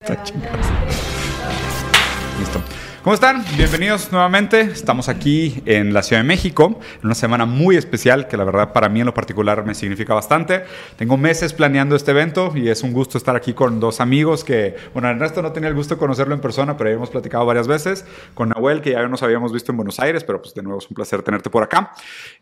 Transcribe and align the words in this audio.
Está 0.00 0.22
chingado. 0.22 0.56
¿Cómo 3.06 3.14
están? 3.14 3.44
Bienvenidos 3.56 4.10
nuevamente. 4.10 4.62
Estamos 4.62 5.08
aquí 5.08 5.62
en 5.64 5.94
la 5.94 6.02
Ciudad 6.02 6.22
de 6.22 6.26
México, 6.26 6.80
en 6.98 7.04
una 7.04 7.14
semana 7.14 7.46
muy 7.46 7.76
especial 7.76 8.26
que 8.26 8.36
la 8.36 8.42
verdad 8.42 8.72
para 8.72 8.88
mí 8.88 8.98
en 8.98 9.06
lo 9.06 9.14
particular 9.14 9.64
me 9.64 9.76
significa 9.76 10.12
bastante. 10.12 10.64
Tengo 10.96 11.16
meses 11.16 11.52
planeando 11.52 11.94
este 11.94 12.10
evento 12.10 12.50
y 12.56 12.68
es 12.68 12.82
un 12.82 12.92
gusto 12.92 13.16
estar 13.16 13.36
aquí 13.36 13.52
con 13.52 13.78
dos 13.78 14.00
amigos 14.00 14.42
que, 14.42 14.74
bueno, 14.92 15.08
Ernesto 15.08 15.40
no 15.40 15.52
tenía 15.52 15.68
el 15.68 15.76
gusto 15.76 15.94
de 15.94 16.00
conocerlo 16.00 16.34
en 16.34 16.40
persona, 16.40 16.76
pero 16.76 16.90
ya 16.90 16.96
hemos 16.96 17.10
platicado 17.10 17.46
varias 17.46 17.68
veces. 17.68 18.04
Con 18.34 18.48
Nahuel, 18.48 18.80
que 18.80 18.90
ya 18.90 19.06
nos 19.06 19.22
habíamos 19.22 19.52
visto 19.52 19.70
en 19.70 19.76
Buenos 19.76 20.00
Aires, 20.00 20.24
pero 20.24 20.42
pues 20.42 20.52
de 20.54 20.64
nuevo 20.64 20.80
es 20.80 20.90
un 20.90 20.96
placer 20.96 21.22
tenerte 21.22 21.48
por 21.48 21.62
acá. 21.62 21.92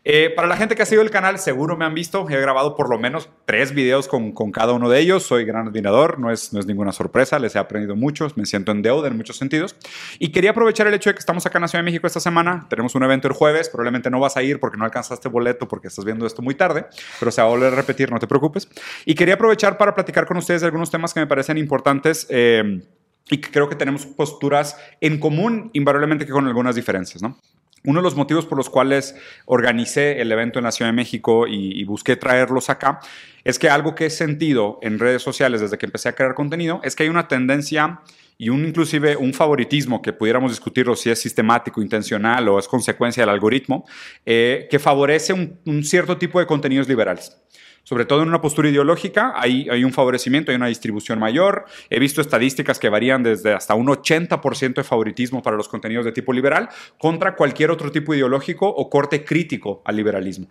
Eh, 0.03 0.33
para 0.35 0.47
la 0.47 0.57
gente 0.57 0.75
que 0.75 0.81
ha 0.81 0.87
seguido 0.87 1.03
el 1.03 1.11
canal, 1.11 1.37
seguro 1.37 1.77
me 1.77 1.85
han 1.85 1.93
visto. 1.93 2.27
He 2.27 2.41
grabado 2.41 2.75
por 2.75 2.89
lo 2.89 2.97
menos 2.97 3.29
tres 3.45 3.71
videos 3.71 4.07
con, 4.07 4.31
con 4.31 4.51
cada 4.51 4.73
uno 4.73 4.89
de 4.89 4.99
ellos. 4.99 5.21
Soy 5.21 5.45
gran 5.45 5.67
admirador, 5.67 6.17
no 6.17 6.31
es, 6.31 6.53
no 6.53 6.59
es 6.59 6.65
ninguna 6.65 6.91
sorpresa, 6.91 7.37
les 7.37 7.53
he 7.53 7.59
aprendido 7.59 7.95
mucho, 7.95 8.27
me 8.35 8.47
siento 8.47 8.71
en 8.71 8.81
deuda 8.81 9.09
en 9.09 9.15
muchos 9.15 9.37
sentidos. 9.37 9.75
Y 10.17 10.29
quería 10.29 10.54
aprovechar 10.55 10.87
el 10.87 10.93
hecho 10.93 11.09
de 11.09 11.15
que 11.15 11.19
estamos 11.19 11.45
acá 11.45 11.57
en 11.57 11.63
la 11.63 11.67
Ciudad 11.67 11.83
de 11.83 11.91
México 11.91 12.07
esta 12.07 12.21
semana. 12.21 12.65
Tenemos 12.69 12.95
un 12.95 13.03
evento 13.03 13.27
el 13.27 13.33
jueves. 13.33 13.69
Probablemente 13.69 14.09
no 14.09 14.19
vas 14.21 14.37
a 14.37 14.43
ir 14.43 14.59
porque 14.59 14.77
no 14.77 14.85
alcanzaste 14.85 15.27
boleto 15.27 15.67
porque 15.67 15.89
estás 15.89 16.05
viendo 16.05 16.25
esto 16.25 16.41
muy 16.41 16.55
tarde, 16.55 16.85
pero 17.19 17.29
se 17.29 17.41
va 17.41 17.47
a 17.47 17.51
volver 17.51 17.73
a 17.73 17.75
repetir, 17.75 18.09
no 18.09 18.19
te 18.19 18.27
preocupes. 18.27 18.69
Y 19.05 19.15
quería 19.15 19.33
aprovechar 19.33 19.77
para 19.77 19.93
platicar 19.93 20.25
con 20.25 20.37
ustedes 20.37 20.61
de 20.61 20.67
algunos 20.67 20.89
temas 20.89 21.13
que 21.13 21.19
me 21.19 21.27
parecen 21.27 21.57
importantes. 21.57 22.25
Eh, 22.29 22.81
y 23.29 23.37
que 23.39 23.49
creo 23.49 23.67
que 23.67 23.75
tenemos 23.75 24.05
posturas 24.05 24.77
en 25.01 25.19
común, 25.19 25.71
invariablemente 25.73 26.27
que 26.27 26.31
con 26.31 26.45
algunas 26.45 26.75
diferencias, 26.75 27.23
¿no? 27.23 27.39
Uno 27.83 27.99
de 27.99 28.03
los 28.03 28.15
motivos 28.15 28.45
por 28.45 28.57
los 28.57 28.69
cuales 28.69 29.15
organicé 29.45 30.21
el 30.21 30.31
evento 30.31 30.59
en 30.59 30.65
la 30.65 30.71
Ciudad 30.71 30.89
de 30.89 30.95
México 30.95 31.47
y, 31.47 31.79
y, 31.79 31.83
busqué 31.85 32.15
traerlos 32.15 32.69
acá 32.69 32.99
es 33.43 33.57
que 33.57 33.69
algo 33.69 33.95
que 33.95 34.07
he 34.07 34.09
sentido 34.09 34.79
en 34.81 34.99
redes 34.99 35.21
sociales 35.21 35.61
desde 35.61 35.77
que 35.77 35.87
empecé 35.87 36.09
a 36.09 36.13
crear 36.13 36.33
contenido 36.35 36.81
es 36.83 36.95
que 36.95 37.03
hay 37.03 37.09
una 37.09 37.27
tendencia 37.27 37.99
y 38.37 38.49
un 38.49 38.65
inclusive 38.65 39.15
un 39.15 39.33
favoritismo 39.33 40.01
que 40.01 40.13
pudiéramos 40.13 40.51
discutirlo 40.51 40.95
si 40.95 41.09
es 41.09 41.19
sistemático, 41.19 41.81
intencional 41.81 42.47
o 42.49 42.59
es 42.59 42.67
consecuencia 42.67 43.23
del 43.23 43.29
algoritmo, 43.29 43.85
eh, 44.25 44.67
que 44.69 44.79
favorece 44.79 45.33
un, 45.33 45.83
cierto 45.83 46.17
tipo 46.17 46.39
de 46.39 46.45
contenidos 46.45 46.87
liberales 46.87 47.41
sobre 47.83 48.05
todo 48.05 48.23
en 48.23 48.29
una 48.29 48.41
postura 48.41 48.67
ideológica, 48.67 49.33
hay, 49.35 49.69
hay, 49.69 49.83
un 49.83 49.93
favorecimiento, 49.93 50.49
hay 50.49 50.55
una 50.55 50.65
distribución 50.65 51.19
mayor. 51.19 51.65
He 51.91 51.99
visto 51.99 52.19
estadísticas 52.19 52.79
que 52.79 52.89
varían 52.89 53.21
desde 53.21 53.53
hasta 53.53 53.75
un 53.75 53.85
80% 53.85 54.73
de 54.73 54.83
favoritismo 54.83 55.43
para 55.43 55.55
los 55.55 55.69
contenidos 55.69 56.03
de 56.03 56.11
tipo 56.11 56.33
liberal 56.33 56.67
contra 56.97 57.35
cualquier 57.35 57.69
otro 57.69 57.91
tipo 57.91 58.15
ideológico 58.15 58.67
o 58.67 58.89
corte 58.89 59.23
crítico 59.23 59.83
al 59.85 59.97
liberalismo. 59.97 60.47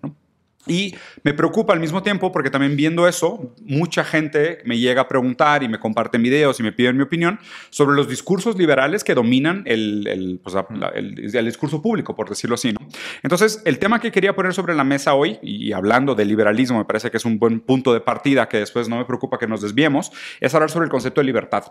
Y 0.67 0.95
me 1.23 1.35
preocupa 1.35 1.73
al 1.73 1.81
mismo 1.81 2.03
tiempo 2.03 2.33
porque 2.33 2.51
también 2.51 2.77
viendo 2.77 3.07
eso, 3.07 3.55
mucha 3.63 4.05
gente 4.05 4.61
me 4.65 4.79
llega 4.79 5.03
a 5.03 5.09
preguntar 5.09 5.63
y 5.63 5.69
me 5.69 5.79
comparten 5.79 6.23
videos 6.23 6.59
y 6.61 6.63
me 6.63 6.73
piden 6.73 6.97
mi 6.97 7.03
opinión 7.03 7.39
sobre 7.71 7.95
los 7.97 8.09
discursos 8.09 8.57
liberales 8.57 9.05
que 9.05 9.15
dominan 9.15 9.63
el, 9.67 10.07
el, 10.07 10.41
pues, 10.43 10.57
el, 10.95 11.37
el 11.37 11.45
discurso 11.45 11.83
público, 11.83 12.17
por 12.17 12.29
decirlo 12.29 12.55
así. 12.55 12.73
¿no? 12.73 12.87
Entonces, 13.23 13.61
el 13.65 13.79
tema 13.79 14.01
que 14.01 14.11
quería 14.11 14.35
poner 14.35 14.55
sobre 14.55 14.75
la 14.75 14.85
mesa 14.85 15.15
hoy, 15.15 15.39
y 15.43 15.73
hablando 15.73 16.15
de 16.15 16.25
liberalismo, 16.25 16.79
me 16.79 16.85
parece 16.85 17.11
que 17.11 17.19
es 17.19 17.25
un 17.25 17.39
buen 17.39 17.61
punto 17.61 17.93
de 17.93 18.01
partida 18.01 18.49
que 18.49 18.59
después 18.59 18.89
no 18.89 18.97
me 18.97 19.05
preocupa 19.05 19.39
que 19.39 19.47
nos 19.47 19.61
desviemos, 19.61 20.13
es 20.41 20.55
hablar 20.55 20.71
sobre 20.71 20.85
el 20.85 20.91
concepto 20.91 21.21
de 21.21 21.27
libertad. 21.27 21.65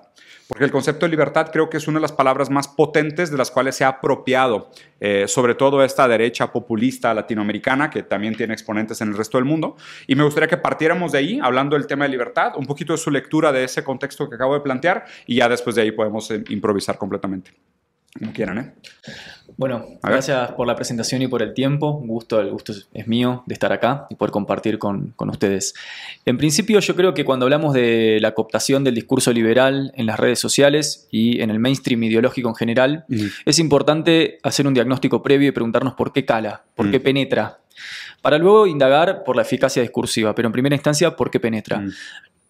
Porque 0.47 0.65
el 0.65 0.71
concepto 0.71 1.05
de 1.05 1.09
libertad 1.09 1.49
creo 1.51 1.69
que 1.69 1.77
es 1.77 1.87
una 1.87 1.97
de 1.97 2.01
las 2.01 2.11
palabras 2.11 2.49
más 2.49 2.67
potentes 2.67 3.31
de 3.31 3.37
las 3.37 3.49
cuales 3.49 3.75
se 3.75 3.85
ha 3.85 3.87
apropiado, 3.87 4.69
eh, 4.99 5.25
sobre 5.27 5.55
todo 5.55 5.83
esta 5.83 6.07
derecha 6.07 6.51
populista 6.51 7.13
latinoamericana, 7.13 7.89
que 7.89 8.03
también 8.03 8.35
tiene 8.35 8.53
exponentes 8.53 8.82
en 9.01 9.09
el 9.09 9.17
resto 9.17 9.37
del 9.37 9.45
mundo. 9.45 9.75
Y 10.07 10.15
me 10.15 10.23
gustaría 10.23 10.47
que 10.47 10.57
partiéramos 10.57 11.11
de 11.11 11.17
ahí, 11.19 11.39
hablando 11.41 11.75
del 11.75 11.87
tema 11.87 12.05
de 12.05 12.11
libertad, 12.11 12.53
un 12.57 12.65
poquito 12.65 12.93
de 12.93 12.97
su 12.97 13.11
lectura 13.11 13.51
de 13.51 13.63
ese 13.63 13.83
contexto 13.83 14.29
que 14.29 14.35
acabo 14.35 14.53
de 14.53 14.61
plantear, 14.61 15.05
y 15.25 15.35
ya 15.37 15.49
después 15.49 15.75
de 15.75 15.83
ahí 15.83 15.91
podemos 15.91 16.29
eh, 16.31 16.43
improvisar 16.49 16.97
completamente. 16.97 17.51
Como 18.17 18.31
quieran, 18.31 18.57
¿eh? 18.59 18.73
Bueno, 19.57 19.85
gracias 20.01 20.51
por 20.51 20.67
la 20.67 20.75
presentación 20.75 21.21
y 21.23 21.27
por 21.27 21.41
el 21.41 21.53
tiempo. 21.53 21.91
Un 21.91 22.07
gusto, 22.07 22.39
el 22.39 22.51
gusto 22.51 22.73
es 22.93 23.07
mío 23.07 23.43
de 23.47 23.53
estar 23.53 23.71
acá 23.71 24.05
y 24.09 24.15
poder 24.15 24.31
compartir 24.31 24.77
con, 24.77 25.13
con, 25.15 25.29
ustedes. 25.29 25.73
En 26.25 26.37
principio, 26.37 26.79
yo 26.79 26.95
creo 26.95 27.13
que 27.13 27.25
cuando 27.25 27.45
hablamos 27.45 27.73
de 27.73 28.19
la 28.21 28.33
cooptación 28.33 28.83
del 28.83 28.95
discurso 28.95 29.33
liberal 29.33 29.91
en 29.95 30.05
las 30.05 30.19
redes 30.19 30.39
sociales 30.39 31.07
y 31.11 31.41
en 31.41 31.49
el 31.49 31.59
mainstream 31.59 32.03
ideológico 32.03 32.49
en 32.49 32.55
general, 32.55 33.05
mm. 33.07 33.25
es 33.45 33.59
importante 33.59 34.37
hacer 34.43 34.67
un 34.67 34.73
diagnóstico 34.73 35.23
previo 35.23 35.49
y 35.49 35.51
preguntarnos 35.51 35.93
por 35.95 36.13
qué 36.13 36.23
cala, 36.23 36.63
por 36.75 36.87
mm. 36.87 36.91
qué 36.91 36.99
penetra. 36.99 37.59
Para 38.21 38.37
luego 38.37 38.67
indagar 38.67 39.23
por 39.23 39.35
la 39.35 39.41
eficacia 39.41 39.81
discursiva, 39.81 40.33
pero 40.33 40.47
en 40.47 40.53
primera 40.53 40.75
instancia, 40.75 41.15
por 41.15 41.29
qué 41.29 41.39
penetra. 41.39 41.79
Mm. 41.79 41.91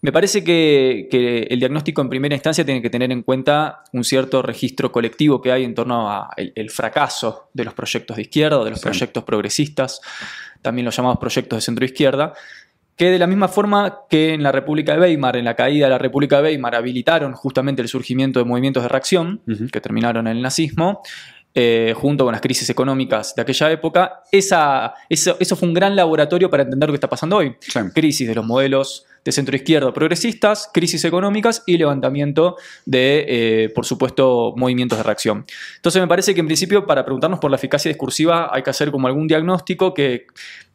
Me 0.04 0.12
parece 0.12 0.44
que, 0.44 1.08
que, 1.10 1.48
el 1.50 1.60
diagnóstico 1.60 2.02
en 2.02 2.10
primera 2.10 2.36
instancia 2.36 2.66
tiene 2.66 2.82
que 2.82 2.90
tener 2.90 3.10
en 3.14 3.24
cuenta 3.24 3.84
un 3.94 4.04
cierto 4.04 4.42
registro 4.42 4.92
colectivo 4.92 5.42
que 5.42 5.50
hay 5.50 5.64
en 5.64 5.74
torno 5.74 6.12
al 6.12 6.52
el 6.56 6.70
fracaso 6.72 7.50
de 7.54 7.64
los 7.64 7.74
proyectos 7.74 8.18
de 8.18 8.24
izquierda 8.24 8.62
de 8.66 8.72
los 8.72 8.80
sí. 8.80 8.84
proyectos 8.84 9.24
progresistas, 9.24 10.02
también 10.62 10.84
los 10.84 10.98
llamados 10.98 11.20
proyectos 11.20 11.56
de 11.56 11.62
centro-izquierda, 11.62 12.34
que 12.98 13.12
de 13.12 13.18
la 13.18 13.28
misma 13.28 13.48
forma 13.48 14.00
que 14.10 14.34
en 14.34 14.44
la 14.44 14.52
República 14.52 14.94
de 14.94 15.00
Weimar, 15.00 15.38
en 15.38 15.46
la 15.46 15.56
caída 15.56 15.86
de 15.86 15.92
la 15.92 15.98
República 15.98 16.42
de 16.42 16.50
Weimar, 16.50 16.76
habilitaron 16.76 17.32
justamente 17.32 17.82
el 17.82 17.88
surgimiento 17.88 18.40
de 18.40 18.46
movimientos 18.46 18.84
de 18.84 18.90
reacción 18.90 19.42
uh 19.48 19.52
-huh. 19.52 19.72
que 19.72 19.80
terminaron 19.80 20.28
en 20.28 20.36
el 20.36 20.44
nazismo, 20.44 21.02
eh, 21.56 21.94
junto 21.96 22.26
con 22.26 22.34
las 22.34 22.42
crisis 22.42 22.70
económicas 22.70 23.36
de 23.36 23.42
aquella 23.42 23.72
época, 23.72 24.24
esa, 24.34 24.96
eso, 25.08 25.38
eso, 25.40 25.56
fue 25.56 25.68
un 25.70 25.74
gran 25.74 25.96
laboratorio 25.96 26.50
para 26.50 26.64
entender 26.64 26.90
lo 26.90 26.94
que 26.94 26.98
está 26.98 27.10
pasando 27.10 27.38
hoy. 27.38 27.56
Sí. 27.62 27.80
Crisis 27.94 28.28
de 28.28 28.36
los 28.36 28.46
modelos 28.46 29.06
de 29.24 29.32
centro 29.32 29.56
izquierda 29.56 29.94
progresistas, 29.94 30.70
crisis 30.74 31.06
económicas 31.06 31.64
y 31.66 31.78
levantamiento 31.78 32.58
de, 32.86 33.26
eh, 33.28 33.70
por 33.70 33.86
supuesto, 33.86 34.54
movimientos 34.56 34.98
de 34.98 35.04
reacción. 35.04 35.46
Entonces 35.76 36.02
me 36.02 36.08
parece 36.08 36.34
que 36.34 36.40
en 36.40 36.48
principio 36.48 36.86
para 36.86 37.06
preguntarnos 37.06 37.40
por 37.40 37.52
la 37.52 37.58
eficacia 37.58 37.90
discursiva 37.90 38.50
hay 38.54 38.64
que 38.64 38.70
hacer 38.70 38.92
como 38.92 39.08
algún 39.08 39.28
diagnóstico 39.28 39.94
que 39.94 40.28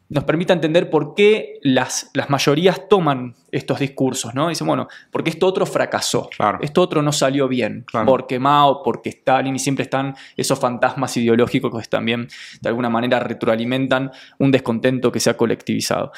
nos 0.09 0.23
permita 0.23 0.53
entender 0.53 0.89
por 0.89 1.13
qué 1.13 1.59
las, 1.61 2.09
las 2.15 2.31
mayorías 2.31 2.89
toman 2.89 3.35
estos 3.51 3.79
discursos, 3.79 4.33
¿no? 4.33 4.49
Dicen, 4.49 4.65
bueno, 4.65 4.87
porque 5.11 5.29
esto 5.29 5.45
otro 5.45 5.67
fracasó, 5.67 6.29
claro. 6.35 6.57
esto 6.61 6.81
otro 6.81 7.03
no 7.03 7.11
salió 7.11 7.47
bien, 7.47 7.83
claro. 7.85 8.07
porque 8.07 8.39
Mao, 8.39 8.81
porque 8.83 9.09
Stalin, 9.09 9.55
y 9.55 9.59
siempre 9.59 9.83
están 9.83 10.15
esos 10.35 10.59
fantasmas 10.59 11.15
ideológicos 11.17 11.71
que 11.79 11.87
también 11.87 12.27
de 12.59 12.69
alguna 12.69 12.89
manera 12.89 13.19
retroalimentan 13.19 14.11
un 14.39 14.51
descontento 14.51 15.11
que 15.11 15.19
se 15.19 15.29
ha 15.29 15.37
colectivizado. 15.37 16.11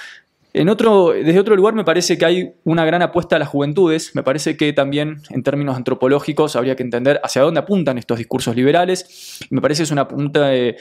En 0.53 0.69
otro, 0.69 1.11
desde 1.11 1.39
otro 1.39 1.55
lugar 1.55 1.73
me 1.73 1.85
parece 1.85 2.17
que 2.17 2.25
hay 2.25 2.53
una 2.63 2.83
gran 2.85 3.01
apuesta 3.01 3.37
a 3.37 3.39
las 3.39 3.47
juventudes, 3.47 4.15
me 4.15 4.23
parece 4.23 4.57
que 4.57 4.73
también 4.73 5.21
en 5.29 5.43
términos 5.43 5.77
antropológicos 5.77 6.55
habría 6.55 6.75
que 6.75 6.83
entender 6.83 7.21
hacia 7.23 7.41
dónde 7.41 7.61
apuntan 7.61 7.97
estos 7.97 8.17
discursos 8.17 8.55
liberales, 8.55 9.39
me 9.49 9.61
parece 9.61 9.79
que 9.79 9.83
es 9.83 9.91
una 9.91 10.07
punta 10.07 10.47
de, 10.47 10.75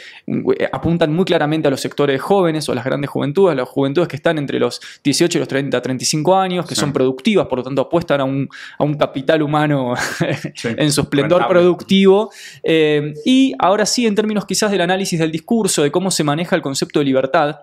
apuntan 0.72 1.12
muy 1.12 1.25
claramente 1.25 1.69
a 1.69 1.70
los 1.70 1.80
sectores 1.80 2.20
jóvenes 2.20 2.69
o 2.69 2.75
las 2.75 2.84
grandes 2.84 3.10
juventudes, 3.10 3.56
las 3.56 3.69
juventudes 3.69 4.09
que 4.09 4.16
están 4.16 4.38
entre 4.38 4.59
los 4.59 4.80
18 5.04 5.38
y 5.38 5.41
los 5.41 5.48
30, 5.48 5.80
35 5.80 6.36
años, 6.36 6.66
que 6.66 6.75
sí. 6.75 6.80
son 6.80 6.92
productivas, 6.92 7.47
por 7.47 7.59
lo 7.59 7.64
tanto 7.64 7.82
apuestan 7.82 8.20
a 8.20 8.25
un, 8.25 8.48
a 8.78 8.84
un 8.84 8.94
capital 8.94 9.42
humano 9.42 9.94
sí. 10.54 10.69
en 10.76 10.91
su 10.92 11.03
esplendor 11.03 11.41
Rentable. 11.41 11.60
productivo. 11.60 12.30
Eh, 12.62 13.14
y 13.25 13.54
ahora 13.59 13.86
sí, 13.86 14.06
en 14.06 14.14
términos 14.14 14.44
quizás 14.47 14.70
del 14.70 14.80
análisis 14.80 15.19
del 15.19 15.30
discurso, 15.30 15.82
de 15.82 15.91
cómo 15.91 16.10
se 16.10 16.25
maneja 16.25 16.56
el 16.56 16.62
concepto 16.62 16.98
de 16.98 17.04
libertad, 17.04 17.56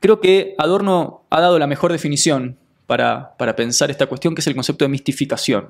Creo 0.00 0.20
que 0.20 0.54
Adorno 0.58 1.22
ha 1.30 1.40
dado 1.40 1.58
la 1.58 1.66
mejor 1.66 1.92
definición 1.92 2.56
para, 2.86 3.36
para, 3.36 3.54
pensar 3.56 3.90
esta 3.90 4.06
cuestión, 4.06 4.34
que 4.34 4.40
es 4.40 4.46
el 4.46 4.54
concepto 4.54 4.84
de 4.84 4.88
mistificación 4.88 5.68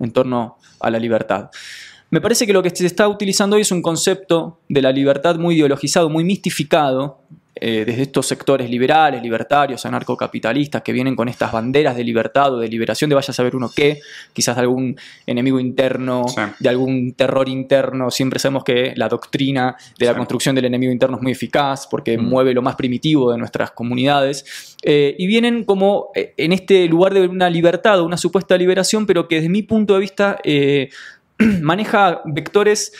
en 0.00 0.10
torno 0.10 0.56
a 0.80 0.90
la 0.90 0.98
libertad. 0.98 1.50
Me 2.10 2.20
parece 2.20 2.46
que 2.46 2.52
lo 2.52 2.62
que 2.62 2.70
se 2.70 2.86
está 2.86 3.08
utilizando 3.08 3.56
hoy 3.56 3.62
es 3.62 3.72
un 3.72 3.82
concepto 3.82 4.60
de 4.68 4.80
la 4.80 4.92
libertad 4.92 5.36
muy 5.36 5.56
ideologizado, 5.56 6.08
muy 6.08 6.24
mistificado, 6.24 7.20
eh, 7.58 7.84
desde 7.86 8.02
estos 8.02 8.26
sectores 8.26 8.68
liberales, 8.68 9.22
libertarios, 9.22 9.86
anarcocapitalistas 9.86 10.82
que 10.82 10.92
vienen 10.92 11.16
con 11.16 11.28
estas 11.28 11.52
banderas 11.52 11.96
de 11.96 12.04
libertad 12.04 12.52
o 12.52 12.58
de 12.58 12.68
liberación 12.68 13.08
de 13.08 13.14
vaya 13.14 13.30
a 13.30 13.34
saber 13.34 13.56
uno 13.56 13.70
qué, 13.74 14.00
quizás 14.34 14.56
de 14.56 14.62
algún 14.62 14.96
enemigo 15.26 15.58
interno, 15.58 16.28
sí. 16.28 16.40
de 16.58 16.68
algún 16.68 17.14
terror 17.14 17.48
interno. 17.48 18.10
Siempre 18.10 18.38
sabemos 18.38 18.62
que 18.62 18.92
la 18.94 19.08
doctrina 19.08 19.74
de 19.98 20.04
la 20.04 20.12
sí. 20.12 20.16
construcción 20.18 20.54
del 20.54 20.66
enemigo 20.66 20.92
interno 20.92 21.16
es 21.16 21.22
muy 21.22 21.32
eficaz 21.32 21.86
porque 21.86 22.18
mm. 22.18 22.22
mueve 22.22 22.52
lo 22.52 22.60
más 22.60 22.76
primitivo 22.76 23.32
de 23.32 23.38
nuestras 23.38 23.70
comunidades. 23.70 24.76
Eh, 24.82 25.14
y 25.18 25.26
vienen 25.26 25.64
como 25.64 26.10
eh, 26.14 26.34
en 26.36 26.52
este 26.52 26.86
lugar 26.86 27.14
de 27.14 27.26
una 27.26 27.48
libertad 27.48 28.00
o 28.00 28.04
una 28.04 28.16
supuesta 28.16 28.56
liberación, 28.56 29.06
pero 29.06 29.28
que 29.28 29.36
desde 29.36 29.48
mi 29.48 29.62
punto 29.62 29.94
de 29.94 30.00
vista 30.00 30.38
eh, 30.44 30.90
maneja 31.62 32.20
vectores 32.24 32.92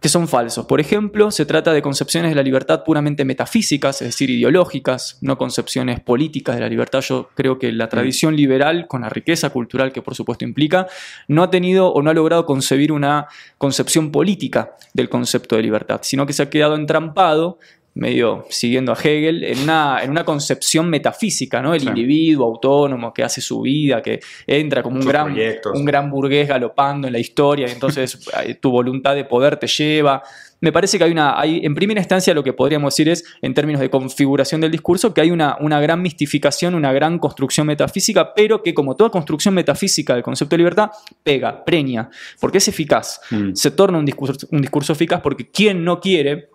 que 0.00 0.08
son 0.08 0.28
falsos. 0.28 0.66
Por 0.66 0.80
ejemplo, 0.80 1.30
se 1.30 1.44
trata 1.44 1.72
de 1.72 1.82
concepciones 1.82 2.30
de 2.30 2.36
la 2.36 2.42
libertad 2.42 2.84
puramente 2.84 3.24
metafísicas, 3.24 4.00
es 4.00 4.08
decir, 4.08 4.30
ideológicas, 4.30 5.18
no 5.20 5.36
concepciones 5.38 6.00
políticas 6.00 6.54
de 6.54 6.60
la 6.60 6.68
libertad. 6.68 7.00
Yo 7.00 7.30
creo 7.34 7.58
que 7.58 7.72
la 7.72 7.88
tradición 7.88 8.36
liberal, 8.36 8.86
con 8.86 9.00
la 9.00 9.08
riqueza 9.08 9.50
cultural 9.50 9.92
que 9.92 10.02
por 10.02 10.14
supuesto 10.14 10.44
implica, 10.44 10.86
no 11.26 11.42
ha 11.42 11.50
tenido 11.50 11.92
o 11.92 12.02
no 12.02 12.10
ha 12.10 12.14
logrado 12.14 12.46
concebir 12.46 12.92
una 12.92 13.26
concepción 13.58 14.12
política 14.12 14.76
del 14.94 15.08
concepto 15.08 15.56
de 15.56 15.62
libertad, 15.62 16.00
sino 16.02 16.26
que 16.26 16.32
se 16.32 16.44
ha 16.44 16.50
quedado 16.50 16.76
entrampado 16.76 17.58
medio 17.98 18.46
siguiendo 18.48 18.92
a 18.92 18.94
Hegel, 18.94 19.44
en 19.44 19.60
una, 19.60 20.00
en 20.02 20.10
una 20.10 20.24
concepción 20.24 20.88
metafísica, 20.88 21.60
¿no? 21.60 21.74
El 21.74 21.82
individuo 21.82 22.46
autónomo 22.46 23.12
que 23.12 23.22
hace 23.22 23.40
su 23.40 23.60
vida, 23.60 24.00
que 24.00 24.20
entra 24.46 24.82
como 24.82 25.00
un 25.00 25.06
gran, 25.06 25.36
un 25.74 25.84
gran 25.84 26.10
burgués 26.10 26.48
galopando 26.48 27.06
en 27.06 27.12
la 27.12 27.18
historia, 27.18 27.68
y 27.68 27.72
entonces 27.72 28.18
tu 28.60 28.70
voluntad 28.70 29.14
de 29.14 29.24
poder 29.24 29.56
te 29.56 29.66
lleva 29.66 30.22
me 30.60 30.72
parece 30.72 30.98
que 30.98 31.04
hay 31.04 31.12
una, 31.12 31.38
hay, 31.38 31.60
en 31.64 31.74
primera 31.74 32.00
instancia 32.00 32.34
lo 32.34 32.42
que 32.42 32.52
podríamos 32.52 32.94
decir 32.94 33.08
es, 33.08 33.24
en 33.42 33.54
términos 33.54 33.80
de 33.80 33.90
configuración 33.90 34.60
del 34.60 34.70
discurso, 34.70 35.14
que 35.14 35.20
hay 35.20 35.30
una, 35.30 35.56
una 35.60 35.80
gran 35.80 36.02
mistificación, 36.02 36.74
una 36.74 36.92
gran 36.92 37.18
construcción 37.18 37.66
metafísica, 37.66 38.34
pero 38.34 38.62
que 38.62 38.74
como 38.74 38.96
toda 38.96 39.10
construcción 39.10 39.54
metafísica 39.54 40.14
del 40.14 40.22
concepto 40.22 40.54
de 40.54 40.58
libertad, 40.58 40.90
pega, 41.22 41.64
preña, 41.64 42.10
porque 42.40 42.58
es 42.58 42.68
eficaz. 42.68 43.20
Mm. 43.30 43.54
Se 43.54 43.70
torna 43.70 43.98
un 43.98 44.04
discurso, 44.04 44.46
un 44.50 44.60
discurso 44.60 44.92
eficaz 44.92 45.20
porque 45.20 45.48
quien 45.48 45.84
no 45.84 46.00
quiere 46.00 46.48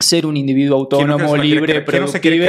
ser 0.00 0.26
un 0.26 0.36
individuo 0.36 0.76
autónomo, 0.76 1.36
libre, 1.36 1.80
productivo, 1.80 2.46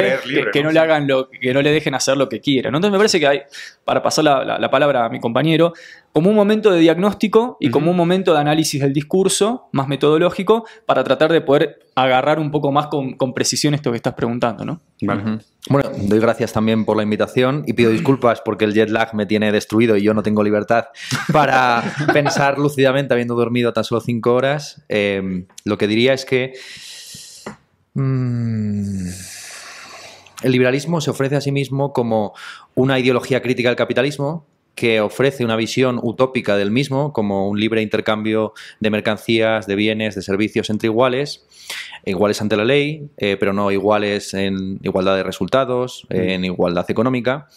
que, 0.52 0.62
no 0.62 0.70
le 0.70 0.78
hagan 0.78 1.08
lo, 1.08 1.28
que 1.28 1.52
no 1.52 1.62
le 1.62 1.72
dejen 1.72 1.94
hacer 1.94 2.16
lo 2.16 2.28
que 2.28 2.40
quieran. 2.40 2.74
Entonces 2.74 2.92
me 2.92 2.98
parece 2.98 3.18
que 3.18 3.26
hay, 3.26 3.40
para 3.84 4.02
pasar 4.02 4.24
la, 4.24 4.70
palabra 4.70 5.06
a 5.06 5.08
mi 5.08 5.18
compañero, 5.18 5.72
como 6.12 6.30
un 6.30 6.36
momento 6.36 6.70
de 6.70 6.78
diagnóstico 6.78 7.56
y 7.58 7.70
como 7.70 7.90
un 7.90 7.96
momento 7.96 8.34
de 8.34 8.40
análisis 8.40 8.80
del 8.80 8.92
discurso 8.92 9.68
más 9.72 9.88
metodológico 9.88 10.64
para 10.86 11.02
tratar 11.02 11.32
de 11.32 11.40
poder 11.40 11.80
agarrar 11.96 12.38
un 12.38 12.52
poco 12.52 12.70
más 12.70 12.86
con, 12.86 13.16
precisión 13.34 13.74
esto 13.74 13.90
que 13.90 13.96
estás 13.96 14.14
preguntando, 14.14 14.64
¿no? 14.64 14.80
Bueno, 15.00 15.90
doy 16.02 16.20
gracias 16.20 16.52
también 16.52 16.84
por 16.84 16.96
la 16.96 17.02
invitación 17.02 17.64
y 17.66 17.72
pido 17.72 17.90
disculpas 17.90 18.40
porque 18.44 18.64
el 18.64 18.74
jet 18.74 18.90
lag 18.90 19.12
me 19.14 19.26
tiene 19.26 19.50
destruido 19.50 19.96
y 19.96 20.02
yo 20.02 20.14
no 20.14 20.22
tengo 20.22 20.42
libertad 20.42 20.86
para 21.32 21.82
pensar 22.12 22.58
lúcidamente 22.58 23.12
habiendo 23.12 23.34
dormido 23.34 23.72
tan 23.72 23.82
solo 23.82 24.00
cinco 24.00 24.34
horas. 24.34 24.82
Eh, 24.88 25.46
lo 25.64 25.78
que 25.78 25.86
diría 25.86 26.12
es 26.12 26.24
que 26.24 26.54
Mm. 27.94 29.08
El 30.42 30.52
liberalismo 30.52 31.00
se 31.00 31.10
ofrece 31.10 31.36
a 31.36 31.40
sí 31.40 31.52
mismo 31.52 31.92
como 31.92 32.34
una 32.74 32.98
ideología 32.98 33.42
crítica 33.42 33.68
al 33.68 33.76
capitalismo 33.76 34.46
que 34.74 35.00
ofrece 35.00 35.44
una 35.44 35.56
visión 35.56 36.00
utópica 36.02 36.56
del 36.56 36.70
mismo 36.70 37.12
como 37.12 37.48
un 37.48 37.60
libre 37.60 37.82
intercambio 37.82 38.54
de 38.78 38.88
mercancías, 38.88 39.66
de 39.66 39.74
bienes, 39.74 40.14
de 40.14 40.22
servicios 40.22 40.70
entre 40.70 40.86
iguales, 40.86 41.44
iguales 42.06 42.40
ante 42.40 42.56
la 42.56 42.64
ley, 42.64 43.10
eh, 43.18 43.36
pero 43.38 43.52
no 43.52 43.70
iguales 43.70 44.32
en 44.32 44.78
igualdad 44.82 45.16
de 45.16 45.22
resultados, 45.22 46.06
mm. 46.08 46.14
en 46.14 46.44
igualdad 46.46 46.90
económica. 46.90 47.48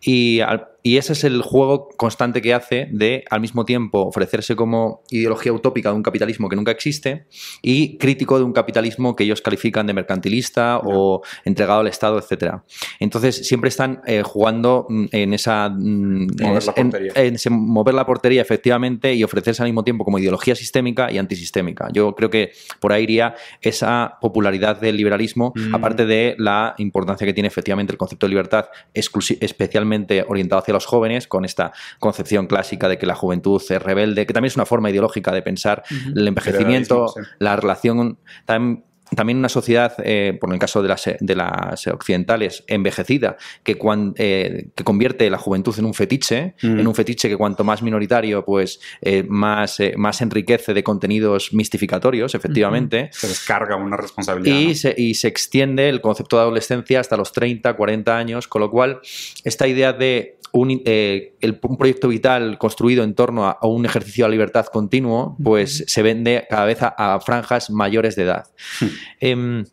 Y 0.00 0.40
al, 0.40 0.73
y 0.86 0.98
ese 0.98 1.14
es 1.14 1.24
el 1.24 1.40
juego 1.40 1.88
constante 1.96 2.42
que 2.42 2.52
hace 2.52 2.88
de, 2.92 3.24
al 3.30 3.40
mismo 3.40 3.64
tiempo, 3.64 4.02
ofrecerse 4.02 4.54
como 4.54 5.02
ideología 5.08 5.50
utópica 5.50 5.88
de 5.88 5.96
un 5.96 6.02
capitalismo 6.02 6.50
que 6.50 6.56
nunca 6.56 6.72
existe 6.72 7.24
y 7.62 7.96
crítico 7.96 8.36
de 8.36 8.44
un 8.44 8.52
capitalismo 8.52 9.16
que 9.16 9.24
ellos 9.24 9.40
califican 9.40 9.86
de 9.86 9.94
mercantilista 9.94 10.80
o 10.84 11.22
entregado 11.46 11.80
al 11.80 11.86
Estado, 11.86 12.18
etc. 12.18 12.56
Entonces, 13.00 13.48
siempre 13.48 13.68
están 13.68 14.02
eh, 14.06 14.22
jugando 14.22 14.84
mm, 14.90 15.06
en 15.12 15.32
esa. 15.32 15.70
Mm, 15.70 16.26
mover, 16.42 16.66
la 16.66 16.74
portería. 16.74 17.12
En, 17.14 17.36
mover 17.50 17.94
la 17.94 18.04
portería, 18.04 18.42
efectivamente, 18.42 19.14
y 19.14 19.24
ofrecerse 19.24 19.62
al 19.62 19.68
mismo 19.68 19.84
tiempo 19.84 20.04
como 20.04 20.18
ideología 20.18 20.54
sistémica 20.54 21.10
y 21.10 21.16
antisistémica. 21.16 21.88
Yo 21.94 22.14
creo 22.14 22.28
que 22.28 22.52
por 22.78 22.92
ahí 22.92 23.04
iría 23.04 23.34
esa 23.62 24.18
popularidad 24.20 24.78
del 24.78 24.98
liberalismo, 24.98 25.54
mm. 25.56 25.74
aparte 25.74 26.04
de 26.04 26.36
la 26.36 26.74
importancia 26.76 27.26
que 27.26 27.32
tiene 27.32 27.46
efectivamente 27.46 27.90
el 27.90 27.96
concepto 27.96 28.26
de 28.26 28.30
libertad, 28.30 28.66
especialmente 28.92 30.22
orientado 30.28 30.60
hacia 30.60 30.73
los 30.74 30.86
jóvenes 30.86 31.26
con 31.26 31.44
esta 31.44 31.72
concepción 31.98 32.46
clásica 32.46 32.88
de 32.88 32.98
que 32.98 33.06
la 33.06 33.14
juventud 33.14 33.62
es 33.68 33.82
rebelde, 33.82 34.26
que 34.26 34.34
también 34.34 34.48
es 34.48 34.56
una 34.56 34.66
forma 34.66 34.90
ideológica 34.90 35.32
de 35.32 35.40
pensar 35.42 35.82
el 36.14 36.28
envejecimiento, 36.28 37.14
la 37.38 37.56
relación 37.56 38.18
también 39.14 39.38
una 39.38 39.48
sociedad, 39.48 39.94
eh, 39.98 40.36
por 40.40 40.52
el 40.52 40.58
caso 40.58 40.82
de 40.82 40.88
las, 40.88 41.08
de 41.18 41.36
las 41.36 41.86
occidentales, 41.86 42.64
envejecida, 42.66 43.36
que, 43.62 43.78
eh, 44.16 44.68
que 44.74 44.84
convierte 44.84 45.28
la 45.30 45.38
juventud 45.38 45.74
en 45.78 45.84
un 45.84 45.94
fetiche, 45.94 46.54
en 46.62 46.86
un 46.86 46.94
fetiche 46.94 47.28
que 47.28 47.36
cuanto 47.36 47.64
más 47.64 47.82
minoritario, 47.82 48.44
pues 48.44 48.80
eh, 49.00 49.24
más, 49.28 49.78
más 49.96 50.20
enriquece 50.20 50.74
de 50.74 50.82
contenidos 50.82 51.52
mistificatorios, 51.52 52.34
efectivamente. 52.34 53.10
Se 53.12 53.28
descarga 53.28 53.76
una 53.76 53.96
responsabilidad. 53.96 54.58
Y, 54.58 54.74
se, 54.74 54.94
y 54.96 55.14
se 55.14 55.28
extiende 55.28 55.88
el 55.88 56.00
concepto 56.00 56.36
de 56.36 56.42
adolescencia 56.42 57.00
hasta 57.00 57.16
los 57.16 57.32
30, 57.32 57.74
40 57.74 58.16
años, 58.16 58.48
con 58.48 58.60
lo 58.62 58.70
cual 58.70 59.00
esta 59.44 59.66
idea 59.68 59.92
de 59.92 60.38
un, 60.54 60.82
eh, 60.84 61.34
un, 61.62 61.76
proyecto 61.76 62.08
vital 62.08 62.58
construido 62.58 63.02
en 63.02 63.14
torno 63.14 63.46
a, 63.46 63.58
un 63.62 63.84
ejercicio 63.84 64.24
de 64.24 64.30
libertad 64.30 64.66
continuo, 64.66 65.36
pues 65.42 65.84
se 65.88 66.02
vende 66.02 66.46
cada 66.48 66.64
vez 66.64 66.78
a, 66.80 67.18
franjas 67.20 67.70
mayores 67.70 68.14
de 68.14 68.22
edad. 68.22 68.46
Hmm. 68.80 68.86
Em, 69.20 69.64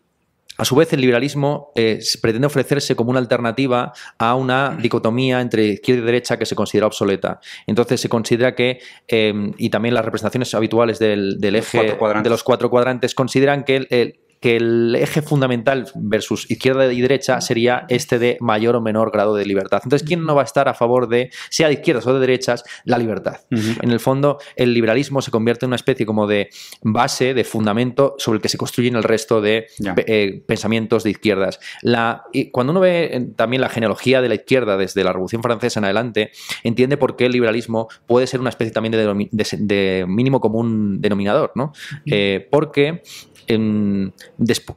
a 0.58 0.66
su 0.66 0.76
vez, 0.76 0.92
el 0.94 1.02
liberalismo 1.02 1.72
eh, 1.76 2.00
pretende 2.22 2.48
ofrecerse 2.48 2.96
como 2.96 3.12
una 3.12 3.20
alternativa 3.20 3.94
a 4.18 4.36
una 4.36 4.76
dicotomía 4.80 5.40
entre 5.40 5.68
izquierda 5.68 6.02
y 6.02 6.06
derecha 6.06 6.38
que 6.38 6.48
se 6.48 6.56
considera 6.56 6.88
obsoleta. 6.88 7.40
Entonces 7.68 8.02
se 8.02 8.10
considera 8.10 8.56
que, 8.56 8.80
em, 9.08 9.54
y 9.58 9.70
también 9.70 9.94
las 9.94 10.04
representaciones 10.04 10.54
habituales 10.56 10.98
del, 10.98 11.38
eje 11.42 11.96
de 12.24 12.30
los 12.30 12.44
cuatro 12.44 12.70
cuadrantes, 12.72 13.14
consideran 13.14 13.64
que 13.64 13.88
el, 13.90 14.20
que 14.42 14.58
el 14.58 14.96
eje 14.96 15.22
fundamental 15.22 15.86
versus 15.96 16.50
izquierda 16.50 16.92
y 16.92 17.00
derecha 17.00 17.40
sería 17.42 17.86
este 17.90 18.18
de 18.18 18.38
mayor 18.42 18.76
o 18.76 18.82
menor 18.82 19.12
grado 19.12 19.36
de 19.36 19.46
libertad. 19.46 19.82
Entonces, 19.84 20.06
¿quién 20.06 20.26
no 20.26 20.34
va 20.34 20.42
a 20.42 20.46
estar 20.46 20.68
a 20.68 20.74
favor 20.74 21.08
de, 21.08 21.30
sea 21.50 21.68
de 21.68 21.76
izquierdas 21.76 22.08
o 22.08 22.14
de 22.14 22.20
derechas, 22.20 22.64
la 22.84 22.98
libertad? 22.98 23.42
En 23.52 23.92
el 23.92 24.00
fondo, 24.00 24.40
el 24.56 24.74
liberalismo 24.74 25.22
se 25.22 25.30
convierte 25.30 25.66
en 25.66 25.70
una 25.70 25.76
especie 25.76 26.08
como 26.08 26.26
de 26.26 26.50
base, 26.82 27.36
de 27.36 27.44
fundamento 27.44 28.16
sobre 28.18 28.38
el 28.38 28.42
que 28.42 28.50
se 28.50 28.58
construyen 28.58 28.96
el 28.96 29.04
resto 29.04 29.42
de 29.42 29.68
eh, 30.08 30.44
pensamientos 30.48 31.04
de 31.04 31.12
izquierdas. 31.12 31.60
La, 31.84 32.24
y 32.34 32.50
cuando 32.50 32.72
uno 32.72 32.80
ve 32.80 33.12
eh, 33.14 33.28
también 33.36 33.62
la 33.62 33.70
genealogía 33.70 34.22
de 34.24 34.30
la 34.30 34.36
izquierda 34.36 34.76
desde 34.76 35.04
la 35.04 35.14
Revolución 35.14 35.44
Francesa 35.44 35.80
en 35.80 35.86
adelante, 35.86 36.32
entiende 36.64 36.98
por 36.98 37.16
qué 37.16 37.28
el 37.28 37.32
liberalismo 37.32 37.90
puede 38.08 38.26
ser 38.26 38.40
una 38.40 38.50
especie 38.50 38.74
también 38.74 38.92
de, 39.32 40.06
mínimo 40.08 40.42
común 40.42 41.00
denominador, 41.00 41.52
¿no? 41.54 41.74
Eh, 42.08 42.48
porque 42.50 43.04
en, 43.48 44.14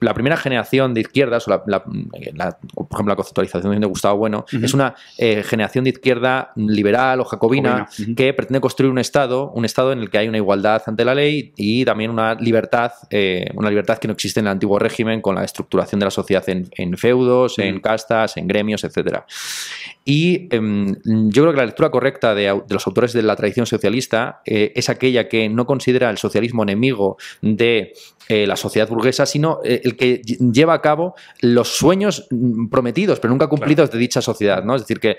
la 0.01 0.15
primera 0.15 0.37
generación 0.37 0.95
de 0.95 1.01
izquierdas, 1.01 1.47
o 1.49 1.51
la, 1.51 1.65
por 1.65 2.89
ejemplo, 2.93 3.13
la 3.13 3.17
conceptualización 3.17 3.81
de 3.81 3.87
Gustavo 3.87 4.19
Bueno, 4.19 4.45
es 4.63 4.75
una 4.75 4.95
eh, 5.19 5.43
generación 5.43 5.85
de 5.85 5.91
izquierda 5.91 6.53
liberal 6.57 7.21
o 7.21 7.25
jacobina, 7.25 7.89
que 8.17 8.33
pretende 8.33 8.61
construir 8.61 8.91
un 8.91 8.99
Estado, 8.99 9.51
un 9.51 9.65
Estado 9.65 9.93
en 9.93 10.01
el 10.01 10.11
que 10.11 10.19
hay 10.19 10.29
una 10.29 10.39
igualdad 10.39 10.83
ante 10.87 11.05
la 11.05 11.15
ley 11.15 11.53
y 11.57 11.85
también 11.85 12.11
una 12.11 12.35
libertad, 12.35 12.93
eh, 13.11 13.51
una 13.55 13.71
libertad 13.71 13.99
que 13.99 14.09
no 14.09 14.15
existe 14.15 14.41
en 14.41 14.47
el 14.47 14.53
antiguo 14.53 14.79
régimen 14.79 15.21
con 15.21 15.35
la 15.35 15.45
estructuración 15.45 15.99
de 16.01 16.07
la 16.07 16.11
sociedad 16.11 16.45
en, 16.49 16.97
feudos, 16.97 17.59
en 17.59 17.81
castas, 17.81 18.37
en 18.37 18.47
gremios, 18.47 18.85
etcétera. 18.85 19.27
Y 20.05 20.49
em, 20.55 20.97
yo 21.05 21.43
creo 21.43 21.53
que 21.53 21.59
la 21.59 21.67
lectura 21.67 21.91
correcta 21.91 22.35
de, 22.35 22.63
los 22.69 22.87
autores 22.87 23.13
de 23.13 23.23
la 23.23 23.37
tradición 23.37 23.67
socialista 23.67 24.43
eh, 24.45 24.73
es 24.75 24.89
aquella 24.89 25.29
que 25.29 25.49
no 25.49 25.67
considera 25.67 26.11
el 26.11 26.19
socialismo 26.19 26.63
enemigo 26.63 27.17
de 27.41 27.93
la 28.29 28.57
sociedad 28.57 28.64
burguesa, 28.89 29.27
sino 29.27 29.61
eh, 29.65 29.81
el 29.85 29.97
que 29.97 30.23
lleva 30.23 30.75
a 30.75 30.81
cabo 30.81 31.15
los 31.41 31.77
sueños 31.77 32.27
mm, 32.31 32.69
prometidos, 32.69 33.21
pero 33.21 33.33
nunca 33.33 33.49
cumplidos 33.49 33.91
de 33.91 33.99
dicha 33.99 34.21
sociedad. 34.21 34.65
¿no? 34.65 34.75
Es 34.75 34.83
decir, 34.83 35.01
que, 35.01 35.17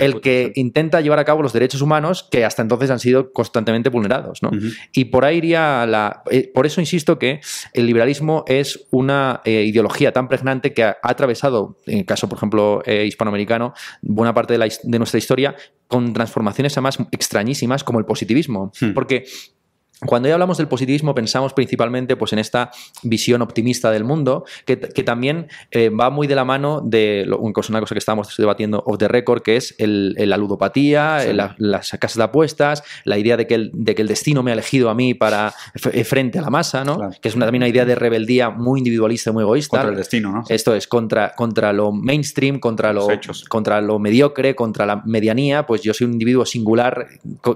el 0.00 0.20
que, 0.20 0.52
intenta 0.54 1.00
llevar 1.00 1.18
a 1.18 1.24
cabo 1.24 1.42
los 1.42 1.52
derechos 1.52 1.82
humanos 1.82 2.26
que 2.30 2.44
hasta 2.44 2.62
entonces 2.62 2.90
han 2.90 3.00
sido 3.00 3.32
constantemente 3.32 3.90
vulnerados. 3.90 4.42
¿no? 4.42 4.50
Y 4.92 5.06
por 5.06 5.24
ahí 5.24 5.38
iría 5.38 5.86
la. 5.86 6.22
Eh, 6.30 6.50
por 6.52 6.66
eso 6.66 6.80
insisto 6.80 7.18
que 7.18 7.40
el 7.72 7.86
liberalismo 7.86 8.44
es 8.46 8.86
una 8.90 9.40
ideología 9.44 10.12
tan 10.12 10.28
pregnante 10.28 10.72
que 10.72 10.84
ha, 10.84 10.96
atravesado, 11.02 11.76
en 11.86 11.98
el 11.98 12.04
caso, 12.04 12.28
por 12.28 12.38
ejemplo, 12.38 12.82
hispanoamericano, 12.86 13.74
buena 14.02 14.34
parte 14.34 14.56
de, 14.56 14.72
de 14.82 14.98
nuestra 14.98 15.18
historia 15.18 15.54
con 15.88 16.12
transformaciones 16.12 16.76
además 16.76 16.98
extrañísimas 17.10 17.82
como 17.82 17.98
el 17.98 18.04
positivismo. 18.04 18.70
Hmm. 18.80 18.92
Porque 18.92 19.24
cuando 20.06 20.28
ya 20.28 20.34
hablamos 20.34 20.58
del 20.58 20.68
positivismo 20.68 21.14
pensamos 21.14 21.52
principalmente 21.52 22.16
pues, 22.16 22.32
en 22.32 22.38
esta 22.38 22.70
visión 23.02 23.42
optimista 23.42 23.90
del 23.90 24.04
mundo, 24.04 24.44
que, 24.64 24.76
también 24.76 25.48
eh, 25.70 25.88
va 25.88 26.10
muy 26.10 26.26
de 26.26 26.34
la 26.34 26.44
mano 26.44 26.80
de 26.84 27.26
una 27.38 27.52
cosa 27.52 27.94
que 27.94 27.98
estábamos 27.98 28.36
debatiendo 28.36 28.82
off 28.86 28.98
the 28.98 29.08
record, 29.08 29.42
que 29.42 29.56
es 29.56 29.74
la 29.78 30.36
ludopatía, 30.36 31.24
las 31.58 31.90
casas 31.90 32.16
de 32.16 32.24
apuestas, 32.24 32.82
la 33.04 33.18
idea 33.18 33.36
de 33.36 33.46
que, 33.46 33.54
el, 33.54 33.70
de 33.74 33.94
que 33.94 34.02
el 34.02 34.08
destino 34.08 34.42
me 34.42 34.50
ha 34.50 34.54
elegido 34.54 34.90
a 34.90 34.94
mí 34.94 35.14
para 35.14 35.54
eh, 35.92 36.04
frente 36.04 36.38
a 36.38 36.42
la 36.42 36.50
masa, 36.50 36.84
¿no? 36.84 37.10
que 37.20 37.28
es 37.28 37.34
una, 37.34 37.46
también 37.46 37.62
una 37.62 37.68
idea 37.68 37.84
de 37.84 37.94
rebeldía 37.94 38.50
muy 38.50 38.80
individualista 38.80 39.30
y 39.30 39.32
muy 39.32 39.42
egoísta. 39.42 39.78
Contra 39.78 39.90
el 39.90 39.96
destino, 39.96 40.32
¿no? 40.32 40.44
Esto 40.48 40.74
es 40.74 40.86
contra, 40.86 41.34
contra 41.34 41.72
lo 41.72 41.92
mainstream, 41.92 42.60
contra 42.60 42.92
lo, 42.92 43.08
contra 43.48 43.80
lo 43.80 43.98
mediocre, 43.98 44.54
contra 44.54 44.86
la 44.86 45.02
medianía, 45.04 45.66
pues 45.66 45.82
yo 45.82 45.94
soy 45.94 46.06
un 46.06 46.12
individuo 46.12 46.44
singular 46.46 47.08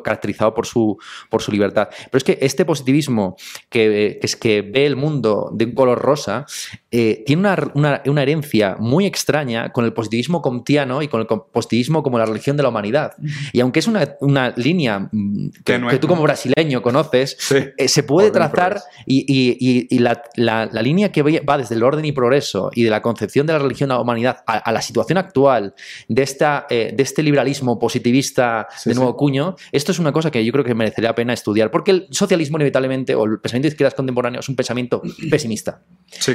caracterizado 0.02 0.54
por 0.54 0.66
su, 0.66 0.99
por 1.30 1.42
su 1.42 1.52
libertad. 1.52 1.88
Pero 2.11 2.18
es 2.18 2.25
que 2.25 2.31
que 2.36 2.44
este 2.44 2.64
positivismo 2.64 3.36
que, 3.68 4.18
es 4.22 4.36
que 4.36 4.62
ve 4.62 4.86
el 4.86 4.96
mundo 4.96 5.50
de 5.52 5.66
un 5.66 5.72
color 5.72 5.98
rosa 5.98 6.46
eh, 6.90 7.22
tiene 7.26 7.48
una, 7.74 8.02
herencia 8.04 8.76
muy 8.78 9.06
extraña 9.06 9.72
con 9.72 9.86
el 9.86 9.94
positivismo 9.94 10.42
comtiano 10.42 11.00
y 11.00 11.08
con 11.08 11.22
el 11.22 11.26
positivismo 11.26 12.02
como 12.02 12.18
la 12.18 12.26
religión 12.26 12.56
de 12.56 12.62
la 12.62 12.68
humanidad. 12.68 13.14
Y 13.52 13.60
aunque 13.60 13.80
es 13.80 13.88
una, 13.88 14.52
línea 14.56 15.08
mm, 15.10 15.48
que, 15.64 15.98
tú 15.98 16.06
como 16.06 16.22
brasileño 16.22 16.82
conoces, 16.82 17.38
eh, 17.50 17.88
se 17.88 18.02
puede 18.02 18.30
trazar 18.30 18.82
y, 19.06 19.98
la, 19.98 20.82
línea 20.82 21.12
que 21.12 21.22
va 21.22 21.56
desde 21.56 21.76
el 21.76 21.82
orden 21.82 22.04
y 22.04 22.12
progreso 22.12 22.70
y 22.74 22.82
de 22.82 22.90
la 22.90 23.00
concepción 23.00 23.46
de 23.46 23.54
la 23.54 23.58
religión 23.58 23.88
de 23.88 23.94
la 23.94 24.00
humanidad 24.00 24.42
a, 24.46 24.70
la 24.70 24.82
situación 24.82 25.16
actual 25.18 25.74
de, 26.08 26.22
esta, 26.22 26.66
eh, 26.68 26.92
de 26.94 27.02
este 27.02 27.22
liberalismo 27.22 27.78
positivista 27.78 28.68
de 28.84 28.94
nuevo 28.94 29.16
cuño, 29.16 29.56
esto 29.70 29.92
es 29.92 29.98
una 29.98 30.12
cosa 30.12 30.30
que 30.30 30.44
yo 30.44 30.52
creo 30.52 30.64
que 30.64 30.74
merecería 30.74 31.10
la 31.10 31.14
pena 31.14 31.32
estudiar, 31.32 31.70
porque 31.70 31.90
el 31.92 32.06
socialismo 32.23 32.57
inevitablemente, 32.59 33.14
o 33.14 33.25
el 33.25 33.41
pensamiento 33.41 33.67
de 33.67 33.73
izquierdas 33.75 33.95
contemporáneo, 33.95 34.41
es 34.41 34.49
un 34.49 34.57
pensamiento 34.57 35.02
pesimista, 35.31 35.83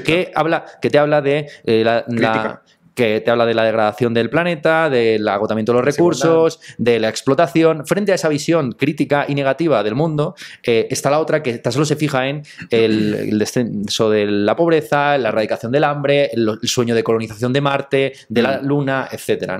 que, 0.05 0.31
habla, 0.35 0.65
que 0.81 0.89
te 0.89 0.97
habla 0.97 1.21
de 1.21 1.47
eh, 1.65 1.83
la, 1.83 2.05
que 2.97 3.21
te 3.21 3.29
habla 3.29 3.45
de 3.45 3.53
la 3.53 3.63
degradación 3.63 4.11
del 4.15 4.31
planeta, 4.31 4.89
del 4.89 5.27
agotamiento 5.27 5.71
de 5.71 5.77
los 5.77 5.85
recursos, 5.85 6.59
de 6.79 6.99
la 6.99 7.09
explotación. 7.09 7.85
Frente 7.85 8.11
a 8.11 8.15
esa 8.15 8.27
visión 8.27 8.71
crítica 8.71 9.25
y 9.27 9.35
negativa 9.35 9.83
del 9.83 9.93
mundo, 9.93 10.33
eh, 10.63 10.87
está 10.89 11.11
la 11.11 11.19
otra 11.19 11.43
que 11.43 11.59
tan 11.59 11.71
solo 11.71 11.85
se 11.85 11.95
fija 11.95 12.27
en 12.27 12.41
el, 12.71 13.37
descenso 13.37 14.09
de 14.09 14.25
la 14.25 14.55
pobreza, 14.55 15.15
la 15.19 15.29
erradicación 15.29 15.71
del 15.71 15.83
hambre, 15.83 16.31
el, 16.33 16.57
sueño 16.63 16.95
de 16.95 17.03
colonización 17.03 17.53
de 17.53 17.61
Marte, 17.61 18.13
de 18.29 18.41
la 18.41 18.61
mm. 18.61 18.65
Luna, 18.65 19.07
etc. 19.11 19.53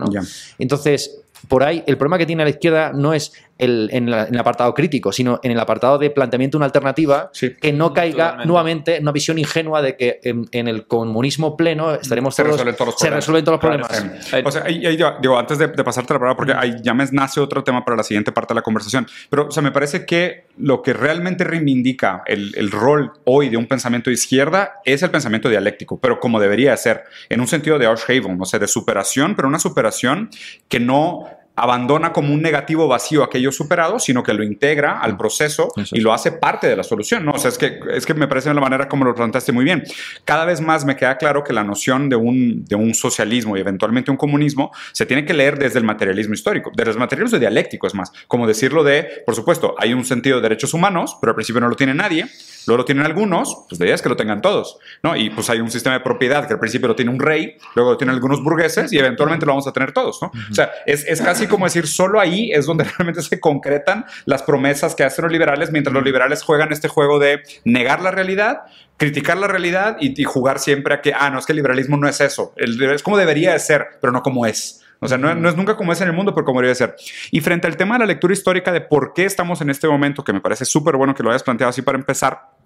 Entonces, 0.58 1.22
por 1.48 1.64
ahí 1.64 1.84
el 1.86 1.96
problema 1.98 2.18
que 2.18 2.26
tiene 2.26 2.44
la 2.44 2.50
izquierda 2.50 2.92
no 2.92 3.14
es 3.14 3.34
el, 3.58 3.90
en, 3.92 4.10
el 4.10 4.40
apartado 4.40 4.74
crítico, 4.74 5.12
sino 5.12 5.40
en 5.44 5.52
el 5.52 5.60
apartado 5.60 5.98
de 5.98 6.10
planteamiento 6.10 6.58
de 6.58 6.60
una 6.60 6.66
alternativa 6.66 7.32
que 7.62 7.74
no 7.74 7.94
caiga 7.94 8.46
nuevamente 8.46 8.98
en 8.98 9.04
una 9.04 9.12
visión 9.12 9.38
ingenua 9.38 9.82
de 9.82 9.96
que 9.96 10.20
en, 10.24 10.68
el 10.68 10.86
comunismo 10.86 11.56
pleno 11.56 11.94
estaremos 11.96 12.36
se 12.36 12.44
resuelven 12.44 12.76
todos 12.76 12.94
los 12.94 13.00
se 13.00 13.10
resuelven 13.10 13.46
todos 13.46 13.54
los 13.54 13.62
problemas. 13.62 14.44
o 14.44 14.52
sea, 14.52 14.64
digo, 14.64 15.38
antes 15.38 15.58
de, 15.58 15.68
pasarte 15.70 16.14
la 16.14 16.20
palabra, 16.20 16.36
porque 16.36 16.54
ahí 16.54 16.76
ya 16.82 16.94
me 16.94 17.06
nace 17.12 17.40
otro 17.40 17.64
tema 17.64 17.84
para 17.86 17.98
la 17.98 18.04
siguiente 18.04 18.32
parte 18.32 18.54
de 18.54 18.56
la 18.56 18.62
conversación, 18.62 19.08
pero 19.30 19.48
o 19.48 19.52
sea, 19.52 19.64
me 19.64 19.72
parece 19.72 20.06
que 20.06 20.46
lo 20.58 20.82
que 20.82 20.94
realmente 20.94 21.44
reivindica 21.44 22.24
el, 22.26 22.54
el 22.56 22.72
rol 22.72 23.14
hoy 23.26 23.50
de 23.50 23.58
un 23.58 23.68
pensamiento 23.68 24.10
de 24.10 24.16
izquierda 24.16 24.82
es 24.84 25.04
el 25.04 25.12
pensamiento 25.12 25.50
dialéctico, 25.50 26.00
pero 26.00 26.20
como 26.20 26.40
debería 26.40 26.76
ser, 26.78 27.04
en 27.30 27.40
un 27.40 27.48
sentido 27.48 27.80
de 27.80 27.86
Haven, 27.88 28.38
o 28.40 28.46
sea, 28.46 28.60
de 28.60 28.68
superación, 28.68 29.36
pero 29.36 29.48
una 29.48 29.60
superación 29.60 30.30
que 30.68 30.80
no 30.80 31.26
abandona 31.58 32.14
como 32.14 32.34
un 32.34 32.42
negativo 32.42 32.88
vacío 32.88 33.24
aquello 33.24 33.52
superado, 33.52 33.98
sino 34.00 34.22
que 34.22 34.34
lo 34.34 34.44
integra 34.44 35.00
al 35.00 35.18
proceso 35.18 35.70
y 35.92 36.02
lo 36.02 36.14
hace 36.14 36.32
parte 36.32 36.68
de 36.68 36.76
la 36.76 36.84
solución. 36.84 37.26
¿no? 37.26 37.32
O 37.32 37.40
sea, 37.40 37.50
es 37.50 37.58
que, 37.58 37.80
es 37.92 38.06
que 38.06 38.14
me 38.14 38.28
parece 38.28 38.54
la 38.54 38.62
manera 38.62 38.88
como 38.88 39.06
lo 39.06 39.16
planteaste 39.16 39.52
muy 39.52 39.66
bien. 39.66 39.84
Cada 40.24 40.46
vez 40.46 40.62
más 40.62 40.86
me 40.86 40.96
queda 40.96 41.18
claro 41.18 41.44
que 41.44 41.54
la 41.54 41.64
noción 41.64 42.10
de 42.10 42.16
un, 42.16 42.64
de 42.66 42.76
un 42.76 42.94
socialismo 42.94 43.58
y 43.58 43.62
eventualmente 43.62 44.12
un 44.12 44.18
comunismo 44.18 44.72
se 44.92 45.08
tiene 45.08 45.26
que 45.26 45.34
leer 45.34 45.58
desde 45.58 45.80
el 45.80 45.86
materialismo 45.86 46.36
histórico, 46.36 46.72
desde 46.76 46.92
el 46.92 47.00
materialismo 47.00 47.40
dialéctico, 47.40 47.88
es 47.88 47.96
más, 47.96 48.12
como 48.28 48.46
decirlo 48.46 48.84
de, 48.84 49.24
por 49.26 49.34
supuesto, 49.34 49.74
hay 49.80 49.94
un 49.94 50.06
sentido 50.06 50.38
de 50.38 50.44
derechos 50.44 50.76
humanos, 50.76 51.18
pero 51.20 51.32
al 51.32 51.36
principio 51.36 51.60
no 51.60 51.70
lo 51.70 51.76
tiene 51.76 51.96
nadie, 51.96 52.28
luego 52.68 52.78
lo 52.80 52.86
tienen 52.86 53.06
algunos, 53.06 53.66
pues 53.68 53.80
la 53.80 53.86
idea 53.86 53.96
es 53.96 54.02
que 54.04 54.10
lo 54.10 54.16
tengan 54.16 54.42
todos, 54.42 54.78
¿no? 55.02 55.16
Y 55.16 55.32
pues 55.32 55.50
hay 55.50 55.60
un 55.60 55.72
sistema 55.72 55.98
de 55.98 56.04
propiedad 56.04 56.46
que 56.48 56.54
al 56.54 56.60
principio 56.60 56.88
lo 56.88 56.96
tiene 56.96 57.10
un 57.10 57.20
rey, 57.20 57.56
luego 57.76 57.92
lo 57.92 57.98
tienen 57.98 58.14
algunos 58.14 58.44
burgueses 58.44 58.94
y 58.94 59.00
eventualmente 59.00 59.46
lo 59.46 59.54
vamos 59.54 59.68
a 59.68 59.74
tener 59.74 59.92
todos, 59.92 60.22
¿no? 60.22 60.32
O 60.52 60.54
sea, 60.54 60.70
es, 60.86 61.06
es 61.06 61.22
casi 61.22 61.47
como 61.48 61.66
decir, 61.66 61.88
solo 61.88 62.20
ahí 62.20 62.52
es 62.52 62.66
donde 62.66 62.84
realmente 62.98 63.22
se 63.22 63.40
concretan 63.40 64.06
las 64.26 64.44
promesas 64.44 64.96
que 64.96 65.04
hacen 65.04 65.24
los 65.24 65.32
liberales, 65.32 65.72
mientras 65.72 65.94
los 65.94 66.04
liberales 66.04 66.44
juegan 66.44 66.72
este 66.72 66.88
juego 66.88 67.20
de 67.20 67.42
negar 67.64 68.02
la 68.02 68.12
realidad, 68.12 68.62
criticar 68.98 69.38
la 69.38 69.48
realidad 69.48 69.98
y, 70.00 70.24
jugar 70.24 70.60
siempre 70.60 70.94
a 70.94 71.02
que, 71.02 71.14
ah, 71.14 71.30
no, 71.30 71.40
es 71.40 71.46
que 71.46 71.54
el 71.54 71.58
liberalismo 71.58 71.98
no 71.98 72.08
es 72.08 72.20
eso, 72.22 72.54
el, 72.58 72.82
es 72.82 73.04
como 73.04 73.18
debería 73.18 73.54
de 73.54 73.60
ser, 73.60 73.88
pero 74.02 74.12
no 74.12 74.22
como 74.22 74.46
es. 74.46 74.84
O 75.00 75.08
sea, 75.08 75.18
no, 75.18 75.34
no, 75.36 75.48
es 75.48 75.56
nunca 75.56 75.76
como 75.76 75.94
es 75.94 76.02
en 76.02 76.08
el 76.08 76.14
mundo, 76.14 76.34
pero 76.34 76.44
como 76.44 76.60
debería 76.60 76.74
ser. 76.74 76.96
Y 77.30 77.42
frente 77.42 77.68
al 77.68 77.78
tema 77.78 77.96
de 77.96 78.00
la 78.00 78.06
lectura 78.08 78.34
histórica 78.34 78.72
de 78.72 78.82
por 78.82 79.14
qué 79.14 79.26
estamos 79.26 79.62
en 79.62 79.70
este 79.70 79.88
momento, 79.88 80.24
que 80.24 80.34
me 80.34 80.42
parece 80.42 80.66
súper 80.66 80.96
bueno 80.96 81.14
que 81.14 81.22
lo 81.22 81.30
hayas 81.30 81.44
planteado 81.44 81.70
así 81.70 81.84
para 81.84 82.00
empezar, 82.00 82.57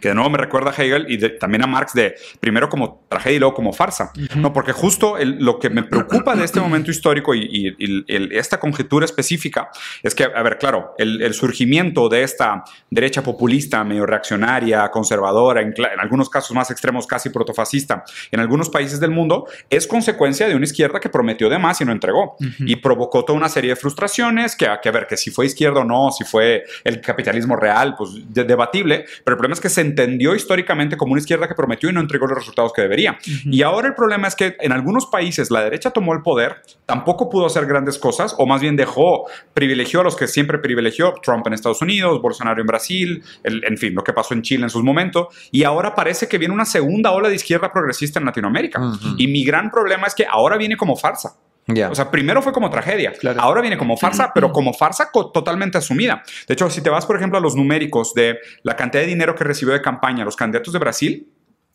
que 0.00 0.08
de 0.08 0.14
nuevo 0.14 0.30
me 0.30 0.38
recuerda 0.38 0.70
a 0.70 0.74
Hegel 0.74 1.06
y 1.08 1.18
también 1.38 1.62
a 1.62 1.66
Marx 1.66 1.94
de 1.94 2.14
primero 2.40 2.68
como 2.68 3.04
tragedia 3.08 3.36
y 3.36 3.38
luego 3.40 3.54
como 3.54 3.72
farsa, 3.72 4.12
¿no? 4.36 4.52
Porque 4.52 4.72
justo 4.72 5.16
lo 5.20 5.58
que 5.58 5.70
me 5.70 5.82
preocupa 5.82 6.34
de 6.36 6.44
este 6.44 6.60
momento 6.60 6.90
histórico 6.90 7.34
y, 7.34 7.74
esta 8.08 8.58
conjetura 8.58 9.04
específica 9.04 9.68
es 10.02 10.14
que, 10.14 10.24
a 10.24 10.42
ver, 10.42 10.58
claro, 10.58 10.94
el, 10.98 11.34
surgimiento 11.34 12.08
de 12.08 12.22
esta 12.22 12.64
derecha 12.90 13.22
populista, 13.22 13.82
medio 13.84 14.06
reaccionaria, 14.06 14.88
conservadora, 14.90 15.60
en, 15.60 15.74
algunos 15.98 16.28
casos 16.28 16.54
más 16.54 16.70
extremos 16.70 17.06
casi 17.06 17.30
protofascista, 17.30 18.04
en 18.30 18.40
algunos 18.40 18.70
países 18.70 19.00
del 19.00 19.10
mundo, 19.10 19.46
es 19.70 19.86
consecuencia 19.86 20.48
de 20.48 20.54
una 20.54 20.64
izquierda 20.64 21.00
que 21.00 21.08
prometió 21.08 21.48
de 21.48 21.58
más 21.58 21.80
y 21.80 21.84
no 21.84 21.92
entregó. 21.92 22.36
Y 22.60 22.76
provocó 22.76 23.24
toda 23.24 23.38
una 23.38 23.48
serie 23.48 23.70
de 23.70 23.76
frustraciones 23.76 24.56
que, 24.56 24.68
que, 24.82 24.88
a 24.88 24.92
ver, 24.92 25.06
que 25.06 25.16
si 25.16 25.30
fue 25.30 25.46
izquierda 25.46 25.80
o 25.80 25.84
no, 25.84 26.10
si 26.10 26.24
fue 26.24 26.64
el 26.84 27.00
capitalismo 27.00 27.56
real, 27.56 27.94
pues 27.96 28.10
debatible, 28.28 29.04
pero 29.24 29.34
el 29.34 29.38
problema 29.38 29.54
es 29.54 29.60
que 29.60 29.68
se 29.74 29.80
entendió 29.82 30.34
históricamente 30.34 30.96
como 30.96 31.12
una 31.12 31.20
izquierda 31.20 31.48
que 31.48 31.54
prometió 31.54 31.90
y 31.90 31.92
no 31.92 32.00
entregó 32.00 32.26
los 32.26 32.38
resultados 32.38 32.72
que 32.72 32.82
debería. 32.82 33.18
Y 33.44 33.62
ahora 33.62 33.88
el 33.88 33.94
problema 33.94 34.28
es 34.28 34.34
que 34.34 34.56
en 34.60 34.72
algunos 34.72 35.06
países 35.06 35.50
la 35.50 35.62
derecha 35.62 35.90
tomó 35.90 36.14
el 36.14 36.22
poder, 36.22 36.62
tampoco 36.86 37.28
pudo 37.28 37.46
hacer 37.46 37.66
grandes 37.66 37.98
cosas, 37.98 38.34
o 38.38 38.46
más 38.46 38.60
bien 38.60 38.76
dejó, 38.76 39.26
privilegió 39.52 40.00
a 40.00 40.04
los 40.04 40.16
que 40.16 40.26
siempre 40.26 40.58
privilegió, 40.58 41.14
Trump 41.22 41.46
en 41.46 41.52
Estados 41.52 41.82
Unidos, 41.82 42.22
Bolsonaro 42.22 42.60
en 42.60 42.66
Brasil, 42.66 43.22
en 43.42 43.76
fin, 43.78 43.94
lo 43.94 44.02
que 44.02 44.12
pasó 44.12 44.34
en 44.34 44.42
Chile 44.42 44.64
en 44.64 44.70
sus 44.70 44.82
momentos, 44.82 45.28
y 45.50 45.64
ahora 45.64 45.94
parece 45.94 46.28
que 46.28 46.38
viene 46.38 46.54
una 46.54 46.64
segunda 46.64 47.10
ola 47.12 47.28
de 47.28 47.34
izquierda 47.34 47.72
progresista 47.72 48.18
en 48.18 48.26
Latinoamérica. 48.26 48.80
Y 49.18 49.28
mi 49.28 49.44
gran 49.44 49.70
problema 49.70 50.06
es 50.06 50.14
que 50.14 50.26
ahora 50.26 50.56
viene 50.56 50.76
como 50.76 50.96
farsa. 50.96 51.36
O 51.66 51.94
sea, 51.94 52.10
primero 52.10 52.42
fue 52.42 52.52
como 52.52 52.68
tragedia, 52.68 53.12
ahora 53.38 53.60
viene 53.60 53.78
como 53.78 53.96
farsa, 53.96 54.32
pero 54.34 54.52
como 54.52 54.74
farsa 54.74 55.10
totalmente 55.12 55.78
asumida. 55.78 56.22
De 56.46 56.54
hecho, 56.54 56.68
si 56.68 56.82
te 56.82 56.90
vas, 56.90 57.06
por 57.06 57.16
ejemplo, 57.16 57.38
a 57.38 57.40
los 57.40 57.56
numéricos 57.56 58.12
de 58.14 58.38
la 58.62 58.76
cantidad 58.76 59.02
de 59.02 59.08
dinero 59.08 59.34
que 59.34 59.44
recibió 59.44 59.72
de 59.72 59.80
campaña 59.80 60.24
los 60.24 60.36
candidatos 60.36 60.72
de 60.72 60.78
Brasil, 60.78 61.28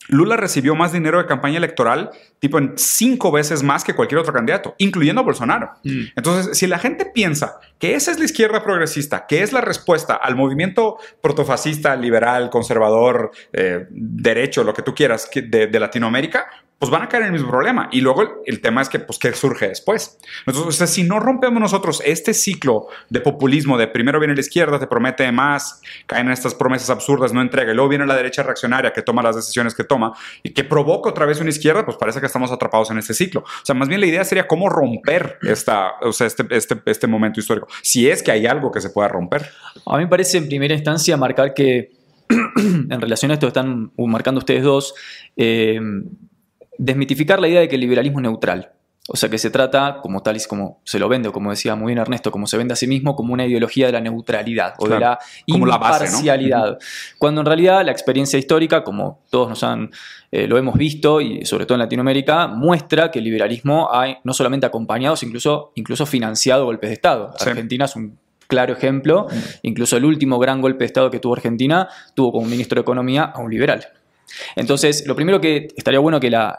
Lula 0.10 0.38
recibió 0.38 0.75
más 0.75 0.91
dinero 0.91 1.19
de 1.19 1.27
campaña 1.27 1.58
electoral, 1.58 2.10
tipo 2.39 2.58
en 2.58 2.74
cinco 2.77 3.31
veces 3.31 3.62
más 3.62 3.84
que 3.84 3.93
cualquier 3.93 4.19
otro 4.19 4.34
candidato, 4.34 4.74
incluyendo 4.79 5.22
a 5.22 5.24
Bolsonaro. 5.24 5.72
Mm. 5.84 6.05
Entonces, 6.15 6.58
si 6.58 6.65
la 6.65 6.79
gente 6.79 7.05
piensa 7.05 7.60
que 7.77 7.93
esa 7.93 8.12
es 8.12 8.17
la 8.17 8.25
izquierda 8.25 8.63
progresista, 8.63 9.27
que 9.27 9.43
es 9.43 9.53
la 9.53 9.62
respuesta 9.62 10.15
al 10.15 10.36
movimiento 10.36 10.98
protofascista, 11.22 11.96
liberal, 11.96 12.50
conservador, 12.50 13.31
eh, 13.53 13.86
derecho, 13.91 14.63
lo 14.63 14.74
que 14.74 14.81
tú 14.81 14.96
quieras, 14.96 15.29
de 15.31 15.79
Latinoamérica, 15.79 16.48
pues 16.79 16.89
van 16.89 17.01
a 17.01 17.09
caer 17.09 17.24
en 17.24 17.27
el 17.27 17.33
mismo 17.33 17.50
problema. 17.50 17.89
Y 17.91 18.00
luego 18.00 18.41
el, 18.45 18.62
tema 18.62 18.81
es 18.81 18.88
que, 18.88 19.00
pues, 19.00 19.19
¿qué 19.19 19.33
surge 19.33 19.67
después? 19.67 20.17
Entonces, 20.45 20.89
si 20.89 21.03
no 21.03 21.19
rompemos 21.19 21.59
nosotros 21.59 22.01
este 22.05 22.33
ciclo 22.33 22.88
de 23.09 23.19
populismo, 23.19 23.77
de 23.77 23.88
primero 23.88 24.17
viene 24.19 24.33
la 24.33 24.39
izquierda, 24.39 24.79
te 24.79 24.88
promete 24.88 25.29
más, 25.31 25.81
caen 26.07 26.27
en 26.27 26.33
estas 26.33 26.55
promesas 26.55 26.89
absurdas, 26.89 27.33
no 27.33 27.41
entrega, 27.41 27.74
y 27.74 27.75
luego 27.75 27.89
viene 27.89 28.07
la 28.07 28.15
derecha 28.15 28.43
reaccionaria 28.43 28.93
que 28.93 29.01
toma 29.01 29.21
las 29.21 29.36
decisiones 29.36 29.75
que 29.75 29.83
toma 29.83 30.13
y 30.41 30.51
que 30.51 30.63
provoca 30.63 31.09
otra 31.09 31.25
vez 31.25 31.41
una 31.41 31.50
izquierda, 31.50 31.86
pues 31.86 31.98
parece 31.98 32.21
que 32.21 32.27
estamos 32.27 32.50
atrapados 32.51 32.89
en 32.91 32.98
este 32.98 33.13
ciclo. 33.13 33.41
O 33.41 33.65
sea, 33.65 33.75
más 33.75 33.89
bien 33.89 34.00
la 34.00 34.07
idea 34.07 34.24
sería 34.24 34.48
cómo 34.48 34.69
romper 34.69 35.38
esta, 35.41 35.95
o 36.01 36.13
sea, 36.13 36.27
este, 36.27 36.45
este, 36.50 36.81
este 36.86 37.07
momento 37.07 37.41
histórico, 37.41 37.67
si 37.81 38.09
es 38.09 38.24
que 38.24 38.31
hay 38.31 38.48
algo 38.48 38.71
que 38.71 38.79
se 38.79 38.89
pueda 38.89 39.09
romper. 39.09 39.50
A 39.86 39.98
mí 39.98 40.03
me 40.03 40.09
parece 40.09 40.38
en 40.38 40.48
primera 40.48 40.74
instancia 40.74 41.17
marcar 41.17 41.53
que 41.53 41.91
en 42.29 43.01
relación 43.01 43.31
a 43.31 43.33
esto 43.33 43.48
que 43.48 43.50
están 43.50 43.91
marcando 43.98 44.39
ustedes 44.39 44.63
dos, 44.63 44.93
eh, 45.36 45.79
desmitificar 46.79 47.39
la 47.39 47.48
idea 47.48 47.59
de 47.59 47.67
que 47.67 47.75
el 47.75 47.81
liberalismo 47.81 48.19
es 48.19 48.24
neutral. 48.24 48.71
O 49.12 49.17
sea, 49.17 49.27
que 49.27 49.39
se 49.39 49.50
trata, 49.50 50.01
como 50.03 50.21
tal 50.21 50.38
y 50.38 50.43
como 50.48 50.81
se 50.83 51.00
lo 51.00 51.09
vende, 51.09 51.29
o 51.29 51.33
como 51.33 51.50
decía 51.50 51.75
muy 51.75 51.88
bien 51.88 51.98
Ernesto, 51.98 52.29
como 52.29 52.45
se 52.45 52.57
vende 52.57 52.74
a 52.74 52.75
sí 52.75 52.86
mismo, 52.86 53.15
como 53.15 53.33
una 53.33 53.45
ideología 53.45 53.88
de 53.88 53.93
la 53.93 54.01
neutralidad 54.01 54.75
o 54.77 54.88
de 54.88 55.00
la 55.00 55.17
imparcialidad. 55.48 56.77
Cuando 57.17 57.41
en 57.41 57.48
realidad 57.48 57.83
la 57.83 57.91
experiencia 57.91 58.38
histórica, 58.38 58.83
como 58.83 59.24
todos 59.31 59.50
nos 59.50 59.63
han, 59.63 59.89
eh, 60.31 60.48
lo 60.48 60.59
hemos 60.59 60.75
visto, 60.75 61.21
y 61.21 61.43
sobre 61.43 61.65
todo 61.65 61.75
en 61.75 61.79
Latinoamérica, 61.79 62.48
muestra 62.48 63.09
que 63.09 63.17
el 63.17 63.25
liberalismo 63.25 63.89
ha 63.91 64.19
no 64.24 64.33
solamente 64.33 64.67
acompañado, 64.67 65.15
sino 65.15 65.29
incluso, 65.29 65.71
incluso 65.74 66.05
financiado 66.05 66.65
golpes 66.65 66.91
de 66.91 66.93
Estado. 66.93 67.33
Argentina 67.39 67.86
es 67.86 67.95
un 67.95 68.19
claro 68.48 68.74
ejemplo. 68.74 69.27
Incluso 69.63 69.98
el 69.98 70.05
último 70.05 70.38
gran 70.38 70.62
golpe 70.62 70.79
de 70.79 70.86
Estado 70.86 71.09
que 71.09 71.19
tuvo 71.19 71.33
Argentina 71.33 71.88
tuvo 72.13 72.33
como 72.33 72.48
ministro 72.48 72.75
de 72.75 72.81
Economía 72.81 73.24
a 73.24 73.39
un 73.39 73.50
liberal. 73.50 73.88
Entonces, 74.55 75.05
lo 75.05 75.15
primero 75.15 75.39
que 75.41 75.67
estaría 75.75 76.00
bueno 76.00 76.19
que 76.19 76.29
la, 76.29 76.55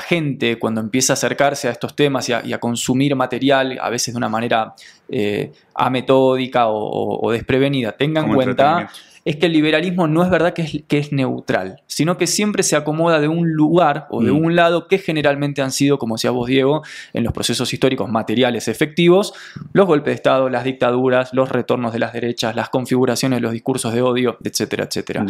gente, 0.00 0.58
cuando 0.58 0.80
empieza 0.80 1.12
a 1.12 1.14
acercarse 1.14 1.68
a 1.68 1.72
estos 1.72 1.94
temas 1.94 2.28
y 2.28 2.32
a, 2.32 2.58
consumir 2.58 3.14
material, 3.16 3.78
a 3.80 3.90
veces 3.90 4.14
de 4.14 4.18
una 4.18 4.28
manera 4.28 4.74
eh, 5.08 5.52
ametódica 5.74 6.68
o, 6.68 7.26
o 7.26 7.32
desprevenida, 7.32 7.92
tenga 7.92 8.22
en 8.22 8.34
cuenta 8.34 8.90
es 9.28 9.36
que 9.36 9.44
el 9.44 9.52
liberalismo 9.52 10.06
no 10.06 10.24
es 10.24 10.30
verdad 10.30 10.54
que 10.54 10.62
es, 10.62 10.82
que 10.88 10.96
es 10.96 11.12
neutral, 11.12 11.82
sino 11.86 12.16
que 12.16 12.26
siempre 12.26 12.62
se 12.62 12.76
acomoda 12.76 13.20
de 13.20 13.28
un 13.28 13.52
lugar 13.52 14.06
o 14.08 14.22
de 14.22 14.32
mm. 14.32 14.36
un 14.42 14.56
lado 14.56 14.88
que 14.88 14.96
generalmente 14.96 15.60
han 15.60 15.70
sido, 15.70 15.98
como 15.98 16.14
decía 16.14 16.30
vos, 16.30 16.48
Diego, 16.48 16.82
en 17.12 17.24
los 17.24 17.34
procesos 17.34 17.70
históricos 17.74 18.08
materiales 18.08 18.68
efectivos, 18.68 19.34
los 19.74 19.86
golpes 19.86 20.12
de 20.12 20.14
Estado, 20.14 20.48
las 20.48 20.64
dictaduras, 20.64 21.34
los 21.34 21.50
retornos 21.50 21.92
de 21.92 21.98
las 21.98 22.14
derechas, 22.14 22.56
las 22.56 22.70
configuraciones 22.70 23.42
los 23.42 23.52
discursos 23.52 23.92
de 23.92 24.00
odio, 24.00 24.38
etcétera, 24.42 24.84
etcétera. 24.84 25.26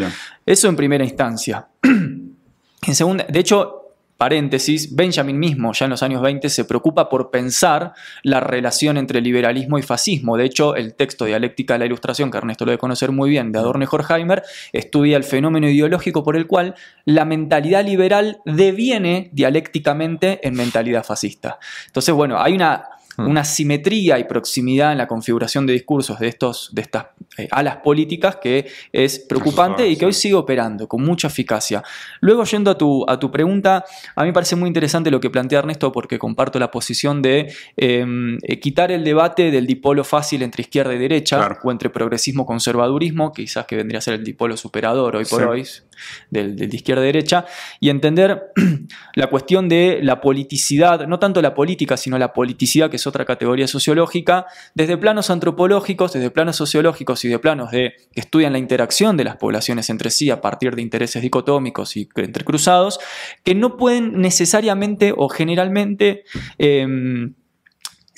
Eso 0.46 0.68
en 0.68 0.76
primera 0.76 1.02
instancia. 1.02 1.66
En 2.86 2.94
segunda, 2.94 3.26
de 3.28 3.40
hecho, 3.40 3.77
paréntesis, 4.18 4.94
Benjamin 4.94 5.38
mismo 5.38 5.72
ya 5.72 5.87
en 5.87 5.90
los 5.90 6.02
años 6.02 6.20
20 6.20 6.50
se 6.50 6.64
preocupa 6.64 7.08
por 7.08 7.30
pensar 7.30 7.94
la 8.25 8.40
relación 8.40 8.98
entre 8.98 9.20
liberalismo 9.20 9.78
y 9.78 9.82
fascismo. 9.82 10.37
De 10.37 10.44
hecho, 10.44 10.75
el 10.75 10.94
texto 10.94 11.25
Dialéctica 11.25 11.75
de 11.75 11.78
la 11.78 11.87
Ilustración, 11.87 12.30
que 12.30 12.38
Ernesto 12.38 12.64
lo 12.64 12.72
debe 12.72 12.80
conocer 12.80 13.12
muy 13.12 13.30
bien, 13.30 13.52
de 13.52 13.60
Adorno 13.60 13.84
y 13.84 13.88
Horkheimer, 13.90 14.42
estudia 14.72 15.16
el 15.16 15.25
fenómeno 15.25 15.68
ideológico 15.70 16.25
por 16.25 16.37
el 16.37 16.48
cual 16.48 16.75
la 17.04 17.25
mentalidad 17.25 17.84
liberal 17.84 18.40
deviene 18.44 19.30
dialécticamente 19.32 20.46
en 20.46 20.54
mentalidad 20.54 21.04
fascista. 21.04 21.58
Entonces, 21.87 22.12
bueno, 22.12 22.40
hay 22.40 22.54
una 22.54 22.88
una 23.18 23.44
simetría 23.44 24.18
y 24.18 24.25
proximidad 24.25 24.92
en 24.92 24.98
la 24.98 25.08
configuración 25.08 25.66
de 25.66 25.72
discursos 25.72 26.18
de, 26.20 26.28
estos, 26.28 26.70
de 26.72 26.82
estas 26.82 27.06
alas 27.50 27.76
políticas 27.76 28.37
que 28.37 28.66
es 28.92 29.18
preocupante 29.18 29.88
y 29.88 29.97
que 29.97 30.07
hoy 30.07 30.12
sigue 30.12 30.35
operando 30.35 30.88
con 30.88 31.02
mucha 31.02 31.28
eficacia. 31.28 31.83
Luego, 32.21 32.45
yendo 32.45 32.71
a 32.71 32.78
tu, 32.78 33.04
a 33.09 33.18
tu 33.18 33.30
pregunta, 33.30 33.85
a 34.16 34.23
mí 34.23 34.28
me 34.28 34.33
parece 34.33 34.57
muy 34.57 34.68
interesante 34.68 35.11
lo 35.11 35.21
que 35.21 35.30
plantea 35.30 35.61
Ernesto 35.61 35.92
porque 35.92 36.18
comparto 36.18 36.59
la 36.59 36.71
posición 36.71 37.23
de 37.23 37.52
em, 37.76 38.38
eh, 38.42 38.59
quitar 38.61 38.90
el 38.92 39.04
debate 39.04 39.50
del 39.50 39.66
dipolo 39.66 40.04
fácil 40.04 40.42
entre 40.42 40.62
izquierda 40.62 40.95
y 40.95 40.99
derecha 40.99 41.59
o 41.62 41.71
entre 41.71 41.90
progresismo 41.90 42.47
conservadurismo, 42.47 43.33
quizás 43.33 43.66
que 43.66 43.76
vendría 43.76 43.99
a 43.99 44.02
ser 44.02 44.14
el 44.14 44.25
dipolo 44.25 44.57
superador 44.57 45.16
hoy 45.16 45.25
por 45.25 45.42
hoy, 45.45 45.66
del, 46.30 46.57
de 46.57 46.76
izquierda 46.76 47.02
y 47.02 47.07
derecha, 47.07 47.45
y 47.80 47.90
entender 47.90 48.52
la 49.14 49.28
cuestión 49.28 49.68
de 49.68 50.00
la 50.02 50.21
politicidad, 50.21 51.07
no 51.07 51.18
tanto 51.18 51.42
la 51.42 51.54
política, 51.54 51.97
sino 51.97 52.18
la 52.18 52.33
politicidad 52.33 52.90
que 52.90 52.99
son 52.99 53.11
otra 53.11 53.25
categoría 53.25 53.66
sociológica, 53.66 54.47
desde 54.75 54.97
planos 54.97 55.30
antropológicos, 55.30 56.12
desde 56.12 56.30
planos 56.30 56.57
sociológicos 56.57 57.25
y 57.25 57.27
de 57.32 57.38
planos 57.38 57.70
de, 57.70 57.94
que 58.12 58.20
estudian 58.20 58.52
la 58.52 58.58
interacción 58.58 59.16
de 59.16 59.25
las 59.25 59.37
poblaciones 59.37 59.90
entre 59.90 60.11
sí 60.11 60.30
a 60.30 60.40
partir 60.40 60.75
de 60.75 60.82
intereses 60.82 61.23
dicotómicos 61.23 61.97
y 61.97 62.08
entrecruzados, 62.16 62.99
que 63.44 63.54
no 63.54 63.76
pueden 63.76 64.20
necesariamente 64.20 65.12
o 65.16 65.28
generalmente 65.28 66.25
em, 66.58 67.35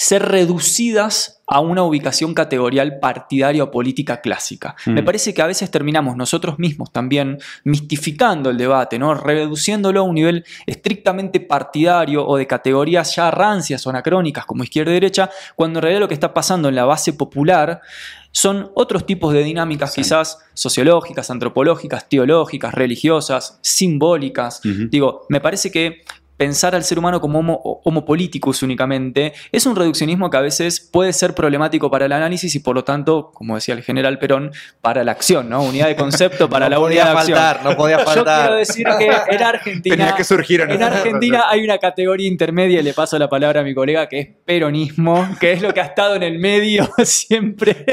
ser 0.00 0.22
reducidas 0.22 1.42
a 1.46 1.60
una 1.60 1.82
ubicación 1.82 2.32
categorial 2.32 3.00
partidaria 3.00 3.64
o 3.64 3.70
política 3.70 4.22
clásica. 4.22 4.74
Mm. 4.86 4.92
Me 4.92 5.02
parece 5.02 5.34
que 5.34 5.42
a 5.42 5.46
veces 5.46 5.70
terminamos 5.70 6.16
nosotros 6.16 6.58
mismos 6.58 6.90
también 6.90 7.38
mistificando 7.64 8.48
el 8.48 8.56
debate, 8.56 8.98
¿no? 8.98 9.12
reduciéndolo 9.12 10.00
a 10.00 10.02
un 10.04 10.14
nivel 10.14 10.44
estrictamente 10.64 11.38
partidario 11.40 12.26
o 12.26 12.38
de 12.38 12.46
categorías 12.46 13.14
ya 13.14 13.30
rancias 13.30 13.86
o 13.86 13.90
anacrónicas 13.90 14.46
como 14.46 14.64
izquierda 14.64 14.92
y 14.92 14.94
derecha, 14.94 15.28
cuando 15.54 15.80
en 15.80 15.82
realidad 15.82 16.00
lo 16.00 16.08
que 16.08 16.14
está 16.14 16.32
pasando 16.32 16.70
en 16.70 16.76
la 16.76 16.86
base 16.86 17.12
popular 17.12 17.82
son 18.32 18.70
otros 18.74 19.06
tipos 19.06 19.32
de 19.32 19.42
dinámicas 19.42 19.94
quizás 19.94 20.38
sociológicas, 20.54 21.30
antropológicas, 21.30 22.08
teológicas, 22.08 22.74
religiosas, 22.74 23.58
simbólicas. 23.62 24.60
Digo, 24.62 25.26
me 25.28 25.40
parece 25.40 25.70
que 25.70 26.02
pensar 26.40 26.74
al 26.74 26.84
ser 26.84 26.98
humano 26.98 27.20
como 27.20 27.38
homo, 27.84 28.04
políticos 28.06 28.62
únicamente, 28.62 29.34
es 29.52 29.66
un 29.66 29.76
reduccionismo 29.76 30.30
que 30.30 30.38
a 30.38 30.40
veces 30.40 30.80
puede 30.80 31.12
ser 31.12 31.34
problemático 31.34 31.90
para 31.90 32.06
el 32.06 32.12
análisis 32.12 32.54
y 32.54 32.60
por 32.60 32.74
lo 32.74 32.82
tanto, 32.82 33.30
como 33.34 33.56
decía 33.56 33.74
el 33.74 33.82
general 33.82 34.18
Perón, 34.18 34.50
para 34.80 35.04
la 35.04 35.12
acción, 35.12 35.50
¿no? 35.50 35.62
Unidad 35.62 35.88
de 35.88 35.96
concepto 35.96 36.48
para 36.48 36.66
la 36.70 36.78
unidad 36.78 37.12
de 37.12 37.18
acción. 37.18 37.38
No 37.62 37.76
podía 37.76 37.98
faltar. 37.98 38.24
Yo 38.24 38.42
quiero 38.46 38.56
decir 38.56 38.86
que 38.98 39.34
en 39.34 39.42
Argentina, 39.42 39.96
Tenía 39.96 40.16
que 40.16 40.24
surgir 40.24 40.62
en, 40.62 40.82
Argentina 40.82 41.44
hay 41.46 41.62
una 41.62 41.76
categoría 41.76 42.26
intermedia, 42.26 42.80
y 42.80 42.84
le 42.84 42.94
paso 42.94 43.18
la 43.18 43.28
palabra 43.28 43.60
a 43.60 43.62
mi 43.62 43.74
colega, 43.74 44.08
que 44.08 44.20
es 44.20 44.28
peronismo, 44.46 45.36
que 45.38 45.52
es 45.52 45.60
lo 45.60 45.74
que 45.74 45.82
ha 45.82 45.84
estado 45.84 46.14
en 46.14 46.22
el 46.22 46.38
medio 46.38 46.90
siempre, 47.04 47.84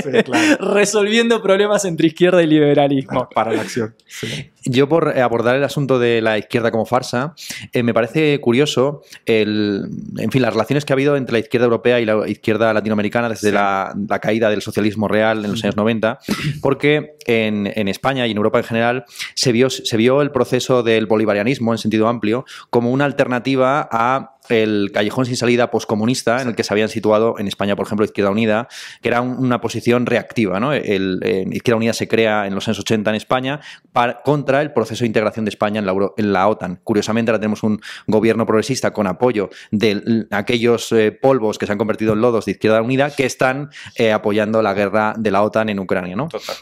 resolviendo 0.62 1.42
problemas 1.42 1.84
entre 1.84 2.08
izquierda 2.08 2.42
y 2.42 2.48
liberalismo. 2.48 3.28
Para 3.28 3.52
la 3.52 3.64
acción. 3.64 3.94
Yo 4.70 4.90
por 4.90 5.18
abordar 5.18 5.56
el 5.56 5.64
asunto 5.64 6.00
de 6.00 6.22
la 6.22 6.38
izquierda 6.38 6.72
como 6.72 6.86
farsa, 6.86 7.34
eh, 7.74 7.84
me 7.84 7.94
parece 7.94 8.40
curioso 8.40 9.02
el, 9.26 9.90
en 10.18 10.32
fin, 10.32 10.42
las 10.42 10.54
relaciones 10.54 10.86
que 10.86 10.94
ha 10.94 10.96
habido 10.96 11.16
entre 11.16 11.34
la 11.34 11.40
izquierda 11.40 11.66
europea 11.66 12.00
y 12.00 12.06
la 12.06 12.28
izquierda 12.28 12.74
latinoamericana 12.74 13.30
desde 13.30 13.52
la, 13.52 13.96
caída 14.22 14.50
del 14.50 14.62
socialismo 14.62 15.08
real 15.08 15.46
en 15.46 15.52
los 15.52 15.64
años 15.64 15.76
90, 15.76 16.20
porque 16.62 17.18
en, 17.26 17.72
en, 17.76 17.88
España 17.88 18.26
y 18.28 18.32
en 18.32 18.38
Europa 18.38 18.58
en 18.58 18.64
general 18.64 19.06
se 19.36 19.52
vio, 19.52 19.70
se 19.70 19.96
vio 19.96 20.22
el 20.22 20.32
proceso 20.32 20.84
del 20.84 21.06
bolivarianismo 21.06 21.72
en 21.72 21.78
sentido 21.78 22.08
amplio 22.08 22.46
como 22.70 22.92
una 22.92 23.06
alternativa 23.06 23.88
a 23.92 24.37
el 24.50 24.92
callejón 24.94 25.26
sin 25.26 25.36
salida 25.36 25.72
poscomunista 25.72 26.42
en 26.42 26.50
el 26.50 26.56
que 26.56 26.64
se 26.64 26.74
habían 26.74 26.90
situado 26.90 27.36
en 27.40 27.48
España, 27.48 27.76
por 27.76 27.86
ejemplo, 27.86 28.06
Izquierda 28.06 28.32
Unida, 28.32 28.68
que 29.02 29.10
era 29.10 29.22
una 29.22 29.62
posición 29.62 30.06
reactiva. 30.06 30.60
¿no? 30.60 30.74
El, 30.74 31.20
Izquierda 31.52 31.78
Unida 31.78 31.94
se 31.94 32.08
crea 32.08 32.48
en 32.48 32.56
los 32.56 32.68
años 32.68 32.80
80 32.80 33.10
en 33.10 33.16
España 33.16 33.60
para, 33.92 34.22
contra 34.22 34.62
el 34.62 34.74
proceso 34.74 35.04
de 35.04 35.08
integración 35.08 35.46
de 35.46 35.50
España 35.50 35.80
en 35.80 36.34
la, 36.34 36.48
OTAN. 36.48 36.80
Curiosamente, 36.84 37.32
ahora 37.32 37.40
tenemos 37.40 37.64
un 37.64 37.80
gobierno 38.08 38.46
progresista 38.46 38.92
con 38.92 39.08
apoyo 39.08 39.50
de 39.72 40.28
aquellos 40.32 40.92
eh, 40.92 41.12
polvos 41.12 41.58
que 41.58 41.66
se 41.66 41.72
han 41.72 41.78
convertido 41.78 42.14
en 42.14 42.22
lodos 42.22 42.46
de 42.46 42.52
Izquierda 42.52 42.82
Unida 42.82 43.10
que 43.10 43.26
están 43.26 43.70
eh, 43.96 44.12
apoyando 44.12 44.62
la 44.62 44.74
guerra 44.74 45.14
de 45.18 45.32
la 45.32 45.44
OTAN 45.44 45.70
en 45.70 45.80
Ucrania. 45.80 46.16
¿no? 46.16 46.28
Total. 46.28 46.56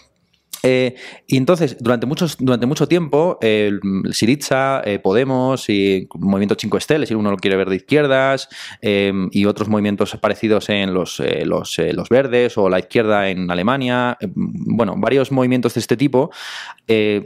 Eh, 0.65 0.95
y 1.27 1.37
entonces, 1.37 1.77
durante, 1.79 2.07
muchos, 2.07 2.37
durante 2.39 2.65
mucho 2.65 2.87
tiempo, 2.87 3.37
el 3.41 3.79
Siriza, 4.11 4.81
eh, 4.83 4.97
Podemos 4.97 5.69
y 5.69 6.07
Movimiento 6.15 6.55
5 6.59 6.77
Estrellas, 6.77 7.07
si 7.07 7.13
uno 7.13 7.29
lo 7.29 7.37
quiere 7.37 7.55
ver 7.55 7.69
de 7.69 7.75
izquierdas, 7.75 8.49
em, 8.81 9.29
y 9.31 9.45
otros 9.45 9.69
movimientos 9.69 10.17
parecidos 10.19 10.69
en 10.69 10.91
los, 10.93 11.19
eh, 11.19 11.45
los, 11.45 11.77
los, 11.77 12.09
verdes 12.09 12.57
o 12.57 12.67
la 12.67 12.79
izquierda 12.79 13.29
en 13.29 13.51
Alemania, 13.51 14.17
em, 14.19 14.31
bueno, 14.33 14.95
varios 14.97 15.31
movimientos 15.31 15.75
de 15.75 15.81
este 15.81 15.97
tipo, 15.97 16.31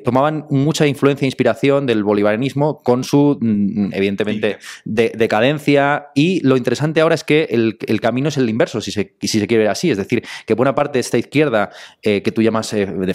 tomaban 0.04 0.46
mucha 0.50 0.88
influencia 0.88 1.26
e 1.26 1.28
inspiración 1.28 1.86
del 1.86 2.04
bolivarianismo 2.04 2.82
con 2.82 3.04
su, 3.04 3.38
mm, 3.40 3.94
evidentemente, 3.94 4.58
decadencia. 4.86 6.08
Y 6.16 6.40
lo 6.48 6.56
interesante 6.58 7.02
ahora 7.02 7.16
es 7.16 7.24
que 7.24 7.48
el, 7.50 7.78
el 7.88 8.02
camino 8.02 8.30
es 8.30 8.38
el 8.38 8.50
inverso, 8.50 8.82
si 8.82 8.92
se, 8.92 9.16
si 9.22 9.40
se 9.40 9.48
quiere 9.48 9.64
ver 9.64 9.72
así. 9.72 9.92
Es 9.92 9.98
decir, 9.98 10.24
que 10.46 10.54
buena 10.54 10.76
parte 10.76 10.94
de 10.94 11.02
esta 11.02 11.18
izquierda 11.18 11.72
que 12.02 12.32
tú 12.34 12.42
llamas 12.42 12.72
de 12.72 13.14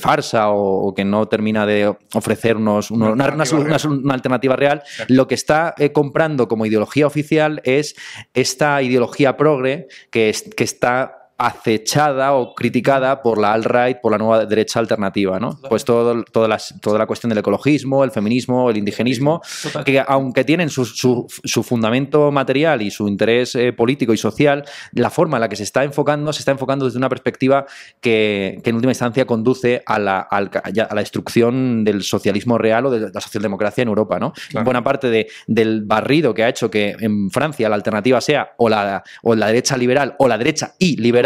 o, 0.50 0.92
que 0.94 1.04
no 1.04 1.26
termina 1.26 1.66
de 1.66 1.94
ofrecernos 2.14 2.90
una, 2.90 3.12
una, 3.12 4.14
alternativa 4.14 4.56
real, 4.56 4.82
lo 5.08 5.26
que 5.26 5.34
está 5.34 5.74
eh, 5.78 5.92
comprando 5.92 6.48
como 6.48 6.66
ideología 6.66 7.06
oficial 7.06 7.60
es 7.64 7.96
esta 8.34 8.82
ideología 8.82 9.36
progre 9.36 9.88
que, 10.10 10.28
es, 10.28 10.42
que 10.56 10.64
está 10.64 11.23
acechada 11.36 12.34
o 12.34 12.54
criticada 12.54 13.20
por 13.20 13.38
la 13.38 13.52
alt-right, 13.52 13.98
por 14.00 14.12
la 14.12 14.18
nueva 14.18 14.46
derecha 14.46 14.78
alternativa, 14.78 15.40
¿no? 15.40 15.58
Pues 15.68 15.84
todo, 15.84 16.22
toda, 16.22 16.46
la 16.48 17.06
cuestión 17.06 17.28
del 17.28 17.38
ecologismo, 17.38 18.04
el 18.04 18.12
feminismo, 18.12 18.70
el 18.70 18.76
indigenismo, 18.76 19.42
que 19.84 20.02
aunque 20.06 20.44
tienen 20.44 20.70
su, 20.70 20.84
su, 20.84 21.62
fundamento 21.64 22.30
material 22.30 22.82
y 22.82 22.90
su 22.90 23.08
interés 23.08 23.56
eh, 23.56 23.72
político 23.72 24.12
y 24.12 24.16
social, 24.16 24.64
la 24.92 25.10
forma 25.10 25.38
en 25.38 25.40
la 25.40 25.48
que 25.48 25.56
se 25.56 25.64
está 25.64 25.82
enfocando, 25.82 26.32
se 26.32 26.38
está 26.40 26.52
enfocando 26.52 26.84
desde 26.84 26.98
una 26.98 27.08
perspectiva 27.08 27.66
que, 28.00 28.60
en 28.64 28.74
última 28.74 28.92
instancia 28.92 29.24
conduce 29.26 29.82
a 29.86 29.98
la, 29.98 30.20
a 30.20 30.40
la, 30.40 31.00
destrucción 31.00 31.84
del 31.84 32.02
socialismo 32.02 32.58
real 32.58 32.86
o 32.86 32.90
de 32.90 33.10
la 33.12 33.20
socialdemocracia 33.20 33.82
en 33.82 33.88
Europa, 33.88 34.20
¿no? 34.20 34.32
Buena 34.64 34.84
parte 34.84 35.10
de, 35.10 35.26
del 35.48 35.82
barrido 35.82 36.32
que 36.32 36.44
ha 36.44 36.48
hecho 36.48 36.70
que 36.70 36.94
en 37.00 37.30
Francia 37.30 37.68
la 37.68 37.74
alternativa 37.74 38.20
sea 38.20 38.52
o 38.56 38.68
la, 38.68 39.02
o 39.22 39.34
la 39.34 39.48
derecha 39.48 39.76
liberal 39.76 40.14
o 40.18 40.28
la 40.28 40.38
derecha 40.38 40.74
y 40.78 40.96
liberal 40.96 41.23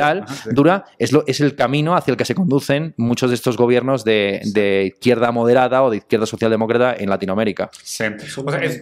dura, 0.51 0.85
es, 0.99 1.13
lo, 1.13 1.25
es 1.27 1.41
el 1.41 1.55
camino 1.55 1.95
hacia 1.95 2.13
el 2.13 2.17
que 2.17 2.25
se 2.25 2.35
conducen 2.35 2.95
muchos 2.97 3.31
de 3.31 3.37
estos 3.37 3.57
gobiernos 3.57 4.05
de, 4.05 4.93
izquierda 4.95 5.33
moderada 5.33 5.83
o 5.83 5.91
de 5.91 5.99
izquierda 5.99 6.27
socialdemócrata 6.27 6.95
en 6.99 7.11
Latinoamérica. 7.11 7.71
Sí. 7.83 8.05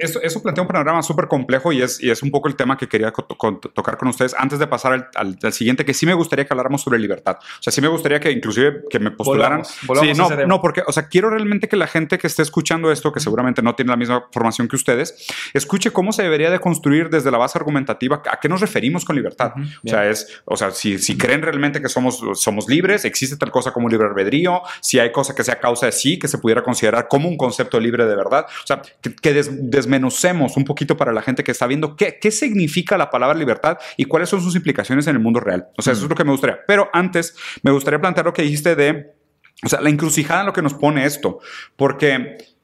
eso, 0.01 0.43
plantea 0.43 0.63
un 0.63 0.69
panorama 0.69 1.03
súper 1.03 1.29
complejo 1.29 1.73
y 1.73 1.83
es, 1.83 2.03
y 2.03 2.11
es 2.11 2.23
un 2.23 2.31
poco 2.31 2.49
el 2.49 2.57
tema 2.57 2.77
que 2.77 2.89
quería 2.89 3.13
tocar 3.13 3.97
con 3.97 4.09
ustedes 4.09 4.35
antes 4.39 4.59
de 4.59 4.67
pasar 4.67 5.11
al, 5.15 5.53
siguiente, 5.53 5.85
que 5.85 5.95
sí 5.95 6.07
me 6.07 6.15
gustaría 6.15 6.45
que 6.45 6.53
habláramos 6.53 6.83
sobre 6.83 6.99
libertad. 6.99 7.37
O 7.41 7.63
sea, 7.63 7.73
sí 7.73 7.81
me 7.81 7.89
gustaría 7.89 8.21
que 8.21 8.31
inclusive 8.31 8.83
que 8.91 8.99
me 8.99 9.11
postularan. 9.11 9.65
sí, 9.65 10.13
no, 10.17 10.29
no, 10.47 10.61
porque, 10.61 10.83
o 10.87 10.93
sea, 10.93 11.09
quiero 11.09 11.31
realmente 11.31 11.69
que 11.69 11.77
la 11.77 11.87
gente 11.87 12.19
que 12.19 12.27
esté 12.27 12.43
escuchando 12.43 12.91
esto, 12.91 13.13
que 13.13 13.21
seguramente 13.21 13.63
no 13.63 13.75
tiene 13.75 13.91
la 13.91 13.97
misma 13.97 14.27
formación 14.33 14.69
que 14.69 14.77
ustedes, 14.77 15.27
escuche 15.55 15.91
cómo 15.91 16.13
se 16.13 16.23
debería 16.23 16.51
de 16.51 16.59
construir 16.59 17.11
desde 17.11 17.31
la 17.31 17.39
base 17.39 17.59
argumentativa 17.59 18.23
a 18.31 18.41
qué 18.41 18.49
nos 18.49 18.61
referimos 18.61 19.05
con 19.05 19.17
libertad. 19.17 19.53
O 19.85 19.89
sea, 19.89 20.09
es, 20.09 20.41
o 20.45 20.57
sea, 20.57 20.71
si 20.71 20.99
si 21.07 21.17
creen 21.17 21.41
realmente 21.41 21.81
que 21.81 21.89
somos, 21.89 22.21
somos 22.35 22.69
libres, 22.69 23.05
existe 23.05 23.37
tal 23.37 23.53
cosa 23.53 23.73
como 23.73 23.89
libre 23.89 24.09
albedrío, 24.09 24.63
si 24.81 24.99
hay 24.99 25.13
cosa 25.13 25.37
que 25.37 25.45
sea 25.45 25.61
causa 25.61 25.87
de 25.87 25.93
sí, 25.93 26.19
que 26.19 26.27
se 26.27 26.39
pudiera 26.39 26.65
considerar 26.65 27.07
como 27.07 27.29
un 27.29 27.37
concepto 27.37 27.79
libre 27.79 28.07
de 28.07 28.17
verdad. 28.17 28.45
O 28.65 28.67
sea, 28.67 28.83
que, 29.01 29.33
desmenucemos 29.33 30.57
un 30.57 30.65
poquito 30.65 30.97
para 30.97 31.13
la 31.13 31.23
gente 31.23 31.45
que 31.45 31.53
está 31.53 31.69
viendo 31.69 31.95
qué, 31.95 32.19
qué 32.21 32.33
significa 32.33 32.99
la 32.99 33.09
palabra 33.09 33.39
libertad 33.39 33.79
y 33.97 34.07
cuáles 34.07 34.29
son 34.29 34.41
sus 34.41 34.57
implicaciones 34.57 35.07
en 35.07 35.15
el 35.15 35.23
mundo 35.23 35.39
real. 35.39 35.69
O 35.79 35.83
sea, 35.83 35.93
eso 35.93 36.03
es 36.03 36.07
mm. 36.07 36.11
lo 36.11 36.17
que 36.17 36.25
me 36.25 36.33
gustaría. 36.33 36.59
Pero 36.67 36.91
antes, 36.93 37.37
me 37.63 37.71
gustaría 37.71 38.01
plantear 38.01 38.27
lo 38.27 38.33
que 38.33 38.43
dijiste 38.43 38.75
de, 38.75 39.15
o 39.63 39.69
sea, 39.69 39.81
la 39.81 39.91
encrucijada 39.91 40.41
en 40.41 40.47
lo 40.47 40.53
que 40.53 40.63
nos 40.63 40.75
pone 40.75 41.07
esto, 41.07 41.39
porque 41.77 42.56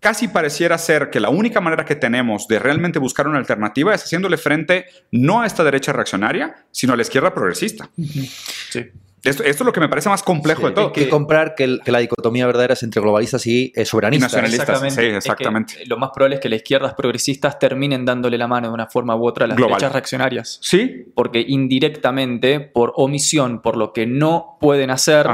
casi 0.00 0.28
pareciera 0.28 0.76
ser 0.78 1.10
que 1.10 1.20
la 1.20 1.28
única 1.28 1.60
manera 1.60 1.84
que 1.84 1.94
tenemos 1.94 2.48
de 2.48 2.58
realmente 2.58 2.98
buscar 2.98 3.28
una 3.28 3.38
alternativa 3.38 3.94
es 3.94 4.02
haciéndole 4.02 4.38
frente 4.38 4.86
no 5.12 5.42
a 5.42 5.46
esta 5.46 5.62
derecha 5.62 5.92
reaccionaria, 5.92 6.56
sino 6.70 6.94
a 6.94 6.96
la 6.96 7.02
izquierda 7.02 7.32
progresista. 7.32 7.90
Sí. 8.70 8.90
Esto, 9.22 9.44
es 9.44 9.60
lo 9.60 9.72
que 9.72 9.80
me 9.80 9.88
parece 9.88 10.08
más 10.08 10.22
complejo 10.22 10.66
de 10.66 10.72
todo. 10.72 10.92
Que, 10.92 11.08
comprar 11.08 11.54
que, 11.54 11.78
la 11.84 11.98
dicotomía 11.98 12.46
verdadera 12.46 12.72
es 12.72 12.82
entre 12.82 13.02
globalistas 13.02 13.46
y 13.46 13.70
eh, 13.76 13.84
soberanistas. 13.84 14.32
nacionalistas. 14.32 14.94
Sí, 14.94 15.02
exactamente. 15.02 15.84
lo 15.86 15.98
más 15.98 16.10
probable 16.14 16.36
es 16.36 16.40
que 16.40 16.48
las 16.48 16.58
izquierdas 16.58 16.94
progresistas 16.94 17.58
terminen 17.58 18.06
dándole 18.06 18.38
la 18.38 18.48
mano 18.48 18.68
de 18.68 18.74
una 18.74 18.86
forma 18.86 19.14
u 19.16 19.26
otra 19.26 19.44
a 19.44 19.48
las 19.48 19.58
derechas 19.58 19.92
reaccionarias. 19.92 20.58
Sí. 20.62 21.04
Porque 21.14 21.44
indirectamente, 21.46 22.60
por 22.60 22.94
omisión, 22.96 23.60
por 23.60 23.76
lo 23.76 23.92
que 23.92 24.06
no 24.06 24.56
pueden 24.58 24.90
hacer, 24.90 25.26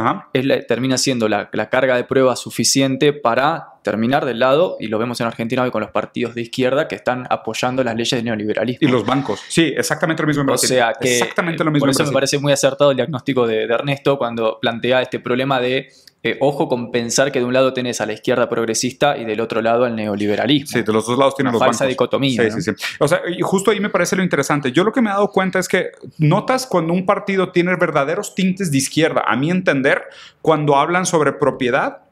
termina 0.66 0.98
siendo 0.98 1.28
la, 1.28 1.48
la 1.52 1.70
carga 1.70 1.96
de 1.96 2.04
prueba 2.04 2.34
suficiente 2.34 3.12
para 3.12 3.75
terminar 3.86 4.24
del 4.24 4.40
lado, 4.40 4.76
y 4.80 4.88
lo 4.88 4.98
vemos 4.98 5.20
en 5.20 5.28
Argentina 5.28 5.62
hoy 5.62 5.70
con 5.70 5.80
los 5.80 5.92
partidos 5.92 6.34
de 6.34 6.42
izquierda 6.42 6.88
que 6.88 6.96
están 6.96 7.24
apoyando 7.30 7.84
las 7.84 7.94
leyes 7.94 8.10
del 8.10 8.24
neoliberalismo. 8.24 8.88
Y 8.88 8.90
los 8.90 9.06
bancos. 9.06 9.40
Sí, 9.48 9.72
exactamente 9.76 10.24
lo 10.24 10.26
mismo 10.26 10.40
en 10.40 10.48
Brasil. 10.48 10.66
O 10.66 10.74
sea 10.74 10.92
que, 11.00 11.18
exactamente 11.18 11.62
lo 11.62 11.70
mismo 11.70 11.84
por 11.84 11.90
eso 11.90 12.04
me 12.04 12.10
parece 12.10 12.40
muy 12.40 12.52
acertado 12.52 12.90
el 12.90 12.96
diagnóstico 12.96 13.46
de, 13.46 13.62
Ernesto 13.62 14.18
cuando 14.18 14.58
plantea 14.60 15.02
este 15.02 15.20
problema 15.20 15.60
de 15.60 15.88
eh, 16.24 16.36
ojo 16.40 16.66
con 16.66 16.90
pensar 16.90 17.30
que 17.30 17.38
de 17.38 17.44
un 17.44 17.52
lado 17.52 17.72
tenés 17.72 18.00
a 18.00 18.06
la 18.06 18.12
izquierda 18.12 18.48
progresista 18.48 19.16
y 19.16 19.24
del 19.24 19.40
otro 19.40 19.62
lado 19.62 19.84
al 19.84 19.94
neoliberalismo. 19.94 20.66
Sí, 20.66 20.82
de 20.82 20.92
los 20.92 21.06
dos 21.06 21.16
lados 21.16 21.36
tienen 21.36 21.52
los 21.52 21.60
falsa 21.60 21.86
dicotomía. 21.86 22.42
Sí, 22.42 22.60
sí, 22.60 22.62
sí. 22.62 22.84
O 22.98 23.06
sea, 23.06 23.20
y 23.28 23.40
justo 23.40 23.70
ahí 23.70 23.78
me 23.78 23.90
parece 23.90 24.16
lo 24.16 24.24
interesante. 24.24 24.72
Yo 24.72 24.82
lo 24.82 24.90
que 24.90 25.00
me 25.00 25.10
he 25.10 25.12
dado 25.12 25.30
cuenta 25.30 25.60
es 25.60 25.68
que 25.68 25.92
notas 26.18 26.66
cuando 26.66 26.92
un 26.92 27.06
partido 27.06 27.52
tiene 27.52 27.76
verdaderos 27.76 28.34
tintes 28.34 28.72
de 28.72 28.78
izquierda, 28.78 29.22
a 29.24 29.36
mi 29.36 29.52
entender, 29.52 30.02
cuando 30.42 30.74
hablan 30.74 31.06
sobre 31.06 31.32
propiedad 31.32 32.05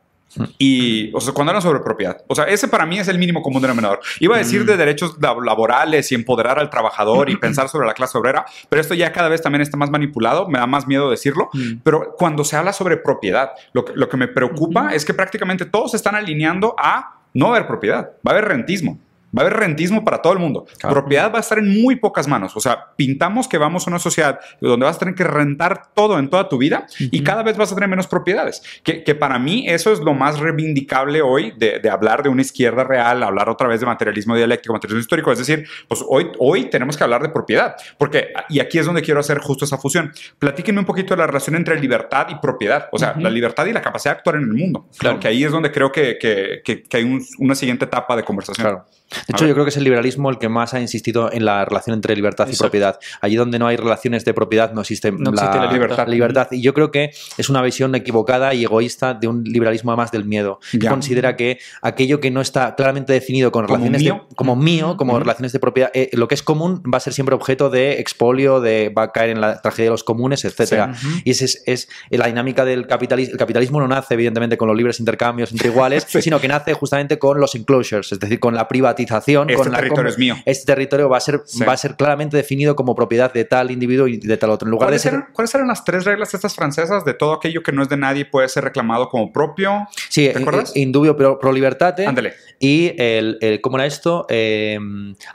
y, 0.58 1.12
o 1.14 1.20
sea, 1.20 1.32
cuando 1.32 1.50
hablan 1.50 1.62
sobre 1.62 1.80
propiedad. 1.80 2.22
O 2.26 2.34
sea, 2.34 2.44
ese 2.44 2.68
para 2.68 2.86
mí 2.86 2.98
es 2.98 3.08
el 3.08 3.18
mínimo 3.18 3.42
común 3.42 3.62
denominador. 3.62 4.00
Iba 4.20 4.36
a 4.36 4.38
decir 4.38 4.62
mm. 4.62 4.66
de 4.66 4.76
derechos 4.76 5.16
laborales 5.20 6.10
y 6.12 6.14
empoderar 6.14 6.58
al 6.58 6.70
trabajador 6.70 7.30
y 7.30 7.36
pensar 7.36 7.68
sobre 7.68 7.86
la 7.86 7.94
clase 7.94 8.18
obrera, 8.18 8.44
pero 8.68 8.80
esto 8.80 8.94
ya 8.94 9.12
cada 9.12 9.28
vez 9.28 9.42
también 9.42 9.62
está 9.62 9.76
más 9.76 9.90
manipulado, 9.90 10.48
me 10.48 10.58
da 10.58 10.66
más 10.66 10.86
miedo 10.86 11.10
decirlo. 11.10 11.50
Mm. 11.52 11.80
Pero 11.82 12.14
cuando 12.16 12.44
se 12.44 12.56
habla 12.56 12.72
sobre 12.72 12.96
propiedad, 12.96 13.50
lo 13.72 13.84
que, 13.84 13.92
lo 13.94 14.08
que 14.08 14.16
me 14.16 14.28
preocupa 14.28 14.94
es 14.94 15.04
que 15.04 15.14
prácticamente 15.14 15.64
todos 15.64 15.92
se 15.92 15.96
están 15.96 16.14
alineando 16.14 16.74
a 16.78 17.20
no 17.34 17.48
haber 17.48 17.66
propiedad, 17.66 18.12
va 18.26 18.30
a 18.30 18.34
haber 18.34 18.46
rentismo. 18.46 18.98
Va 19.36 19.42
a 19.42 19.46
haber 19.46 19.58
rentismo 19.58 20.04
para 20.04 20.22
todo 20.22 20.32
el 20.32 20.38
mundo. 20.38 20.66
Propiedad 20.80 21.32
va 21.32 21.38
a 21.38 21.40
estar 21.40 21.58
en 21.58 21.82
muy 21.82 21.96
pocas 21.96 22.28
manos. 22.28 22.56
O 22.56 22.60
sea, 22.60 22.92
pintamos 22.96 23.48
que 23.48 23.58
vamos 23.58 23.86
a 23.86 23.90
una 23.90 23.98
sociedad 23.98 24.38
donde 24.60 24.86
vas 24.86 24.96
a 24.96 24.98
tener 25.00 25.14
que 25.14 25.24
rentar 25.24 25.88
todo 25.94 26.18
en 26.18 26.28
toda 26.28 26.48
tu 26.48 26.58
vida 26.58 26.86
y 26.98 27.22
cada 27.22 27.42
vez 27.42 27.56
vas 27.56 27.72
a 27.72 27.74
tener 27.74 27.88
menos 27.88 28.06
propiedades. 28.06 28.62
Que, 28.82 29.14
para 29.14 29.38
mí 29.38 29.64
eso 29.68 29.92
es 29.92 30.00
lo 30.00 30.12
más 30.14 30.38
reivindicable 30.38 31.22
hoy 31.22 31.52
de, 31.56 31.88
hablar 31.90 32.22
de 32.22 32.28
una 32.28 32.42
izquierda 32.42 32.84
real, 32.84 33.22
hablar 33.22 33.48
otra 33.48 33.68
vez 33.68 33.80
de 33.80 33.86
materialismo 33.86 34.36
dialéctico, 34.36 34.72
materialismo 34.72 35.00
histórico. 35.00 35.32
Es 35.32 35.38
decir, 35.38 35.66
pues 35.88 36.04
hoy, 36.08 36.30
hoy 36.38 36.66
tenemos 36.66 36.96
que 36.96 37.04
hablar 37.04 37.22
de 37.22 37.28
propiedad. 37.28 37.76
Porque, 37.98 38.32
y 38.48 38.60
aquí 38.60 38.78
es 38.78 38.86
donde 38.86 39.02
quiero 39.02 39.20
hacer 39.20 39.38
justo 39.38 39.64
esa 39.64 39.78
fusión. 39.78 40.12
Platíquenme 40.38 40.80
un 40.80 40.86
poquito 40.86 41.14
de 41.14 41.18
la 41.18 41.26
relación 41.26 41.56
entre 41.56 41.78
libertad 41.80 42.26
y 42.30 42.36
propiedad. 42.36 42.88
O 42.92 42.98
sea, 42.98 43.14
la 43.18 43.30
libertad 43.30 43.66
y 43.66 43.72
la 43.72 43.82
capacidad 43.82 44.14
de 44.14 44.18
actuar 44.18 44.36
en 44.36 44.42
el 44.42 44.54
mundo. 44.54 44.86
Claro. 44.98 45.20
Que 45.20 45.28
ahí 45.28 45.44
es 45.44 45.52
donde 45.52 45.70
creo 45.70 45.90
que, 45.90 46.18
que, 46.18 46.84
hay 46.92 47.20
una 47.38 47.54
siguiente 47.54 47.84
etapa 47.84 48.16
de 48.16 48.22
conversación. 48.22 48.64
Claro. 48.64 48.86
De 49.26 49.32
hecho, 49.32 49.46
yo 49.46 49.54
creo 49.54 49.64
que 49.64 49.70
es 49.70 49.76
el 49.76 49.84
liberalismo 49.84 50.30
el 50.30 50.38
que 50.38 50.48
más 50.48 50.74
ha 50.74 50.80
insistido 50.80 51.32
en 51.32 51.44
la 51.44 51.64
relación 51.64 51.94
entre 51.94 52.14
libertad 52.14 52.48
y 52.50 52.56
propiedad. 52.56 52.98
Allí 53.20 53.36
donde 53.36 53.58
no 53.58 53.66
hay 53.66 53.76
relaciones 53.76 54.24
de 54.24 54.34
propiedad 54.34 54.72
no 54.72 54.82
existe, 54.82 55.12
la, 55.12 56.06
libertad. 56.06 56.48
Y 56.50 56.60
yo 56.60 56.74
creo 56.74 56.90
que 56.90 57.10
es 57.38 57.48
una 57.48 57.62
visión 57.62 57.94
equivocada 57.94 58.54
y 58.54 58.64
egoísta 58.64 59.14
de 59.14 59.28
un 59.28 59.44
liberalismo 59.44 59.92
además 59.92 60.10
del 60.12 60.24
miedo. 60.24 60.60
Que 60.70 60.88
considera 60.88 61.36
que 61.36 61.58
aquello 61.80 62.20
que 62.20 62.30
no 62.30 62.40
está 62.40 62.74
claramente 62.74 63.12
definido 63.12 63.50
con 63.50 63.66
relaciones 63.66 64.02
mío? 64.02 64.26
De, 64.28 64.36
como 64.36 64.56
mío, 64.56 64.96
como 64.96 65.18
relaciones 65.18 65.52
de 65.52 65.58
propiedad, 65.58 65.90
eh, 65.94 66.10
lo 66.12 66.28
que 66.28 66.34
es 66.34 66.42
común 66.42 66.82
va 66.82 66.98
a 66.98 67.00
ser 67.00 67.12
siempre 67.12 67.34
objeto 67.34 67.70
de 67.70 68.00
expolio, 68.00 68.60
de 68.60 68.92
va 68.96 69.04
a 69.04 69.12
caer 69.12 69.30
en 69.30 69.40
la 69.40 69.60
tragedia 69.60 69.86
de 69.86 69.90
los 69.90 70.04
comunes, 70.04 70.44
etcétera. 70.44 70.94
Y 71.24 71.30
esa 71.30 71.44
es, 71.44 71.62
es, 71.66 71.88
la 72.10 72.26
dinámica 72.26 72.64
del 72.64 72.86
capitalismo. 72.86 73.32
El 73.32 73.38
capitalismo 73.38 73.80
no 73.80 73.88
nace, 73.88 74.14
evidentemente, 74.14 74.56
con 74.56 74.68
los 74.68 74.76
libres 74.76 75.00
intercambios 75.00 75.50
entre 75.52 75.68
iguales, 75.68 76.06
sino 76.20 76.40
que 76.40 76.48
nace 76.48 76.74
justamente 76.74 77.18
con 77.18 77.40
los 77.40 77.54
enclosures, 77.54 78.12
es 78.12 78.20
decir, 78.20 78.38
con 78.38 78.54
la 78.54 78.68
privatización 78.68 79.13
este 79.18 79.70
territorio 79.70 80.10
es 80.10 80.18
mío. 80.18 80.36
Este 80.44 80.66
territorio 80.66 81.08
va 81.08 81.18
a, 81.18 81.20
ser, 81.20 81.42
va 81.66 81.72
a 81.72 81.76
ser 81.76 81.96
claramente 81.96 82.36
definido 82.36 82.76
como 82.76 82.94
propiedad 82.94 83.32
de 83.32 83.44
tal 83.44 83.70
individuo 83.70 84.08
y 84.08 84.18
de 84.18 84.36
tal 84.36 84.50
otro. 84.50 84.66
En 84.66 84.70
lugar 84.70 84.88
¿Cuáles, 84.88 85.02
de 85.02 85.08
eran, 85.10 85.28
¿Cuáles 85.32 85.54
eran 85.54 85.68
las 85.68 85.84
tres 85.84 86.04
reglas 86.04 86.34
estas 86.34 86.54
francesas 86.54 87.04
de 87.04 87.14
todo 87.14 87.32
aquello 87.34 87.62
que 87.62 87.72
no 87.72 87.82
es 87.82 87.88
de 87.88 87.96
nadie 87.96 88.24
puede 88.24 88.48
ser 88.48 88.64
reclamado 88.64 89.08
como 89.08 89.32
propio? 89.32 89.86
Sí, 90.08 90.28
¿te 90.32 90.38
acuerdas? 90.38 90.76
Indubio 90.76 91.16
pro, 91.16 91.38
pro 91.38 91.52
libertate. 91.52 92.06
Ándale. 92.06 92.34
Y 92.58 92.94
el, 92.98 93.60
¿cómo 93.62 93.76
era 93.76 93.86
esto? 93.86 94.26
Eh, 94.28 94.78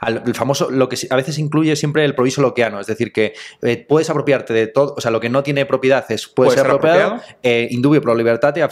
el 0.06 0.34
famoso, 0.34 0.70
lo 0.70 0.88
que 0.88 0.96
a 1.08 1.16
veces 1.16 1.38
incluye 1.38 1.76
siempre 1.76 2.04
el 2.04 2.14
proviso 2.14 2.42
loqueano, 2.42 2.80
es 2.80 2.86
decir, 2.86 3.12
que 3.12 3.34
eh, 3.62 3.84
puedes 3.88 4.10
apropiarte 4.10 4.52
de 4.52 4.66
todo, 4.66 4.94
o 4.96 5.00
sea, 5.00 5.10
lo 5.10 5.20
que 5.20 5.28
no 5.28 5.42
tiene 5.42 5.66
propiedad 5.66 6.04
es, 6.10 6.26
puede, 6.26 6.52
ser, 6.52 6.66
apropiado, 6.66 7.20
eh, 7.42 7.68
indubio 7.70 8.00
pro 8.00 8.14
libertate 8.14 8.66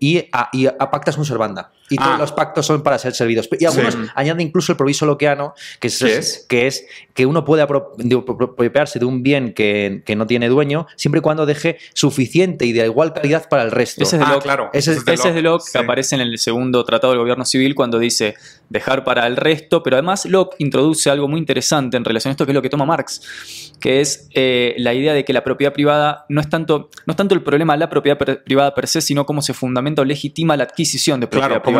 y, 0.00 0.28
a, 0.32 0.48
y 0.52 0.66
a 0.66 0.90
pactas 0.90 1.18
un 1.18 1.24
servanda. 1.24 1.72
Y 1.90 1.96
todos 1.96 2.12
ah. 2.14 2.18
los 2.18 2.32
pactos 2.32 2.66
son 2.66 2.82
para 2.82 2.98
ser 2.98 3.14
servidos. 3.14 3.48
Y 3.58 3.64
algunos 3.64 3.96
añaden 4.14 4.46
incluso 4.46 4.72
el 4.72 4.76
proviso 4.76 5.06
loqueano, 5.06 5.54
que 5.80 5.88
es, 5.88 6.46
que 6.48 6.66
es 6.66 6.86
que 7.14 7.26
uno 7.26 7.44
puede 7.44 7.62
apropiarse 7.62 8.98
de 8.98 9.04
un 9.04 9.22
bien 9.22 9.52
que, 9.54 10.02
no 10.16 10.26
tiene 10.26 10.48
dueño 10.48 10.86
siempre 10.96 11.20
y 11.20 11.22
cuando 11.22 11.46
deje 11.46 11.78
suficiente 11.94 12.66
y 12.66 12.72
de 12.72 12.84
igual 12.84 13.12
calidad 13.12 13.48
para 13.48 13.62
el 13.62 13.70
resto. 13.70 14.02
Ese 14.02 14.16
es 14.16 14.20
de 14.20 14.26
ah, 14.26 14.32
Locke, 14.32 14.42
claro. 14.42 14.70
Ese, 14.72 14.92
es, 14.92 15.04
de 15.04 15.42
Locke, 15.42 15.64
que 15.72 15.78
aparece 15.78 16.14
en 16.16 16.20
el 16.20 16.38
segundo 16.38 16.84
Tratado 16.84 17.12
del 17.12 17.20
Gobierno 17.20 17.44
Civil 17.44 17.74
cuando 17.74 17.98
dice 17.98 18.34
dejar 18.68 19.04
para 19.04 19.26
el 19.26 19.36
resto, 19.36 19.82
pero 19.82 19.96
además 19.96 20.26
Locke 20.26 20.56
introduce 20.58 21.08
algo 21.10 21.28
muy 21.28 21.38
interesante 21.38 21.96
en 21.96 22.04
relación 22.04 22.30
a 22.30 22.32
esto 22.32 22.44
que 22.44 22.52
es 22.52 22.54
lo 22.54 22.62
que 22.62 22.70
toma 22.70 22.84
Marx, 22.84 23.72
que 23.80 24.00
es 24.00 24.28
eh, 24.34 24.74
la 24.78 24.94
idea 24.94 25.14
de 25.14 25.24
que 25.24 25.32
la 25.32 25.44
propiedad 25.44 25.72
privada 25.72 26.26
no 26.28 26.40
es 26.40 26.48
tanto, 26.48 26.90
no 27.06 27.12
es 27.12 27.16
tanto 27.16 27.34
el 27.34 27.42
problema 27.42 27.74
de 27.74 27.80
la 27.80 27.90
propiedad 27.90 28.18
privada 28.18 28.74
per 28.74 28.88
se, 28.88 29.00
sino 29.00 29.24
cómo 29.26 29.42
se 29.42 29.54
fundamenta 29.54 30.02
o 30.02 30.04
legitima 30.04 30.56
la 30.56 30.64
adquisición 30.64 31.20
de 31.20 31.26
propiedad 31.26 31.62
privada. 31.62 31.77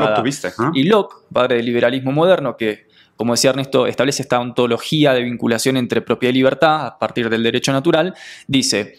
Y 0.75 0.85
Locke, 0.85 1.25
padre 1.33 1.57
del 1.57 1.67
liberalismo 1.67 2.13
moderno, 2.13 2.57
que 2.57 2.89
como 3.17 3.33
decía 3.33 3.51
Ernesto, 3.51 3.87
establece 3.89 4.23
esta 4.23 4.39
ontología 4.39 5.13
de 5.13 5.23
vinculación 5.25 5.77
entre 5.77 6.01
propiedad 6.01 6.31
y 6.31 6.37
libertad 6.37 6.87
a 6.87 6.99
partir 7.01 7.29
del 7.29 7.43
derecho 7.43 7.73
natural, 7.73 8.15
dice, 8.47 8.95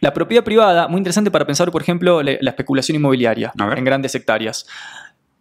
la 0.00 0.12
propiedad 0.12 0.42
privada, 0.42 0.88
muy 0.88 0.98
interesante 0.98 1.30
para 1.30 1.46
pensar, 1.46 1.70
por 1.70 1.80
ejemplo, 1.80 2.20
la 2.22 2.50
especulación 2.50 2.96
inmobiliaria 2.96 3.52
en 3.76 3.84
grandes 3.84 4.14
hectáreas. 4.14 4.66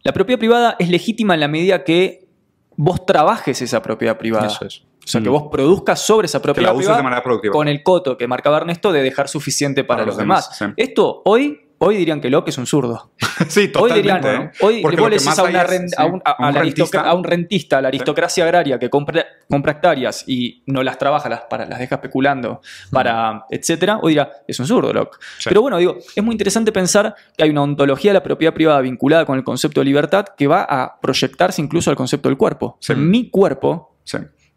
La 0.04 0.14
propiedad 0.14 0.38
privada 0.38 0.76
es 0.78 0.90
legítima 0.90 1.34
en 1.34 1.40
la 1.40 1.48
medida 1.48 1.84
que 1.84 2.28
vos 2.76 3.06
trabajes 3.06 3.62
esa 3.62 3.82
propiedad 3.82 4.18
privada. 4.18 4.48
Eso 4.48 4.66
es. 4.66 4.84
O 5.04 5.08
sea, 5.12 5.22
que 5.22 5.30
mm. 5.30 5.34
vos 5.34 5.44
produzcas 5.52 6.00
sobre 6.00 6.28
esa 6.28 6.42
propiedad 6.42 6.76
privada 6.76 6.98
de 6.98 7.04
manera 7.04 7.24
productiva. 7.24 7.52
con 7.52 7.68
el 7.68 7.82
coto 7.82 8.16
que 8.16 8.28
marcaba 8.28 8.58
Ernesto 8.58 8.92
de 8.92 9.02
dejar 9.02 9.28
suficiente 9.28 9.84
para, 9.84 10.06
los, 10.06 10.18
demás. 10.18 10.62
Esto 10.78 11.24
hoy 11.26 11.69
Hoy 11.80 11.96
dirían 11.96 12.20
que 12.20 12.30
Locke 12.30 12.50
es 12.50 12.58
un 12.58 12.66
zurdo. 12.66 13.12
sí, 13.48 13.70
totalmente. 13.70 13.80
Hoy 13.80 13.94
dirían, 13.96 14.52
hoy 14.62 14.82
vos 14.82 15.10
le 15.10 15.18
decís 15.18 15.40
a, 15.40 15.44
un, 15.44 17.24
rentista, 17.24 17.78
a 17.78 17.82
la 17.82 17.88
aristocracia 17.88 18.44
agraria 18.44 18.78
que 18.78 18.90
compra, 18.90 19.26
compra, 19.50 19.72
hectáreas 19.74 20.26
y 20.28 20.62
no 20.66 20.84
las 20.84 20.98
trabaja, 20.98 21.30
las, 21.30 21.42
para, 21.42 21.66
las 21.66 21.80
deja 21.80 21.96
especulando, 21.96 22.62
para, 22.92 23.46
etcétera, 23.50 24.00
hoy 24.02 24.14
dirá, 24.14 24.30
es 24.48 24.60
un 24.60 24.68
zurdo 24.68 24.92
Locke. 24.92 25.18
Pero 25.46 25.62
bueno, 25.62 25.78
digo, 25.78 25.98
es 26.16 26.24
muy 26.24 26.34
interesante 26.34 26.72
pensar 26.72 27.16
que 27.38 27.44
hay 27.44 27.50
una 27.50 27.64
ontología 27.64 28.12
de 28.12 28.16
la 28.16 28.24
propiedad 28.24 28.54
privada 28.54 28.82
vinculada 28.82 29.26
con 29.26 29.38
el 29.38 29.44
concepto 29.44 29.80
de 29.80 29.86
libertad 29.86 30.26
que 30.38 30.48
va 30.48 30.64
a 30.64 31.00
proyectarse 31.00 31.62
incluso 31.62 31.90
al 31.90 31.96
concepto 31.96 32.28
del 32.28 32.38
cuerpo. 32.38 32.78
Mi 32.98 33.30
cuerpo 33.30 33.96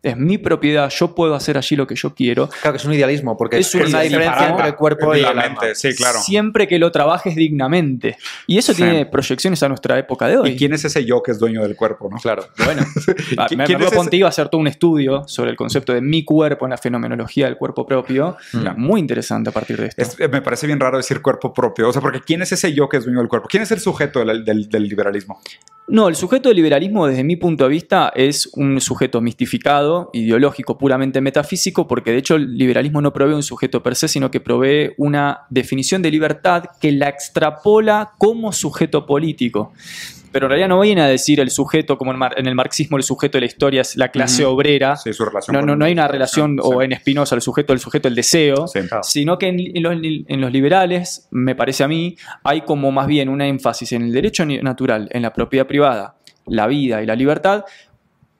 es 0.03 0.17
mi 0.17 0.38
propiedad, 0.38 0.91
yo 0.91 1.15
puedo 1.15 1.35
hacer 1.35 1.57
allí 1.57 1.77
lo 1.77 1.87
que 1.87 1.95
yo 1.95 2.15
quiero. 2.15 2.49
Claro 2.49 2.73
que 2.73 2.79
es 2.79 2.85
un 2.85 2.93
idealismo, 2.93 3.37
porque 3.37 3.59
es, 3.59 3.75
una 3.75 4.01
diferencia 4.01 4.49
entre 4.49 4.67
el 4.67 4.75
cuerpo 4.75 5.15
y 5.15 5.21
la 5.21 5.33
mente. 5.33 5.75
Sí, 5.75 5.95
claro. 5.95 6.21
Siempre 6.21 6.67
que 6.67 6.79
lo 6.79 6.91
trabajes 6.91 7.37
dignamente. 7.37 8.17
Y 8.47 8.59
eso 8.59 8.75
tiene 8.75 9.07
proyecciones 9.07 9.62
a 9.62 9.69
nuestra 9.69 9.99
época 9.99 10.27
de 10.27 10.38
hoy. 10.38 10.51
¿Y 10.51 10.57
quién 10.57 10.73
es 10.73 10.85
ese 10.85 11.05
yo 11.05 11.23
que 11.23 11.31
es 11.31 11.38
dueño 11.38 11.62
del 11.62 11.77
cuerpo? 11.77 12.09
¿no? 12.11 12.17
Claro. 12.19 12.45
Bueno, 12.65 12.85
me, 13.57 13.79
me 13.79 13.91
contigo 13.91 14.27
a 14.27 14.31
hacer 14.31 14.49
todo 14.49 14.61
un 14.61 14.67
estudio 14.67 15.23
sobre 15.27 15.51
el 15.51 15.57
concepto 15.57 15.93
de 15.93 16.01
mi 16.01 16.25
cuerpo 16.25 16.67
en 16.67 16.71
la 16.71 16.79
fenomenología 16.79 17.47
del 17.47 17.57
cuerpo 17.57 17.87
propio. 17.87 18.37
Mm. 18.53 18.69
Muy 18.77 19.01
interesante 19.01 19.51
a 19.51 19.53
partir 19.53 19.81
de 19.81 19.93
esto. 19.97 20.29
me 20.29 20.43
parece 20.43 20.67
bien 20.67 20.81
raro 20.81 20.97
decir 20.97 21.23
cuerpo 21.23 21.53
propio. 21.53 21.88
O 21.88 21.93
sea, 21.93 22.03
porque 22.03 22.21
¿quién 22.21 22.43
es 22.43 22.51
ese 22.51 22.73
yo 22.73 22.88
que 22.88 22.97
es 22.97 23.05
dueño 23.05 23.21
del 23.21 23.29
cuerpo? 23.29 23.47
¿Quién 23.49 23.62
es 23.62 23.71
el 23.71 23.81
sujeto 23.81 24.25
del 24.25 24.69
liberalismo? 24.88 25.41
No, 25.92 26.09
el 26.09 26.16
sujeto 26.16 26.48
del 26.48 26.57
liberalismo 26.57 27.07
desde 27.07 27.22
mi 27.22 27.37
punto 27.37 27.64
de 27.64 27.70
vista 27.70 28.11
es 28.16 28.48
un 28.55 28.81
sujeto 28.81 29.20
mistificado, 29.20 30.09
ideológico, 30.14 30.78
puramente 30.78 31.20
metafísico, 31.20 31.87
porque 31.87 32.12
de 32.12 32.16
hecho 32.16 32.37
el 32.37 32.57
liberalismo 32.57 33.02
no 33.02 33.12
provee 33.12 33.35
un 33.35 33.42
sujeto 33.42 33.83
per 33.83 33.94
se, 33.94 34.09
sino 34.09 34.31
que 34.31 34.40
provee 34.40 34.94
una 34.96 35.40
definición 35.50 36.00
de 36.00 36.11
libertad 36.11 36.64
que 36.81 36.92
la 36.92 37.11
extrapola 37.11 38.12
como 38.16 38.52
sujeto 38.52 39.05
político 39.05 39.74
pero 40.33 40.47
en 40.47 40.51
realidad 40.51 40.68
no 40.68 40.81
viene 40.81 41.03
a 41.03 41.07
decir 41.07 41.40
el 41.40 41.51
sujeto, 41.51 41.99
como 41.99 42.12
en 42.12 42.47
el 42.47 42.55
marxismo 42.55 42.97
el 42.97 43.03
sujeto 43.03 43.37
de 43.37 43.42
la 43.42 43.47
historia 43.47 43.83
es 43.83 43.97
la 43.97 44.09
clase 44.09 44.45
obrera. 44.45 44.97
Sí, 44.97 45.12
su 45.12 45.25
relación 45.25 45.55
no, 45.55 45.62
no, 45.62 45.77
no, 45.77 45.85
hay 45.85 45.92
una 45.92 46.09
relación, 46.09 46.59
o 46.62 46.83
en 46.83 46.95
Spinoza, 46.97 47.35
el 47.35 47.42
sujeto, 47.42 47.73
el 47.73 47.79
sujeto, 47.79 48.09
el 48.09 48.14
deseo, 48.14 48.64
sino 49.03 49.38
que 49.38 49.49
en, 49.49 49.83
los, 49.83 49.92
en, 49.92 50.40
los, 50.40 50.53
liberales, 50.53 51.29
me 51.31 51.55
parece 51.55 51.85
a 51.85 51.88
mí, 51.88 52.16
hay 52.45 52.62
como 52.62 52.90
más 52.90 53.07
bien 53.07 53.29
un 53.29 53.42
énfasis 53.42 53.92
en 53.92 54.03
el 54.03 54.12
derecho 54.12 54.47
natural, 54.47 55.09
en 55.12 55.23
la 55.23 55.33
propiedad 55.33 55.66
privada, 55.66 56.16
la 56.47 56.66
vida 56.66 57.03
y 57.03 57.07
la 57.07 57.14
libertad, 57.14 57.64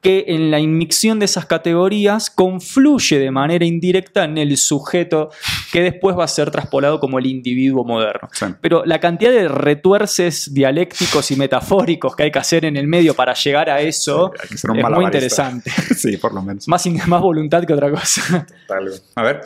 que 0.01 0.25
en 0.27 0.51
la 0.51 0.59
inmixción 0.59 1.21
de 1.21 1.27
esas 1.27 1.47
categorías 1.47 2.29
confluye 2.29 3.21
de 3.21 3.31
manera 3.31 3.65
indirecta 3.65 4.25
en 4.25 4.37
el 4.37 4.57
sujeto 4.57 5.31
que 5.73 5.81
después 5.81 6.17
va 6.17 6.25
a 6.25 6.29
ser 6.29 6.51
traspolado 6.51 7.01
como 7.01 7.19
el 7.19 7.25
individuo 7.25 7.83
moderno. 7.83 8.29
Pero 8.61 8.85
la 8.85 9.01
cantidad 9.01 9.31
de 9.31 9.49
retuerces 9.49 10.53
dialécticos 10.53 11.31
y 11.31 11.37
metafóricos 11.37 12.15
que 12.15 12.25
hay 12.25 12.31
que 12.31 12.39
hacer 12.39 12.67
en 12.67 12.77
el 12.77 12.87
medio 12.87 13.15
para 13.15 13.33
llegar 13.33 13.71
a 13.71 13.81
eso 13.81 14.33
es 14.51 14.65
muy 14.67 15.05
interesante. 15.05 15.71
sí, 15.97 16.19
por 16.19 16.35
lo 16.35 16.43
menos. 16.43 16.69
Más, 16.69 16.87
más 17.07 17.21
voluntad 17.23 17.65
que 17.65 17.73
otra 17.73 17.91
cosa. 17.91 18.47
A 19.15 19.23
ver, 19.23 19.41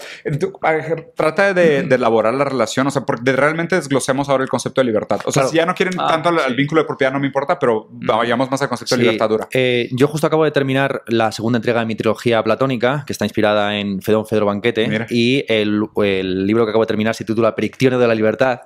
trata 1.14 1.54
de, 1.54 1.78
elaborar 1.78 2.34
la 2.34 2.44
relación, 2.44 2.88
o 2.88 2.90
sea, 2.90 3.02
porque 3.02 3.30
realmente 3.30 3.76
desglosemos 3.76 4.28
ahora 4.28 4.42
el 4.42 4.50
concepto 4.50 4.80
de 4.80 4.86
libertad. 4.86 5.20
O 5.26 5.32
sea, 5.32 5.44
si 5.44 5.56
ya 5.56 5.64
no 5.64 5.76
quieren 5.76 5.94
ah, 5.98 6.08
tanto 6.08 6.30
el 6.44 6.56
vínculo 6.56 6.80
de 6.80 6.88
propiedad, 6.88 7.12
no 7.12 7.20
me 7.20 7.28
importa, 7.28 7.56
pero 7.56 7.88
vayamos 7.90 8.50
más 8.50 8.60
al 8.62 8.68
concepto 8.68 8.96
de 8.96 9.02
libertad 9.02 9.28
dura. 9.28 9.48
Eh, 9.52 9.88
yo 9.92 10.08
justo 10.08 10.26
acabo 10.26 10.42
de 10.42 10.50
terminar 10.50 11.02
la 11.06 11.30
segunda 11.30 11.58
entrega 11.58 11.78
de 11.78 11.86
mi 11.86 11.94
trilogía 11.94 12.42
platónica, 12.42 13.04
que 13.06 13.12
está 13.12 13.24
inspirada 13.24 13.78
en 13.78 14.02
Fedón 14.02 14.26
Fedro 14.26 14.46
Banquete, 14.46 15.06
y 15.10 15.44
el, 15.46 15.84
el, 16.20 16.46
libro 16.46 16.64
que 16.64 16.70
acabo 16.70 16.84
de 16.84 16.88
terminar 16.88 17.14
se 17.14 17.24
titula 17.24 17.54
Predicciones 17.54 17.98
de 17.98 18.06
la 18.06 18.14
Libertad, 18.14 18.60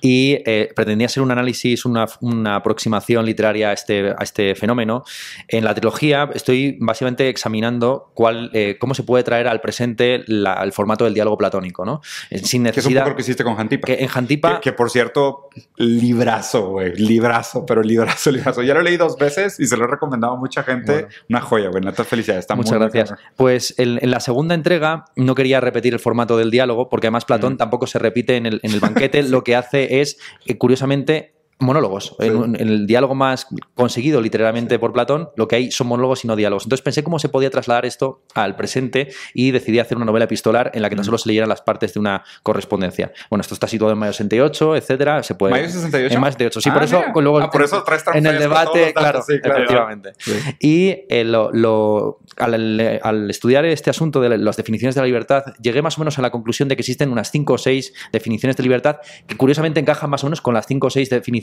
y 0.00 0.38
eh, 0.46 0.70
pretendía 0.74 1.08
ser 1.08 1.22
un 1.22 1.30
análisis, 1.30 1.84
una, 1.84 2.06
una, 2.20 2.56
aproximación 2.56 3.24
literaria 3.24 3.70
a 3.70 3.72
este, 3.72 4.10
a 4.10 4.22
este 4.22 4.54
fenómeno. 4.54 5.04
En 5.48 5.64
la 5.64 5.74
trilogía 5.74 6.28
estoy 6.34 6.76
básicamente 6.80 7.28
examinando 7.28 8.10
cuál, 8.14 8.50
eh, 8.52 8.76
cómo 8.78 8.94
se 8.94 9.02
puede 9.02 9.24
traer 9.24 9.48
al 9.48 9.60
presente 9.60 10.24
el 10.26 10.72
formato 10.72 11.04
del 11.04 11.14
diálogo 11.14 11.36
platónico, 11.36 11.84
¿no? 11.84 12.00
Sin 12.30 12.62
necesidad... 12.62 12.72
Que 12.72 12.80
es 12.80 12.86
un 12.86 12.94
poco 12.94 13.08
lo 13.10 13.16
que 13.16 13.22
hiciste 13.22 13.44
con 13.44 13.56
Jantipa. 13.56 13.86
Que 13.86 13.94
en 14.02 14.08
Jantipa... 14.08 14.60
Que, 14.60 14.72
por 14.72 14.90
cierto, 14.90 15.48
librazo, 15.76 16.70
güey, 16.70 16.94
librazo, 16.96 17.64
pero 17.66 17.82
librazo, 17.82 18.30
librazo. 18.32 18.62
Ya 18.62 18.74
lo 18.74 18.82
leí 18.82 18.96
dos 18.96 19.16
veces 19.16 19.58
y 19.60 19.66
se 19.66 19.76
lo 19.76 19.84
he 19.84 19.88
recomendado 19.88 20.34
a 20.34 20.36
mucha 20.36 20.62
gente. 20.62 21.08
Una 21.28 21.40
joya, 21.40 21.68
güey. 21.68 21.82
Neta 21.82 22.04
felicidades. 22.04 22.44
Está 22.44 22.54
Muchas 22.54 22.78
gracias. 22.78 23.14
Pues 23.36 23.74
en, 23.78 23.98
la 24.10 24.20
segunda 24.20 24.54
entrega 24.54 25.06
no 25.16 25.34
quería 25.34 25.60
repetir 25.60 25.92
el 25.92 26.00
formato 26.00 26.36
del 26.36 26.50
diálogo, 26.50 26.81
porque 26.88 27.06
además 27.06 27.24
Platón 27.24 27.54
mm. 27.54 27.56
tampoco 27.58 27.86
se 27.86 27.98
repite 27.98 28.36
en 28.36 28.46
el, 28.46 28.60
en 28.62 28.72
el 28.72 28.80
banquete. 28.80 29.22
Lo 29.28 29.44
que 29.44 29.56
hace 29.56 30.00
es, 30.00 30.18
eh, 30.46 30.58
curiosamente, 30.58 31.32
monólogos. 31.62 32.14
En, 32.18 32.56
el 32.56 32.86
diálogo 32.86 33.14
más 33.14 33.46
conseguido 33.74 34.20
literalmente 34.20 34.78
por 34.78 34.92
Platón, 34.92 35.30
lo 35.36 35.48
que 35.48 35.56
hay 35.56 35.70
son 35.70 35.86
monólogos 35.86 36.24
y 36.24 36.28
no 36.28 36.36
diálogos. 36.36 36.64
Entonces 36.64 36.82
pensé 36.82 37.02
cómo 37.02 37.18
se 37.18 37.28
podía 37.28 37.50
trasladar 37.50 37.86
esto 37.86 38.22
al 38.34 38.56
presente 38.56 39.08
y 39.34 39.50
decidí 39.50 39.78
hacer 39.78 39.96
una 39.96 40.06
novela 40.06 40.24
epistolar 40.24 40.70
en 40.74 40.82
la 40.82 40.90
que 40.90 40.96
no 40.96 41.02
mm. 41.02 41.06
solo 41.06 41.18
se 41.18 41.28
leyeran 41.28 41.48
las 41.48 41.62
partes 41.62 41.94
de 41.94 42.00
una 42.00 42.24
correspondencia. 42.42 43.12
Bueno, 43.30 43.40
esto 43.42 43.54
está 43.54 43.66
situado 43.66 43.92
en 43.92 43.98
mayo 43.98 44.12
68, 44.12 44.76
etcétera. 44.76 45.22
Se 45.22 45.34
puede, 45.34 45.52
¿Mayo 45.52 45.68
68? 45.68 46.14
En 46.14 46.20
mayo 46.20 46.32
68. 46.32 46.60
Sí, 46.60 46.70
por 46.70 46.82
ah, 46.82 46.84
eso 46.84 47.02
luego 47.14 47.38
ah, 47.40 47.50
por 47.50 47.62
eso 47.62 47.84
en 48.14 48.26
el 48.26 48.38
debate, 48.38 48.92
claro, 48.92 49.20
efectivamente. 49.26 50.12
Y 50.58 51.04
eh, 51.08 51.24
lo, 51.24 52.18
al, 52.36 53.30
estudiar 53.30 53.64
este 53.64 53.90
asunto 53.90 54.20
de 54.20 54.36
las 54.36 54.56
definiciones 54.56 54.94
de 54.94 55.00
la 55.00 55.06
libertad, 55.06 55.44
llegué 55.60 55.82
más 55.82 55.96
o 55.98 56.00
menos 56.00 56.18
a 56.18 56.22
la 56.22 56.30
conclusión 56.30 56.68
de 56.68 56.76
que 56.76 56.82
existen 56.82 57.10
unas 57.10 57.30
cinco 57.30 57.54
o 57.54 57.58
seis 57.58 57.92
definiciones 58.12 58.56
de 58.56 58.62
libertad 58.62 58.96
que 59.26 59.36
curiosamente 59.36 59.80
encajan 59.80 60.10
más 60.10 60.24
o 60.24 60.26
menos 60.26 60.40
con 60.40 60.54
las 60.54 60.66
cinco 60.66 60.88
o 60.88 60.90
seis 60.90 61.08
definiciones 61.10 61.41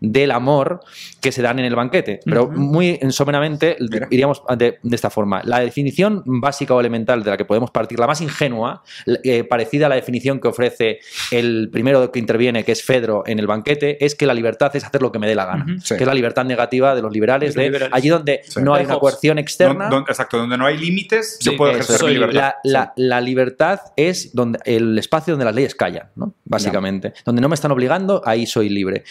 del 0.00 0.30
amor 0.30 0.80
que 1.20 1.32
se 1.32 1.42
dan 1.42 1.58
en 1.58 1.64
el 1.64 1.74
banquete. 1.74 2.20
Pero 2.24 2.48
muy 2.48 2.98
someramente 3.10 3.76
iríamos 4.10 4.42
de, 4.56 4.78
esta 4.90 5.10
forma. 5.10 5.42
La 5.44 5.60
definición 5.60 6.22
básica 6.24 6.74
o 6.74 6.80
elemental 6.80 7.22
de 7.22 7.30
la 7.30 7.36
que 7.36 7.44
podemos 7.44 7.70
partir, 7.70 7.98
la 7.98 8.06
más 8.06 8.20
ingenua, 8.20 8.82
eh, 9.24 9.44
parecida 9.44 9.86
a 9.86 9.88
la 9.88 9.94
definición 9.94 10.40
que 10.40 10.48
ofrece 10.48 11.00
el 11.30 11.68
primero 11.72 12.10
que 12.10 12.18
interviene, 12.18 12.64
que 12.64 12.72
es 12.72 12.82
Fedro, 12.82 13.22
en 13.26 13.38
el 13.38 13.46
banquete, 13.46 14.04
es 14.04 14.14
que 14.14 14.26
la 14.26 14.34
libertad 14.34 14.74
es 14.74 14.84
hacer 14.84 15.02
lo 15.02 15.12
que 15.12 15.18
me 15.18 15.26
dé 15.26 15.34
la 15.34 15.46
gana. 15.46 15.66
Que 15.86 15.94
es 15.94 16.06
la 16.06 16.14
libertad 16.14 16.44
negativa 16.44 16.94
de 16.94 17.02
los 17.02 17.12
liberales, 17.12 17.54
de 17.54 17.88
allí 17.92 18.08
donde 18.08 18.42
no 18.60 18.74
hay 18.74 18.84
una 18.84 18.98
coerción 18.98 19.38
externa. 19.38 19.90
exacto, 20.08 20.38
donde 20.38 20.56
no 20.56 20.66
hay 20.66 20.78
límites, 20.78 21.38
yo 21.40 21.56
puedo 21.56 21.72
ejercer 21.72 22.04
mi 22.04 22.14
libertad. 22.14 22.54
La, 22.64 23.20
libertad 23.20 23.80
es 23.96 24.34
donde, 24.34 24.58
el 24.64 24.98
espacio 24.98 25.34
donde 25.34 25.44
las 25.44 25.54
leyes 25.54 25.74
callan, 25.74 26.10
¿no? 26.16 26.34
básicamente. 26.44 27.12
Donde 27.24 27.42
no 27.42 27.48
me 27.48 27.54
están 27.54 27.70
obligando, 27.70 28.22
ahí 28.24 28.46
soy 28.46 28.68
libre 28.68 29.04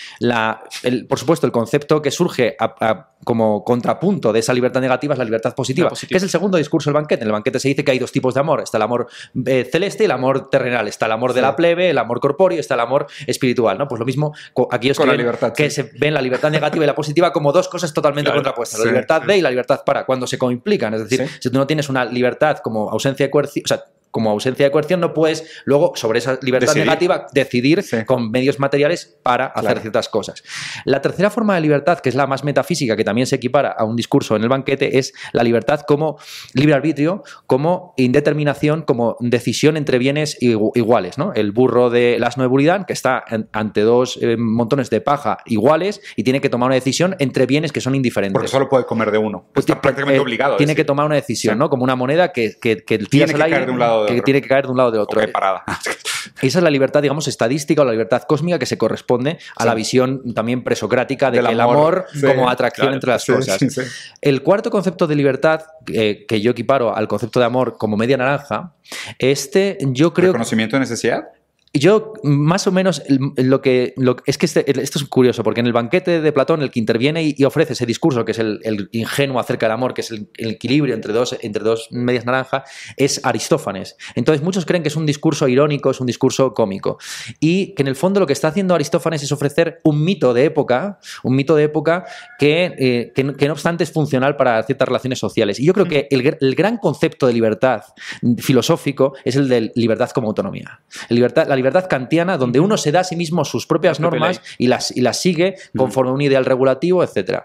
por 1.08 1.20
supuesto, 1.20 1.46
el 1.46 1.52
concepto 1.52 2.02
que 2.02 2.12
surge 2.12 2.58
como 3.24 3.64
contrapunto 3.64 4.34
de 4.34 4.40
esa 4.40 4.54
libertad 4.54 4.82
negativa 4.82 5.14
es 5.14 5.18
la 5.18 5.26
libertad 5.26 5.54
positiva, 5.56 5.92
que 6.08 6.18
es 6.18 6.24
el 6.24 6.30
segundo 6.30 6.58
discurso 6.58 6.90
del 6.90 6.96
banquete. 6.96 7.24
En 7.24 7.28
el 7.28 7.32
banquete 7.34 7.60
se 7.60 7.70
dice 7.70 7.84
que 7.84 7.92
hay 7.92 8.00
dos 8.00 8.12
tipos 8.12 8.34
de 8.34 8.40
amor. 8.40 8.62
Está 8.62 8.78
el 8.78 8.84
amor 8.84 9.08
eh, 9.46 9.68
celeste 9.72 10.04
y 10.04 10.06
el 10.06 10.12
amor 10.12 10.50
terrenal. 10.50 10.88
Está 10.88 11.06
el 11.06 11.14
amor 11.14 11.34
de 11.34 11.42
la 11.42 11.56
plebe, 11.56 11.90
el 11.90 11.98
amor 11.98 12.20
corpóreo, 12.20 12.60
está 12.60 12.74
el 12.74 12.82
amor 12.82 13.08
espiritual. 13.28 13.78
¿no? 13.78 13.88
Pues 13.88 14.00
lo 14.00 14.06
mismo, 14.06 14.34
aquí 14.72 14.90
es 14.90 15.00
que 15.56 15.70
se 15.70 15.92
ven 15.98 16.14
la 16.14 16.22
libertad 16.22 16.52
negativa 16.52 16.84
y 16.84 16.88
la 16.88 16.96
positiva 16.96 17.32
como 17.32 17.52
dos 17.52 17.68
cosas 17.68 17.94
totalmente 17.94 18.32
contrapuestas. 18.32 18.80
La 18.80 18.86
libertad 18.88 19.22
de 19.22 19.38
y 19.38 19.42
la 19.42 19.50
libertad 19.50 19.82
para, 19.86 20.06
cuando 20.06 20.28
se 20.28 20.38
coimplican. 20.38 20.94
Es 20.94 21.08
decir, 21.08 21.28
si 21.40 21.50
tú 21.50 21.58
no 21.58 21.68
tienes 21.68 21.90
una 21.90 22.06
libertad 22.06 22.58
como 22.58 22.90
ausencia 22.90 23.26
de 23.26 23.30
coerción, 23.30 23.64
o 23.66 23.68
sea, 23.68 23.84
como 24.12 24.30
ausencia 24.30 24.66
de 24.66 24.72
coerción, 24.72 25.00
no 25.00 25.14
puedes 25.14 25.46
luego, 25.66 25.94
sobre 25.96 26.20
esa 26.20 26.40
libertad 26.42 26.76
negativa, 26.76 27.28
decidir 27.34 27.84
con 28.06 28.32
medios 28.32 28.60
materiales 28.60 29.18
para 29.24 29.48
hacer 29.48 29.80
ciertas 29.80 30.10
cosas. 30.10 30.44
La 30.86 31.02
tercera 31.02 31.30
forma 31.30 31.56
de 31.56 31.62
libertad, 31.62 32.00
que 32.00 32.10
es 32.10 32.16
la 32.16 32.28
más 32.28 32.44
metafísica, 32.44 32.96
que 32.96 33.04
también 33.04 33.28
se 33.28 33.36
equipara 33.36 33.70
a 33.72 33.84
un 33.86 33.96
discurso 33.96 34.36
en 34.36 34.44
el 34.44 34.50
banquete, 34.50 34.98
es 34.98 35.14
la 35.34 35.44
libertad 35.44 35.82
como 35.82 36.18
libre 36.54 36.74
arbitrio, 36.74 37.24
como 37.46 37.94
indeterminación, 37.98 38.82
como 38.84 39.18
decisión 39.20 39.78
entre 39.78 39.98
bienes 39.98 40.38
iguales. 40.40 41.18
¿no? 41.18 41.34
El 41.34 41.52
burro 41.52 41.90
de 41.90 42.18
las 42.20 42.36
de 42.36 42.48
Buridan, 42.48 42.86
que 42.86 42.94
está 42.94 43.24
ante 43.52 43.82
dos 43.82 44.18
eh, 44.22 44.38
montones 44.38 44.90
de 44.90 45.02
paja 45.02 45.40
iguales 45.46 46.02
y 46.16 46.24
tiene 46.24 46.42
que 46.42 46.50
tomar 46.50 46.68
una 46.68 46.76
decisión 46.76 47.16
entre 47.20 47.46
bienes 47.46 47.72
que 47.72 47.82
son 47.82 47.96
indiferentes. 47.96 48.34
Porque 48.34 48.48
solo 48.48 48.70
puede 48.70 48.86
comer 48.86 49.12
de 49.12 49.18
uno. 49.18 49.46
Pues 49.54 49.66
está 49.66 49.82
prácticamente 49.82 50.18
eh, 50.18 50.22
obligado. 50.22 50.58
Tiene 50.58 50.76
que 50.76 50.86
tomar 50.86 51.06
una 51.06 51.16
decisión, 51.16 51.58
¿no? 51.58 51.70
Como 51.70 51.84
una 51.84 51.96
moneda 51.96 52.32
que, 52.32 52.58
que, 52.60 52.78
tiene 53.10 53.34
que 53.34 53.40
caer 53.40 53.66
de 53.66 53.72
un 53.72 53.80
lado 53.80 53.99
que 54.08 54.22
tiene 54.22 54.42
que 54.42 54.48
caer 54.48 54.66
de 54.66 54.72
un 54.72 54.78
lado 54.78 54.90
o 54.90 54.92
de 54.92 55.00
otro. 55.00 55.22
parada. 55.32 55.64
Esa 56.42 56.60
es 56.60 56.64
la 56.64 56.70
libertad, 56.70 57.02
digamos, 57.02 57.28
estadística 57.28 57.82
o 57.82 57.86
la 57.86 57.92
libertad 57.92 58.24
cósmica 58.24 58.60
que 58.60 58.66
se 58.66 58.78
corresponde 58.78 59.40
a 59.56 59.66
la 59.66 59.74
visión 59.74 60.34
también 60.34 60.64
presocrática 60.64 61.32
de 61.32 61.40
el 61.40 61.60
amor 61.60 62.06
como 62.22 62.50
atracción 62.50 62.94
entre 62.94 63.12
las 63.12 63.26
cosas. 63.26 63.60
el 64.22 64.44
cuarto 64.44 64.70
concepto 64.70 65.08
de 65.08 65.16
libertad, 65.16 65.64
eh, 65.88 66.26
que 66.28 66.42
yo 66.42 66.52
equiparo 66.52 66.96
al 66.96 67.08
concepto 67.08 67.40
de 67.40 67.46
amor 67.46 67.78
como 67.78 67.98
media 67.98 68.18
naranja, 68.18 68.74
este 69.18 69.78
yo 69.82 70.14
creo... 70.14 70.28
¿Reconocimiento 70.28 70.76
de 70.76 70.82
necesidad? 70.82 71.24
Yo, 71.74 72.14
más 72.24 72.66
o 72.66 72.72
menos, 72.72 73.04
lo 73.08 73.62
que. 73.62 73.94
es 74.26 74.38
que 74.40 74.46
este, 74.48 74.82
esto 74.82 74.98
es 74.98 75.06
curioso, 75.06 75.44
porque 75.44 75.60
en 75.60 75.68
el 75.68 75.74
banquete 75.74 76.20
de 76.20 76.32
Platón, 76.32 76.64
el 76.64 76.72
que 76.72 76.80
interviene 76.80 77.36
y, 77.38 77.44
ofrece 77.44 77.74
ese 77.74 77.86
discurso, 77.86 78.26
que 78.26 78.32
es 78.32 78.40
el, 78.40 78.90
ingenuo 78.92 79.40
acerca 79.40 79.68
del 79.68 79.74
amor, 79.74 79.94
que 79.94 80.02
es 80.02 80.10
el, 80.10 80.30
equilibrio 80.38 80.96
entre 80.96 81.14
dos, 81.14 81.38
entre 81.42 81.64
dos 81.64 81.88
medias 81.92 82.26
naranjas, 82.26 82.64
es 82.98 83.22
Aristófanes. 83.24 83.98
Entonces, 84.16 84.44
muchos 84.44 84.66
creen 84.66 84.82
que 84.82 84.90
es 84.90 84.96
un 84.96 85.06
discurso 85.06 85.48
irónico, 85.48 85.92
es 85.92 86.00
un 86.00 86.08
discurso 86.08 86.56
cómico. 86.56 86.98
Y 87.40 87.76
que 87.76 87.84
en 87.84 87.88
el 87.88 87.96
fondo 87.96 88.20
lo 88.20 88.26
que 88.26 88.34
está 88.34 88.48
haciendo 88.48 88.74
Aristófanes 88.74 89.22
es 89.22 89.32
ofrecer 89.32 89.80
un 89.84 90.04
mito 90.04 90.34
de 90.34 90.46
época, 90.46 91.00
un 91.22 91.36
mito 91.36 91.56
de 91.56 91.66
época 91.66 92.06
que, 92.40 92.74
eh, 92.80 93.12
que, 93.14 93.48
no 93.48 93.54
obstante 93.54 93.84
es 93.84 93.92
funcional 93.92 94.36
para 94.38 94.64
ciertas 94.64 94.88
relaciones 94.88 95.20
sociales. 95.20 95.60
Y 95.60 95.66
yo 95.66 95.74
creo 95.74 95.86
que 95.86 96.08
el, 96.10 96.36
el 96.42 96.56
gran 96.56 96.78
concepto 96.78 97.28
de 97.28 97.34
libertad 97.34 97.84
filosófico 98.40 99.14
es 99.24 99.36
el 99.36 99.48
de 99.48 99.72
libertad 99.76 100.10
como 100.10 100.30
autonomía. 100.30 100.82
Libertad, 101.10 101.48
la 101.48 101.59
libertad 101.60 101.88
kantiana, 101.88 102.38
donde 102.38 102.60
uno 102.60 102.78
se 102.78 102.92
da 102.92 103.02
a 103.02 103.04
sí 103.04 103.16
mismo 103.16 103.46
sus 103.46 103.66
propias 103.66 104.00
normas 104.00 104.42
y 104.58 104.68
las, 104.68 104.96
y 104.96 105.02
las 105.02 105.22
sigue 105.22 105.56
conforme 105.76 106.12
a 106.12 106.14
un 106.14 106.22
ideal 106.22 106.46
regulativo, 106.46 107.04
etc. 107.04 107.44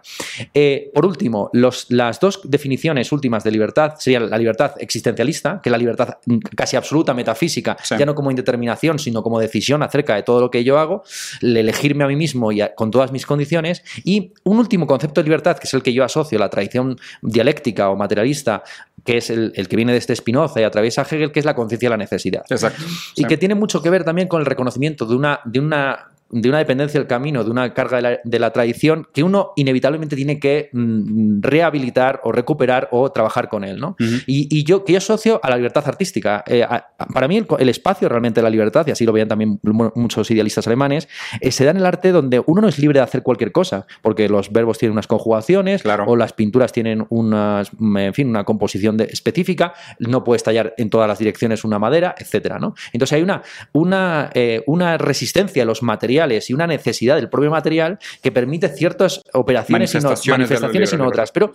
Eh, 0.52 0.90
por 0.94 1.06
último, 1.06 1.50
los, 1.52 1.86
las 1.90 2.20
dos 2.20 2.40
definiciones 2.44 3.12
últimas 3.12 3.44
de 3.44 3.50
libertad 3.50 3.94
serían 3.98 4.30
la 4.30 4.38
libertad 4.38 4.72
existencialista, 4.78 5.60
que 5.62 5.68
es 5.68 5.72
la 5.72 5.78
libertad 5.78 6.18
casi 6.56 6.76
absoluta, 6.76 7.14
metafísica, 7.14 7.76
ya 7.98 8.06
no 8.06 8.14
como 8.14 8.30
indeterminación, 8.30 8.98
sino 8.98 9.22
como 9.22 9.38
decisión 9.40 9.82
acerca 9.82 10.14
de 10.14 10.22
todo 10.22 10.40
lo 10.40 10.50
que 10.50 10.64
yo 10.64 10.78
hago, 10.78 11.04
el 11.42 11.56
elegirme 11.56 12.04
a 12.04 12.08
mí 12.08 12.16
mismo 12.16 12.52
y 12.52 12.62
con 12.76 12.90
todas 12.90 13.12
mis 13.12 13.26
condiciones, 13.26 13.82
y 14.04 14.32
un 14.44 14.58
último 14.58 14.86
concepto 14.86 15.20
de 15.20 15.24
libertad, 15.24 15.58
que 15.58 15.66
es 15.66 15.74
el 15.74 15.82
que 15.82 15.92
yo 15.92 16.04
asocio, 16.04 16.38
la 16.38 16.48
tradición 16.48 16.96
dialéctica 17.22 17.90
o 17.90 17.96
materialista, 17.96 18.62
que 19.04 19.18
es 19.18 19.30
el, 19.30 19.52
que 19.52 19.76
viene 19.76 19.92
de 19.92 19.98
este 19.98 20.16
Spinoza 20.16 20.60
y 20.60 20.64
atraviesa 20.64 21.02
Hegel, 21.02 21.30
que 21.30 21.40
es 21.40 21.44
la 21.44 21.54
conciencia 21.54 21.88
de 21.88 21.90
la 21.90 21.96
necesidad. 21.96 22.44
Exacto. 22.48 22.82
Y 23.16 23.24
que 23.24 23.36
tiene 23.36 23.54
mucho 23.54 23.82
que 23.82 23.90
ver 23.90 24.03
también 24.04 24.28
con 24.28 24.40
el 24.40 24.46
reconocimiento 24.46 25.06
de 25.06 25.14
una, 25.16 25.40
de 25.44 25.60
una 25.60 26.13
de 26.34 26.48
una 26.48 26.58
dependencia 26.58 26.98
del 26.98 27.06
camino, 27.06 27.44
de 27.44 27.50
una 27.50 27.72
carga 27.72 28.20
de 28.22 28.38
la, 28.38 28.50
tradición, 28.50 29.06
que 29.14 29.22
uno 29.22 29.52
inevitablemente 29.56 30.16
tiene 30.16 30.40
que 30.40 30.68
mm, 30.72 31.40
rehabilitar 31.40 32.20
o 32.24 32.32
recuperar 32.32 32.88
o 32.90 33.10
trabajar 33.12 33.48
con 33.48 33.62
él. 33.62 33.78
¿no? 33.78 33.96
y, 34.26 34.64
yo, 34.64 34.84
que 34.84 34.92
yo 34.94 34.98
asocio 34.98 35.40
a 35.42 35.50
la 35.50 35.56
libertad 35.56 35.84
artística. 35.86 36.42
Eh, 36.46 36.66
para 37.12 37.28
mí, 37.28 37.44
el, 37.58 37.68
espacio 37.68 38.08
realmente 38.08 38.40
de 38.40 38.42
la 38.42 38.50
libertad, 38.50 38.84
y 38.86 38.90
así 38.90 39.06
lo 39.06 39.12
veían 39.12 39.28
también 39.28 39.60
muchos 39.94 40.28
idealistas 40.30 40.66
alemanes, 40.66 41.08
eh, 41.40 41.52
se 41.52 41.64
da 41.64 41.70
en 41.70 41.76
el 41.76 41.86
arte 41.86 42.10
donde 42.10 42.42
uno 42.44 42.62
no 42.62 42.68
es 42.68 42.78
libre 42.78 42.98
de 42.98 43.04
hacer 43.04 43.22
cualquier 43.22 43.52
cosa, 43.52 43.86
porque 44.02 44.28
los 44.28 44.50
verbos 44.52 44.78
tienen 44.78 44.92
unas 44.92 45.06
conjugaciones 45.06 45.84
o 46.06 46.16
las 46.16 46.32
pinturas 46.32 46.72
tienen 46.72 47.06
unas, 47.10 47.70
en 47.80 48.14
fin, 48.14 48.28
una 48.28 48.44
composición 48.44 49.00
específica, 49.00 49.74
no 50.00 50.24
puedes 50.24 50.42
tallar 50.42 50.74
en 50.78 50.90
todas 50.90 51.06
las 51.06 51.18
direcciones 51.18 51.64
una 51.64 51.78
madera, 51.78 52.14
etcétera, 52.18 52.58
¿no? 52.58 52.74
Entonces 52.92 53.12
hay 53.14 53.22
una, 53.22 53.42
una, 53.72 54.30
eh, 54.34 54.64
una 54.66 54.98
resistencia 54.98 55.62
a 55.62 55.66
los 55.66 55.82
materiales 55.82 56.23
y 56.32 56.52
una 56.52 56.66
necesidad 56.66 57.16
del 57.16 57.28
propio 57.28 57.50
material 57.50 57.98
que 58.22 58.32
permite 58.32 58.68
ciertas 58.68 59.22
operaciones 59.32 59.94
y 59.94 59.98
no, 59.98 60.14
manifestaciones 60.28 60.92
y 60.92 60.96
no 60.96 61.06
otras. 61.06 61.32
Pero 61.32 61.52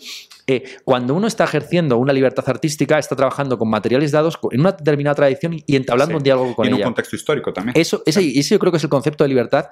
eh, 0.47 0.63
cuando 0.83 1.13
uno 1.13 1.27
está 1.27 1.43
ejerciendo 1.43 1.97
una 1.97 2.13
libertad 2.13 2.43
artística, 2.47 2.97
está 2.97 3.15
trabajando 3.15 3.57
con 3.57 3.69
materiales 3.69 4.11
dados 4.11 4.39
en 4.51 4.61
una 4.61 4.71
determinada 4.71 5.15
tradición 5.15 5.57
y 5.65 5.75
entablando 5.75 6.17
un 6.17 6.23
diálogo 6.23 6.55
con 6.55 6.67
ella. 6.67 6.75
En 6.75 6.81
un 6.81 6.87
contexto 6.87 7.15
histórico 7.15 7.53
también. 7.53 7.73
Eso, 7.77 8.03
ese, 8.05 8.31
yo 8.31 8.59
creo 8.59 8.71
que 8.71 8.77
es 8.77 8.83
el 8.83 8.89
concepto 8.89 9.23
de 9.23 9.29
libertad 9.29 9.65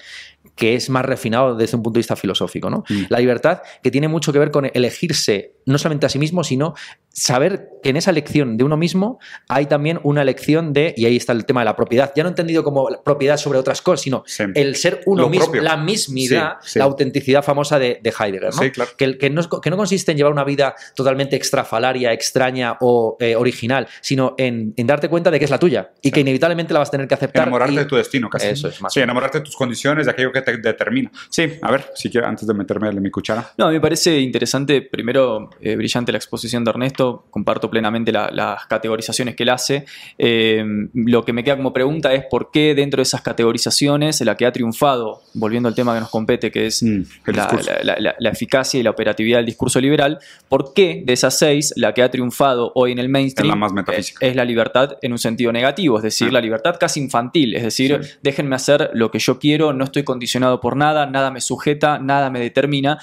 que 0.55 0.75
es 0.75 0.89
más 0.89 1.05
refinado 1.05 1.55
desde 1.55 1.77
un 1.77 1.83
punto 1.83 1.97
de 1.97 1.99
vista 1.99 2.15
filosófico. 2.15 2.69
¿no? 2.69 2.83
Mm. 2.89 3.03
La 3.09 3.19
libertad 3.19 3.61
que 3.81 3.91
tiene 3.91 4.07
mucho 4.07 4.33
que 4.33 4.39
ver 4.39 4.51
con 4.51 4.69
elegirse 4.73 5.53
no 5.65 5.77
solamente 5.77 6.05
a 6.05 6.09
sí 6.09 6.19
mismo, 6.19 6.43
sino 6.43 6.75
saber 7.17 7.69
que 7.81 7.89
en 7.89 7.97
esa 7.97 8.11
elección 8.11 8.57
de 8.57 8.63
uno 8.63 8.77
mismo 8.77 9.19
hay 9.49 9.65
también 9.65 9.99
una 10.03 10.21
elección 10.21 10.71
de, 10.71 10.93
y 10.95 11.05
ahí 11.05 11.17
está 11.17 11.33
el 11.33 11.45
tema 11.45 11.61
de 11.61 11.65
la 11.65 11.75
propiedad, 11.75 12.13
ya 12.15 12.21
no 12.21 12.29
entendido 12.29 12.63
como 12.63 12.87
propiedad 13.03 13.37
sobre 13.37 13.57
otras 13.57 13.81
cosas, 13.81 14.01
sino 14.01 14.23
el 14.53 14.75
ser 14.75 15.01
uno 15.07 15.27
mismo, 15.27 15.55
la 15.55 15.77
mismidad, 15.77 16.57
la 16.75 16.83
autenticidad 16.83 17.43
famosa 17.43 17.79
de, 17.79 17.99
Heidegger, 18.03 18.53
¿no? 18.53 18.61
que, 18.95 19.17
que, 19.17 19.29
no, 19.31 19.49
que, 19.61 19.69
no, 19.69 19.77
consiste 19.77 20.11
en 20.11 20.17
llevar 20.17 20.31
una 20.31 20.43
vida 20.43 20.75
totalmente 20.95 21.35
extrafalaria, 21.35 22.13
extraña 22.13 22.77
o 22.81 23.17
eh, 23.19 23.35
original, 23.35 23.87
sino 24.01 24.35
en, 24.37 24.75
darte 24.77 25.09
cuenta 25.09 25.31
de 25.31 25.39
que 25.39 25.45
es 25.45 25.51
la 25.51 25.59
tuya 25.59 25.91
y 26.01 26.11
que 26.11 26.19
inevitablemente 26.19 26.71
la 26.73 26.79
vas 26.79 26.89
a 26.89 26.91
tener 26.91 27.07
que 27.07 27.15
aceptar. 27.15 27.43
Enamorarte 27.43 27.79
de 27.79 27.85
tu 27.85 27.95
destino, 27.95 28.29
casi. 28.29 28.47
Eso 28.47 28.67
es 28.67 28.79
más. 28.79 28.93
Sí, 28.93 28.99
enamorarte 28.99 29.39
de 29.39 29.43
tus 29.43 29.55
condiciones, 29.55 30.05
de 30.05 30.11
aquello 30.11 30.31
que 30.31 30.43
te 30.43 30.55
determina. 30.57 31.11
Sí, 31.29 31.51
a 31.63 31.71
ver, 31.71 31.91
si 31.95 32.11
quiero, 32.11 32.27
antes 32.27 32.47
de 32.47 32.53
meterme 32.53 32.89
en 32.89 33.01
mi 33.01 33.09
cuchara. 33.09 33.53
No, 33.57 33.71
me 33.71 33.81
parece 33.81 34.19
interesante, 34.19 34.83
primero, 34.83 35.49
eh, 35.59 35.75
brillante 35.75 36.11
la 36.11 36.19
exposición 36.19 36.63
de 36.63 36.69
Ernesto 36.69 37.06
comparto 37.29 37.69
plenamente 37.69 38.11
las 38.11 38.65
categorizaciones 38.67 39.35
que 39.35 39.43
él 39.43 39.49
hace. 39.49 39.85
Eh, 40.17 40.63
lo 40.93 41.23
que 41.25 41.33
me 41.33 41.43
queda 41.43 41.57
como 41.57 41.73
pregunta 41.73 42.13
es 42.13 42.25
por 42.29 42.51
qué 42.51 42.75
dentro 42.75 42.97
de 42.97 43.03
esas 43.03 43.21
categorizaciones 43.21 44.21
la 44.21 44.35
que 44.35 44.45
ha 44.45 44.51
triunfado, 44.51 45.21
volviendo 45.33 45.69
al 45.69 45.75
tema 45.75 45.93
que 45.93 45.99
nos 45.99 46.09
compete, 46.09 46.51
que 46.51 46.67
es 46.67 46.83
mm, 46.83 47.03
la, 47.27 48.29
eficacia 48.31 48.79
y 48.79 48.83
la 48.83 48.91
operatividad 48.91 49.37
del 49.37 49.45
discurso 49.45 49.79
liberal, 49.79 50.19
por 50.49 50.73
qué 50.73 51.03
de 51.05 51.13
esas 51.13 51.37
seis 51.37 51.73
la 51.75 51.93
que 51.93 52.03
ha 52.03 52.11
triunfado 52.11 52.71
hoy 52.75 52.91
en 52.91 52.99
el 52.99 53.09
mainstream 53.09 53.47
es 53.47 53.73
la, 53.73 53.83
más 53.83 53.87
Es, 54.21 54.35
la 54.35 54.45
libertad 54.45 54.97
en 55.01 55.11
un 55.11 55.19
sentido 55.19 55.51
negativo, 55.51 55.97
es 55.97 56.03
decir, 56.03 56.29
ah. 56.29 56.33
la 56.33 56.41
libertad 56.41 56.75
casi 56.79 56.99
infantil, 56.99 57.55
es 57.55 57.63
decir, 57.63 57.99
déjenme 58.21 58.55
hacer 58.55 58.91
lo 58.93 59.11
que 59.11 59.19
yo 59.19 59.39
quiero, 59.39 59.73
no 59.73 59.83
estoy 59.83 60.03
condicionado 60.03 60.59
por 60.59 60.75
nada, 60.75 61.05
nada 61.05 61.31
me 61.31 61.41
sujeta, 61.41 61.99
nada 61.99 62.29
me 62.29 62.39
determina. 62.39 62.99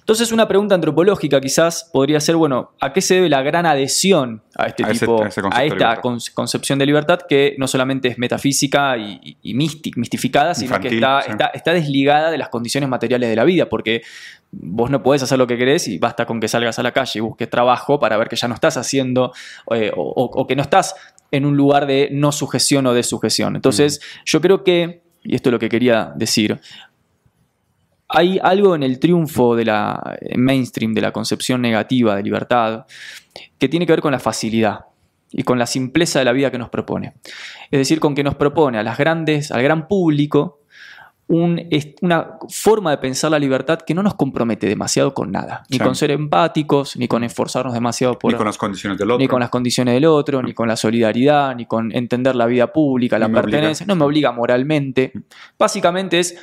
Entonces 0.00 0.32
una 0.32 0.48
pregunta 0.48 0.74
antropológica 0.74 1.40
quizás 1.40 1.88
podría 1.92 2.20
ser, 2.20 2.36
bueno, 2.36 2.72
¿a 2.80 2.92
qué 2.92 3.00
se 3.00 3.14
debe 3.14 3.28
la 3.32 3.40
gran 3.40 3.64
adhesión 3.64 4.42
a 4.56 4.66
este 4.66 4.84
tipo, 4.84 5.24
a, 5.50 5.64
esta 5.64 6.02
concepción 6.34 6.78
de 6.78 6.84
libertad 6.84 7.20
que 7.26 7.54
no 7.56 7.66
solamente 7.66 8.08
es 8.08 8.18
metafísica 8.18 8.98
y, 8.98 9.54
mistificada, 9.54 10.54
sino 10.54 10.78
que 10.78 10.88
está, 10.88 11.20
está, 11.54 11.72
desligada 11.72 12.30
de 12.30 12.36
las 12.36 12.50
condiciones 12.50 12.90
materiales 12.90 13.30
de 13.30 13.36
la 13.36 13.44
vida, 13.44 13.70
porque 13.70 14.02
vos 14.50 14.90
no 14.90 15.02
podés 15.02 15.22
hacer 15.22 15.38
lo 15.38 15.46
que 15.46 15.56
querés 15.56 15.88
y 15.88 15.96
basta 15.96 16.26
con 16.26 16.40
que 16.40 16.48
salgas 16.48 16.78
a 16.78 16.82
la 16.82 16.92
calle 16.92 17.12
y 17.14 17.20
busques 17.20 17.48
trabajo 17.48 17.98
para 17.98 18.18
ver 18.18 18.28
que 18.28 18.36
ya 18.36 18.48
no 18.48 18.54
estás 18.54 18.76
haciendo 18.76 19.32
eh, 19.74 19.90
o, 19.96 20.46
que 20.46 20.54
no 20.54 20.60
estás 20.60 20.94
en 21.30 21.46
un 21.46 21.56
lugar 21.56 21.86
de 21.86 22.10
no 22.12 22.32
sujeción 22.32 22.86
o 22.86 22.92
de 22.92 23.02
sujeción. 23.02 23.56
Entonces, 23.56 24.02
yo 24.26 24.42
creo 24.42 24.62
que, 24.62 25.04
y 25.24 25.34
esto 25.36 25.48
es 25.48 25.52
lo 25.52 25.58
que 25.58 25.70
quería 25.70 26.12
decir, 26.16 26.60
hay 28.12 28.38
algo 28.42 28.74
en 28.74 28.82
el 28.82 28.98
triunfo 28.98 29.56
de 29.56 29.64
la 29.64 30.18
mainstream, 30.36 30.92
de 30.92 31.00
la 31.00 31.12
concepción 31.12 31.62
negativa 31.62 32.14
de 32.14 32.22
libertad, 32.22 32.84
que 33.58 33.68
tiene 33.68 33.86
que 33.86 33.92
ver 33.92 34.02
con 34.02 34.12
la 34.12 34.18
facilidad 34.18 34.80
y 35.30 35.44
con 35.44 35.58
la 35.58 35.66
simpleza 35.66 36.18
de 36.18 36.26
la 36.26 36.32
vida 36.32 36.50
que 36.50 36.58
nos 36.58 36.68
propone. 36.68 37.14
Es 37.70 37.78
decir, 37.78 38.00
con 38.00 38.14
que 38.14 38.22
nos 38.22 38.34
propone 38.34 38.78
a 38.78 38.82
las 38.82 38.98
grandes, 38.98 39.50
al 39.50 39.62
gran 39.62 39.88
público, 39.88 40.60
una 41.28 42.38
forma 42.50 42.90
de 42.90 42.98
pensar 42.98 43.30
la 43.30 43.38
libertad 43.38 43.78
que 43.78 43.94
no 43.94 44.02
nos 44.02 44.14
compromete 44.14 44.66
demasiado 44.66 45.14
con 45.14 45.32
nada, 45.32 45.62
ni 45.70 45.78
con 45.78 45.94
ser 45.94 46.10
empáticos, 46.10 46.98
ni 46.98 47.08
con 47.08 47.24
esforzarnos 47.24 47.72
demasiado 47.72 48.18
por... 48.18 48.30
Ni 48.30 48.36
con 48.36 48.44
las 48.44 48.58
condiciones 48.58 48.98
del 48.98 49.10
otro. 49.10 49.18
Ni 49.18 49.28
con 49.28 49.40
las 49.40 49.48
condiciones 49.48 49.94
del 49.94 50.04
otro, 50.04 50.42
ni 50.42 50.52
con 50.52 50.68
la 50.68 50.76
solidaridad, 50.76 51.56
ni 51.56 51.64
con 51.64 51.90
entender 51.96 52.36
la 52.36 52.44
vida 52.44 52.70
pública, 52.70 53.18
la 53.18 53.30
pertenencia. 53.30 53.86
No 53.86 53.96
me 53.96 54.04
obliga 54.04 54.32
moralmente. 54.32 55.12
Básicamente 55.58 56.18
es 56.18 56.36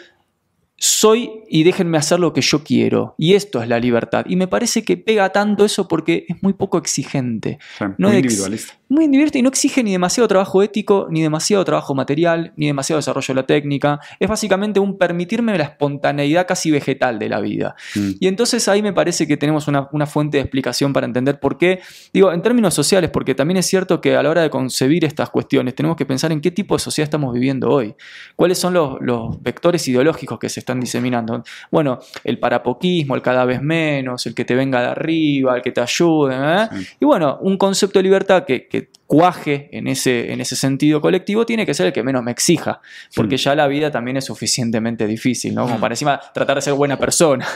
soy 0.79 1.43
y 1.47 1.63
déjenme 1.63 1.97
hacer 1.97 2.19
lo 2.19 2.33
que 2.33 2.41
yo 2.41 2.63
quiero. 2.63 3.15
Y 3.17 3.33
esto 3.33 3.61
es 3.61 3.67
la 3.67 3.79
libertad. 3.79 4.25
Y 4.27 4.35
me 4.35 4.47
parece 4.47 4.83
que 4.83 4.97
pega 4.97 5.31
tanto 5.31 5.65
eso 5.65 5.87
porque 5.87 6.25
es 6.27 6.41
muy 6.41 6.53
poco 6.53 6.77
exigente. 6.77 7.59
muy 7.97 8.15
individualista. 8.15 8.78
Muy 8.89 9.05
individualista 9.05 9.37
y 9.37 9.41
no 9.41 9.49
exige 9.49 9.83
ni 9.83 9.91
demasiado 9.91 10.27
trabajo 10.27 10.61
ético, 10.63 11.07
ni 11.09 11.21
demasiado 11.21 11.63
trabajo 11.63 11.95
material, 11.95 12.53
ni 12.55 12.67
demasiado 12.67 12.97
desarrollo 12.97 13.33
de 13.33 13.41
la 13.41 13.45
técnica. 13.45 13.99
Es 14.19 14.27
básicamente 14.27 14.79
un 14.79 14.97
permitirme 14.97 15.57
la 15.57 15.65
espontaneidad 15.65 16.47
casi 16.47 16.71
vegetal 16.71 17.19
de 17.19 17.29
la 17.29 17.39
vida. 17.39 17.75
Mm. 17.95 18.11
Y 18.19 18.27
entonces 18.27 18.67
ahí 18.67 18.81
me 18.81 18.93
parece 18.93 19.27
que 19.27 19.37
tenemos 19.37 19.67
una, 19.67 19.87
fuente 20.05 20.37
de 20.37 20.41
explicación 20.41 20.91
para 20.91 21.05
entender 21.05 21.39
por 21.39 21.57
qué. 21.57 21.79
Digo, 22.13 22.31
en 22.31 22.41
términos 22.41 22.73
sociales, 22.73 23.09
porque 23.11 23.35
también 23.35 23.57
es 23.57 23.67
cierto 23.67 24.01
que 24.01 24.15
a 24.15 24.23
la 24.23 24.29
hora 24.29 24.41
de 24.41 24.49
concebir 24.49 25.05
estas 25.05 25.29
cuestiones 25.29 25.75
tenemos 25.75 25.95
que 25.95 26.05
pensar 26.05 26.31
en 26.31 26.41
qué 26.41 26.51
tipo 26.51 26.75
de 26.75 26.79
sociedad 26.79 27.05
estamos 27.05 27.33
viviendo 27.33 27.69
hoy. 27.69 27.95
¿Cuáles 28.35 28.57
son 28.57 28.73
los, 28.73 28.97
los 29.01 29.41
vectores 29.41 29.87
ideológicos 29.87 30.39
que 30.39 30.49
se 30.49 30.59
están 30.59 30.79
diseminando. 30.79 31.43
Bueno, 31.71 31.99
el 32.23 32.39
parapoquismo, 32.39 33.15
el 33.15 33.21
cada 33.21 33.45
vez 33.45 33.61
menos, 33.61 34.25
el 34.25 34.33
que 34.33 34.45
te 34.45 34.55
venga 34.55 34.81
de 34.81 34.87
arriba, 34.87 35.55
el 35.55 35.61
que 35.61 35.71
te 35.71 35.81
ayude. 35.81 36.35
¿eh? 36.35 36.67
Y 36.99 37.05
bueno, 37.05 37.37
un 37.41 37.57
concepto 37.57 37.99
de 37.99 38.03
libertad 38.03 38.45
que, 38.45 38.67
que 38.67 38.78
cuaje 39.09 39.69
en 39.71 39.87
ese, 39.87 40.31
en 40.31 40.39
ese 40.39 40.55
sentido 40.55 41.01
colectivo 41.01 41.43
tiene 41.43 41.65
que 41.65 41.73
ser 41.73 41.87
el 41.87 41.93
que 41.93 42.03
menos 42.03 42.23
me 42.23 42.31
exija, 42.31 42.79
porque 43.15 43.37
ya 43.37 43.55
la 43.55 43.67
vida 43.67 43.89
también 43.89 44.17
es 44.17 44.25
suficientemente 44.25 45.07
difícil, 45.07 45.55
¿no? 45.55 45.63
Como 45.63 45.79
para 45.79 45.93
encima 45.93 46.19
tratar 46.31 46.57
de 46.57 46.61
ser 46.61 46.73
buena 46.73 46.97
persona. 46.97 47.47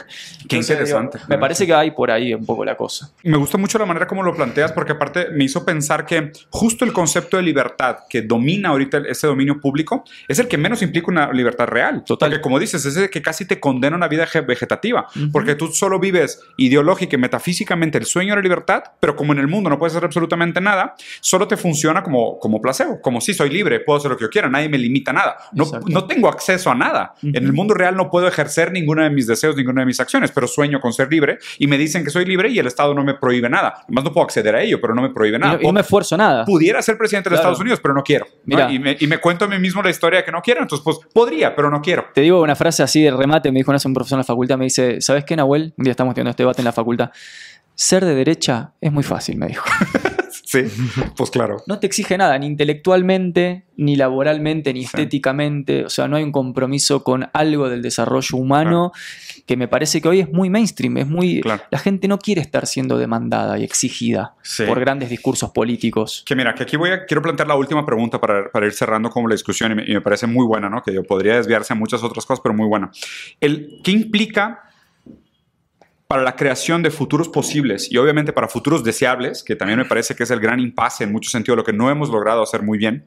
Qué 0.49 0.57
interesante. 0.57 1.19
me 1.27 1.37
parece 1.37 1.67
que 1.67 1.73
hay 1.73 1.91
por 1.91 2.09
ahí 2.09 2.33
un 2.33 2.43
poco 2.45 2.65
la 2.65 2.75
cosa. 2.75 3.11
Me 3.23 3.37
gusta 3.37 3.59
mucho 3.59 3.77
la 3.77 3.85
manera 3.85 4.07
como 4.07 4.23
lo 4.23 4.33
planteas, 4.33 4.71
porque 4.71 4.93
aparte 4.93 5.27
me 5.29 5.43
hizo 5.43 5.63
pensar 5.63 6.07
que 6.07 6.31
justo 6.49 6.85
el 6.85 6.91
concepto 6.91 7.37
de 7.37 7.43
libertad 7.43 7.97
que 8.09 8.23
domina 8.23 8.69
ahorita 8.69 9.03
ese 9.07 9.27
dominio 9.27 9.61
público 9.61 10.03
es 10.27 10.39
el 10.39 10.47
que 10.47 10.57
menos 10.57 10.81
implica 10.81 11.11
una 11.11 11.31
libertad 11.31 11.67
real. 11.67 12.03
Total. 12.03 12.29
Porque 12.29 12.41
como 12.41 12.57
dices, 12.57 12.83
es 12.85 12.97
el 12.97 13.11
que 13.11 13.21
casi 13.21 13.45
te 13.45 13.59
condena 13.59 13.95
a 13.95 13.97
una 13.97 14.07
vida 14.07 14.27
vegetativa, 14.47 15.07
porque 15.31 15.53
tú 15.53 15.67
solo 15.67 15.99
vives 15.99 16.41
ideológica 16.57 17.15
y 17.15 17.19
metafísicamente 17.19 17.97
el 17.97 18.05
sueño 18.05 18.31
de 18.31 18.37
la 18.37 18.41
libertad, 18.41 18.83
pero 18.99 19.15
como 19.15 19.33
en 19.33 19.39
el 19.39 19.47
mundo 19.47 19.69
no 19.69 19.77
puedes 19.77 19.93
hacer 19.93 20.05
absolutamente 20.05 20.61
nada, 20.61 20.95
solo 21.21 21.47
te 21.47 21.57
funciona 21.57 22.03
como, 22.03 22.39
como 22.39 22.61
placebo, 22.61 23.01
como 23.01 23.21
si 23.21 23.33
soy 23.33 23.49
libre, 23.49 23.79
puedo 23.79 23.97
hacer 23.97 24.11
lo 24.11 24.17
que 24.17 24.23
yo 24.23 24.29
quiera, 24.29 24.49
nadie 24.49 24.69
me 24.69 24.77
limita 24.77 25.13
nada. 25.13 25.37
No, 25.53 25.65
no 25.87 26.05
tengo 26.05 26.27
acceso 26.27 26.69
a 26.69 26.75
nada. 26.75 27.15
En 27.21 27.43
el 27.43 27.53
mundo 27.53 27.73
real 27.73 27.95
no 27.95 28.09
puedo 28.09 28.27
ejercer 28.27 28.71
ninguno 28.71 29.03
de 29.03 29.09
mis 29.09 29.27
deseos, 29.27 29.55
ninguna 29.55 29.81
de 29.81 29.85
mis 29.85 29.99
acciones, 29.99 30.31
pero 30.31 30.47
sueño 30.47 30.79
con 30.79 30.93
ser 30.93 31.11
libre 31.11 31.39
y 31.57 31.67
me 31.67 31.77
dicen 31.77 32.03
que 32.03 32.09
soy 32.09 32.25
libre 32.25 32.49
y 32.49 32.59
el 32.59 32.67
Estado 32.67 32.93
no 32.93 33.03
me 33.03 33.15
prohíbe 33.15 33.49
nada. 33.49 33.73
Además, 33.83 34.03
no 34.05 34.13
puedo 34.13 34.25
acceder 34.25 34.55
a 34.55 34.61
ello, 34.61 34.79
pero 34.81 34.93
no 34.93 35.01
me 35.01 35.09
prohíbe 35.09 35.39
nada. 35.39 35.57
Y 35.61 35.65
no, 35.65 35.73
me 35.73 35.81
esfuerzo 35.81 36.17
nada. 36.17 36.45
Pudiera 36.45 36.81
ser 36.81 36.97
presidente 36.97 37.29
de 37.29 37.35
Estados 37.35 37.59
Unidos, 37.59 37.79
pero 37.81 37.93
no 37.93 38.03
quiero. 38.03 38.25
Y, 38.45 38.79
me, 38.79 38.97
y, 38.99 39.07
me, 39.07 39.17
cuento 39.17 39.45
a 39.45 39.47
mí 39.47 39.57
mismo 39.59 39.81
la 39.81 39.89
historia 39.89 40.19
de 40.19 40.25
que 40.25 40.31
no 40.31 40.41
quiero, 40.41 40.61
entonces 40.61 40.83
pues 40.83 40.97
podría, 41.13 41.55
pero 41.55 41.69
no 41.69 41.81
quiero. 41.81 42.05
Te 42.13 42.21
digo 42.21 42.41
una 42.41 42.55
frase 42.55 42.83
así 42.83 43.01
de 43.01 43.11
remate, 43.11 43.51
me 43.51 43.59
dijo 43.59 43.71
una 43.71 43.77
vez 43.77 43.85
un 43.85 43.93
profesor 43.93 44.17
en 44.17 44.19
la 44.19 44.25
facultad, 44.25 44.57
me 44.57 44.65
dice, 44.65 45.01
¿sabes 45.01 45.23
qué, 45.25 45.35
Nahuel? 45.35 45.73
Un 45.77 45.83
día 45.83 45.91
estamos 45.91 46.13
teniendo 46.13 46.31
este 46.31 46.43
debate 46.43 46.61
en 46.61 46.65
la 46.65 46.73
facultad. 46.73 47.11
Ser 47.75 48.05
de 48.05 48.13
derecha 48.15 48.73
es 48.79 48.91
muy 48.91 49.03
fácil, 49.03 49.37
me 49.37 49.47
dijo. 49.47 49.65
Sí, 50.53 50.65
pues 51.17 51.31
claro. 51.31 51.63
No 51.65 51.79
te 51.79 51.87
exige 51.87 52.15
nada, 52.15 52.37
ni 52.37 52.45
intelectualmente, 52.45 53.65
ni 53.75 53.95
laboralmente, 53.95 54.71
ni 54.71 54.83
estéticamente. 54.83 55.83
O 55.83 55.89
sea, 55.89 56.07
no 56.07 56.15
hay 56.15 56.23
un 56.23 56.31
compromiso 56.31 57.03
con 57.03 57.27
algo 57.33 57.69
del 57.69 57.81
desarrollo 57.81 58.37
humano 58.37 58.91
que 59.47 59.57
me 59.57 59.67
parece 59.67 59.99
que 59.99 60.07
hoy 60.07 60.19
es 60.19 60.31
muy 60.31 60.51
mainstream. 60.51 60.97
Es 60.97 61.07
muy. 61.07 61.41
La 61.43 61.79
gente 61.79 62.07
no 62.07 62.19
quiere 62.19 62.41
estar 62.41 62.67
siendo 62.67 62.99
demandada 62.99 63.57
y 63.57 63.63
exigida 63.63 64.35
por 64.67 64.79
grandes 64.79 65.09
discursos 65.09 65.49
políticos. 65.49 66.23
Que 66.23 66.35
mira, 66.35 66.53
que 66.53 66.63
aquí 66.63 66.77
voy 66.77 66.91
a, 66.91 67.05
quiero 67.05 67.23
plantear 67.23 67.47
la 67.47 67.55
última 67.55 67.83
pregunta 67.83 68.21
para, 68.21 68.51
para 68.51 68.67
ir 68.67 68.73
cerrando 68.73 69.09
como 69.09 69.27
la 69.27 69.33
discusión 69.33 69.71
y 69.71 69.93
me, 69.93 70.01
parece 70.01 70.27
muy 70.27 70.45
buena, 70.45 70.69
¿no? 70.69 70.83
Que 70.83 70.93
yo 70.93 71.03
podría 71.03 71.37
desviarse 71.37 71.73
a 71.73 71.75
muchas 71.75 72.03
otras 72.03 72.27
cosas, 72.27 72.41
pero 72.43 72.53
muy 72.53 72.67
buena. 72.67 72.91
El, 73.39 73.79
¿Qué 73.83 73.89
implica 73.91 74.69
para 76.13 76.21
la 76.21 76.35
creación 76.35 76.83
de 76.83 76.91
futuros 76.91 77.27
posibles 77.27 77.91
y 77.91 77.97
obviamente 77.97 78.33
para 78.33 78.47
futuros 78.47 78.83
deseables, 78.83 79.43
que 79.43 79.55
también 79.55 79.79
me 79.79 79.85
parece 79.85 80.13
que 80.13 80.21
es 80.21 80.29
el 80.29 80.39
gran 80.39 80.59
impasse 80.59 81.05
en 81.05 81.11
mucho 81.11 81.31
sentido, 81.31 81.55
lo 81.55 81.63
que 81.63 81.73
no 81.73 81.89
hemos 81.89 82.09
logrado 82.09 82.43
hacer 82.43 82.61
muy 82.61 82.77
bien, 82.77 83.03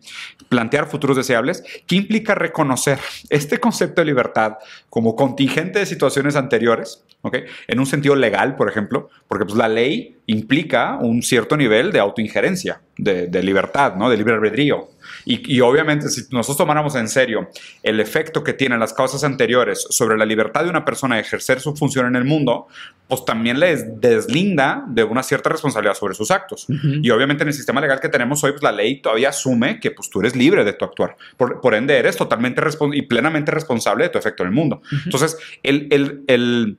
plantear 0.48 0.88
futuros 0.90 1.16
deseables, 1.16 1.62
¿qué 1.86 1.94
implica 1.94 2.34
reconocer 2.34 2.98
este 3.30 3.58
concepto 3.58 4.00
de 4.00 4.06
libertad 4.06 4.54
como 4.90 5.14
contingente 5.14 5.78
de 5.78 5.86
situaciones 5.86 6.34
anteriores, 6.34 7.04
¿okay? 7.26 7.44
en 7.66 7.78
un 7.78 7.86
sentido 7.86 8.14
legal, 8.14 8.56
por 8.56 8.68
ejemplo, 8.68 9.10
porque 9.28 9.44
pues, 9.44 9.56
la 9.56 9.68
ley 9.68 10.16
implica 10.26 10.96
un 11.00 11.22
cierto 11.22 11.56
nivel 11.56 11.92
de 11.92 12.00
autoinjerencia, 12.00 12.80
de, 12.96 13.26
de 13.26 13.42
libertad, 13.42 13.94
¿no? 13.96 14.10
de 14.10 14.16
libre 14.16 14.34
albedrío. 14.34 14.88
Y, 15.24 15.60
obviamente 15.60 16.08
si 16.08 16.22
nosotros 16.30 16.58
tomáramos 16.58 16.94
en 16.94 17.08
serio 17.08 17.50
el 17.82 18.00
efecto 18.00 18.44
que 18.44 18.52
tienen 18.52 18.78
las 18.78 18.92
causas 18.92 19.24
anteriores 19.24 19.86
sobre 19.90 20.16
la 20.16 20.24
libertad 20.24 20.64
de 20.64 20.70
una 20.70 20.84
persona 20.84 21.16
de 21.16 21.22
ejercer 21.22 21.60
su 21.60 21.74
función 21.74 22.06
en 22.06 22.16
el 22.16 22.24
mundo, 22.24 22.66
pues 23.08 23.24
también 23.24 23.60
les 23.60 24.00
deslinda 24.00 24.84
de 24.88 25.04
una 25.04 25.22
cierta 25.22 25.50
responsabilidad 25.50 25.94
sobre 25.94 26.14
sus 26.14 26.30
actos. 26.30 26.66
Y 27.02 27.10
obviamente 27.10 27.42
en 27.42 27.48
el 27.48 27.54
sistema 27.54 27.80
legal 27.80 28.00
que 28.00 28.08
tenemos 28.08 28.42
hoy, 28.44 28.52
pues 28.52 28.62
la 28.62 28.72
ley 28.72 29.00
todavía 29.00 29.30
asume 29.30 29.80
que 29.80 29.90
pues, 29.90 30.10
tú 30.10 30.20
eres 30.20 30.36
libre 30.36 30.64
de 30.64 30.72
tu 30.72 30.84
actuar. 30.84 31.16
Por, 31.36 31.74
ende, 31.74 31.98
eres 31.98 32.16
totalmente 32.16 32.62
y 32.92 33.02
plenamente 33.02 33.50
responsable 33.50 34.04
de 34.04 34.10
tu 34.10 34.18
efecto 34.18 34.42
en 34.42 34.48
el 34.48 34.54
mundo. 34.54 34.82
Entonces, 35.04 35.36
el, 35.62 35.88
el, 35.90 36.24
el 36.26 36.78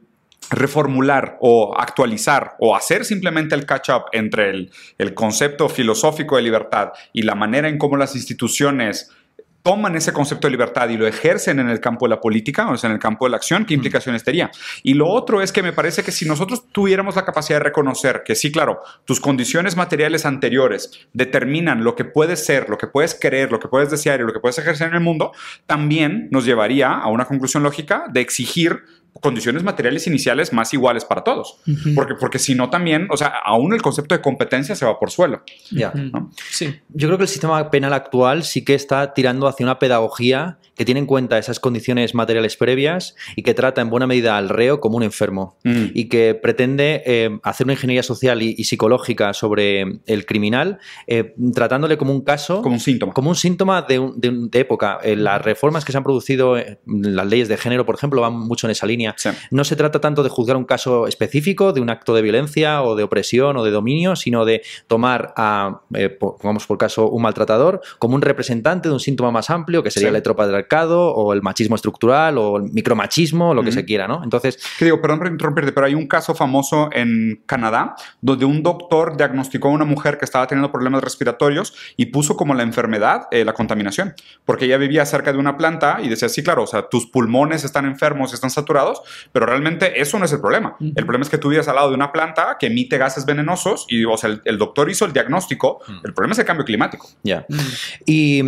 reformular 0.49 1.37
o 1.41 1.75
actualizar 1.77 2.55
o 2.59 2.75
hacer 2.75 3.05
simplemente 3.05 3.55
el 3.55 3.65
catch-up 3.65 4.05
entre 4.11 4.49
el, 4.49 4.71
el, 4.97 5.13
concepto 5.13 5.67
filosófico 5.69 6.37
de 6.37 6.43
libertad 6.43 6.91
y 7.13 7.23
la 7.23 7.35
manera 7.35 7.67
en 7.67 7.77
cómo 7.77 7.97
las 7.97 8.15
instituciones 8.15 9.11
toman 9.67 9.97
ese 9.97 10.13
concepto 10.13 10.47
de 10.47 10.51
libertad 10.51 10.87
y 10.87 10.95
lo 10.95 11.05
ejercen 11.05 11.59
en 11.59 11.69
el 11.69 11.81
campo 11.81 12.05
de 12.05 12.11
la 12.11 12.21
política, 12.21 12.69
o 12.69 12.77
sea, 12.77 12.89
en 12.89 12.93
el 12.93 13.01
campo 13.01 13.25
de 13.25 13.31
la 13.31 13.35
acción, 13.35 13.65
¿qué 13.65 13.73
implicaciones 13.73 14.23
tendría? 14.23 14.49
Y 14.81 14.93
lo 14.93 15.09
otro 15.09 15.41
es 15.41 15.51
que 15.51 15.61
me 15.61 15.73
parece 15.73 16.03
que 16.03 16.13
si 16.13 16.23
nosotros 16.25 16.71
tuviéramos 16.71 17.17
la 17.17 17.25
capacidad 17.25 17.59
de 17.59 17.65
reconocer 17.65 18.23
que 18.25 18.33
sí, 18.35 18.49
claro, 18.49 18.79
tus 19.03 19.19
condiciones 19.19 19.75
materiales 19.75 20.25
anteriores 20.25 20.91
determinan 21.11 21.83
lo 21.83 21.97
que 21.97 22.05
puedes 22.05 22.45
ser, 22.45 22.69
lo 22.69 22.77
que 22.77 22.87
puedes 22.87 23.13
querer, 23.13 23.51
lo 23.51 23.59
que 23.59 23.67
puedes 23.67 23.91
desear 23.91 24.21
y 24.21 24.23
lo 24.23 24.31
que 24.31 24.39
puedes 24.39 24.57
ejercer 24.57 24.87
en 24.87 24.93
el 24.93 25.01
mundo, 25.01 25.33
también 25.65 26.29
nos 26.31 26.45
llevaría 26.45 26.93
a 26.93 27.07
una 27.07 27.25
conclusión 27.25 27.61
lógica 27.61 28.05
de 28.09 28.21
exigir 28.21 28.83
condiciones 29.21 29.63
materiales 29.63 30.07
iniciales 30.07 30.53
más 30.53 30.73
iguales 30.73 31.05
para 31.05 31.23
todos. 31.23 31.59
porque, 31.95 32.15
porque 32.15 32.39
si 32.39 32.55
no 32.55 32.69
también, 32.69 33.07
o 33.11 33.17
sea, 33.17 33.33
aún 33.43 33.73
el 33.73 33.81
concepto 33.81 34.15
de 34.15 34.21
competencia 34.21 34.75
se 34.75 34.85
va 34.85 34.99
por 34.99 35.11
suelo. 35.11 35.43
Ya. 35.71 35.93
Sí. 36.49 36.75
Yo 36.89 37.07
creo 37.07 37.17
que 37.17 37.23
el 37.23 37.29
sistema 37.29 37.69
penal 37.69 37.93
actual 37.93 38.43
sí 38.43 38.63
que 38.63 38.73
está 38.73 39.13
tirando 39.13 39.47
hacia 39.47 39.65
una 39.65 39.79
pedagogía 39.79 40.59
que 40.75 40.85
tiene 40.85 40.99
en 40.99 41.05
cuenta 41.05 41.37
esas 41.37 41.59
condiciones 41.59 42.13
materiales 42.13 42.55
previas 42.55 43.15
y 43.35 43.43
que 43.43 43.53
trata 43.53 43.81
en 43.81 43.89
buena 43.89 44.07
medida 44.07 44.37
al 44.37 44.49
reo 44.49 44.79
como 44.79 44.97
un 44.97 45.03
enfermo 45.03 45.57
mm. 45.63 45.85
y 45.93 46.07
que 46.07 46.35
pretende 46.35 47.01
eh, 47.05 47.39
hacer 47.43 47.65
una 47.65 47.73
ingeniería 47.73 48.03
social 48.03 48.41
y, 48.41 48.63
psicológica 48.63 49.33
sobre 49.33 50.01
el 50.05 50.25
criminal, 50.25 50.79
eh, 51.07 51.33
tratándole 51.53 51.97
como 51.97 52.11
un 52.11 52.21
caso. 52.21 52.61
Como 52.61 52.75
un 52.75 52.79
síntoma. 52.81 53.13
Como 53.13 53.29
un 53.29 53.35
síntoma 53.35 53.81
de, 53.81 54.11
de, 54.15 54.59
época. 54.59 54.99
Eh, 55.03 55.15
las 55.15 55.41
reformas 55.41 55.85
que 55.85 55.91
se 55.91 55.97
han 55.97 56.03
producido, 56.03 56.57
las 56.85 57.27
leyes 57.27 57.47
de 57.47 57.57
género, 57.57 57.85
por 57.85 57.95
ejemplo, 57.95 58.21
van 58.21 58.33
mucho 58.33 58.67
en 58.67 58.71
esa 58.71 58.85
línea 58.85 59.06
no 59.51 59.63
se 59.63 59.75
trata 59.75 60.01
tanto 60.01 60.23
de 60.23 60.29
juzgar 60.29 60.57
un 60.57 60.65
caso 60.65 61.07
específico, 61.07 61.73
de 61.73 61.81
un 61.81 61.89
acto 61.89 62.13
de 62.13 62.21
violencia 62.21 62.81
o 62.83 62.95
de 62.95 63.03
opresión 63.03 63.57
o 63.57 63.63
de 63.63 63.71
dominio, 63.71 64.15
sino 64.15 64.45
de 64.45 64.61
tomar 64.87 65.33
a, 65.37 65.81
eh, 65.93 66.09
pongamos 66.09 66.65
por 66.65 66.77
caso, 66.77 67.09
un 67.09 67.21
maltratador 67.21 67.81
como 67.99 68.15
un 68.15 68.21
representante 68.21 68.89
de 68.89 68.93
un 68.93 68.99
síntoma 68.99 69.31
más 69.31 69.49
amplio, 69.49 69.83
que 69.83 69.91
sería 69.91 70.09
el 70.09 70.15
heteropatriarcado 70.15 71.13
o 71.13 71.33
el 71.33 71.41
machismo 71.41 71.75
estructural 71.75 72.37
o 72.37 72.57
el 72.57 72.63
micromachismo, 72.71 73.53
lo 73.53 73.63
que 73.63 73.71
se 73.71 73.85
quiera, 73.85 74.07
¿no? 74.07 74.23
Entonces... 74.23 74.59
Que 74.77 74.85
digo, 74.85 75.01
perdón 75.01 75.19
por 75.19 75.27
interrumpirte, 75.27 75.71
pero 75.71 75.87
hay 75.87 75.95
un 75.95 76.07
caso 76.07 76.35
famoso 76.35 76.89
en 76.93 77.41
Canadá 77.45 77.95
donde 78.21 78.45
un 78.45 78.63
doctor 78.63 79.17
diagnosticó 79.17 79.69
a 79.69 79.71
una 79.71 79.85
mujer 79.85 80.17
que 80.17 80.25
estaba 80.25 80.47
teniendo 80.47 80.71
problemas 80.71 81.03
respiratorios 81.03 81.73
y 81.95 82.07
puso 82.07 82.35
como 82.35 82.53
la 82.53 82.63
enfermedad 82.63 83.27
eh, 83.31 83.45
la 83.45 83.53
contaminación, 83.53 84.15
porque 84.45 84.65
ella 84.65 84.77
vivía 84.77 85.05
cerca 85.05 85.31
de 85.31 85.39
una 85.39 85.57
planta 85.57 85.99
y 86.01 86.09
decía, 86.09 86.29
sí, 86.29 86.43
claro, 86.43 86.63
o 86.63 86.67
sea, 86.67 86.89
tus 86.89 87.07
pulmones 87.07 87.63
están 87.63 87.85
enfermos, 87.85 88.33
están 88.33 88.49
saturados, 88.49 88.86
pero 89.31 89.45
realmente 89.45 89.99
eso 89.99 90.19
no 90.19 90.25
es 90.25 90.33
el 90.33 90.41
problema. 90.41 90.75
El 90.79 91.05
problema 91.05 91.23
es 91.23 91.29
que 91.29 91.37
tú 91.37 91.49
vives 91.49 91.67
al 91.67 91.75
lado 91.75 91.89
de 91.89 91.95
una 91.95 92.11
planta 92.11 92.57
que 92.59 92.67
emite 92.67 92.97
gases 92.97 93.25
venenosos 93.25 93.85
y 93.89 94.05
o 94.05 94.17
sea, 94.17 94.39
el, 94.43 94.57
doctor 94.57 94.89
hizo 94.89 95.05
el 95.05 95.13
diagnóstico. 95.13 95.79
El 96.03 96.13
problema 96.13 96.33
es 96.33 96.39
el 96.39 96.45
cambio 96.45 96.65
climático. 96.65 97.09
Ya. 97.23 97.45
Y, 98.05 98.41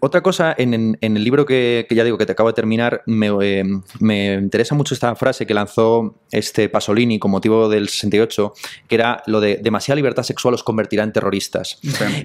otra 0.00 0.22
cosa, 0.22 0.54
en, 0.56 0.98
el 1.00 1.24
libro 1.24 1.44
que, 1.46 1.86
ya 1.90 2.04
digo 2.04 2.18
que 2.18 2.26
te 2.26 2.32
acabo 2.32 2.48
de 2.48 2.54
terminar, 2.54 3.02
eh, 3.06 3.64
me, 4.00 4.34
interesa 4.34 4.74
mucho 4.74 4.94
esta 4.94 5.14
frase 5.14 5.46
que 5.46 5.54
lanzó 5.54 6.16
este 6.30 6.68
Pasolini 6.68 7.18
con 7.18 7.30
motivo 7.30 7.68
del 7.68 7.88
68, 7.88 8.54
que 8.88 8.94
era 8.94 9.22
lo 9.26 9.40
de 9.40 9.58
demasiada 9.62 9.96
libertad 9.96 10.22
sexual 10.22 10.54
os 10.54 10.62
convertirá 10.62 11.04
en 11.04 11.12
terroristas. 11.12 11.78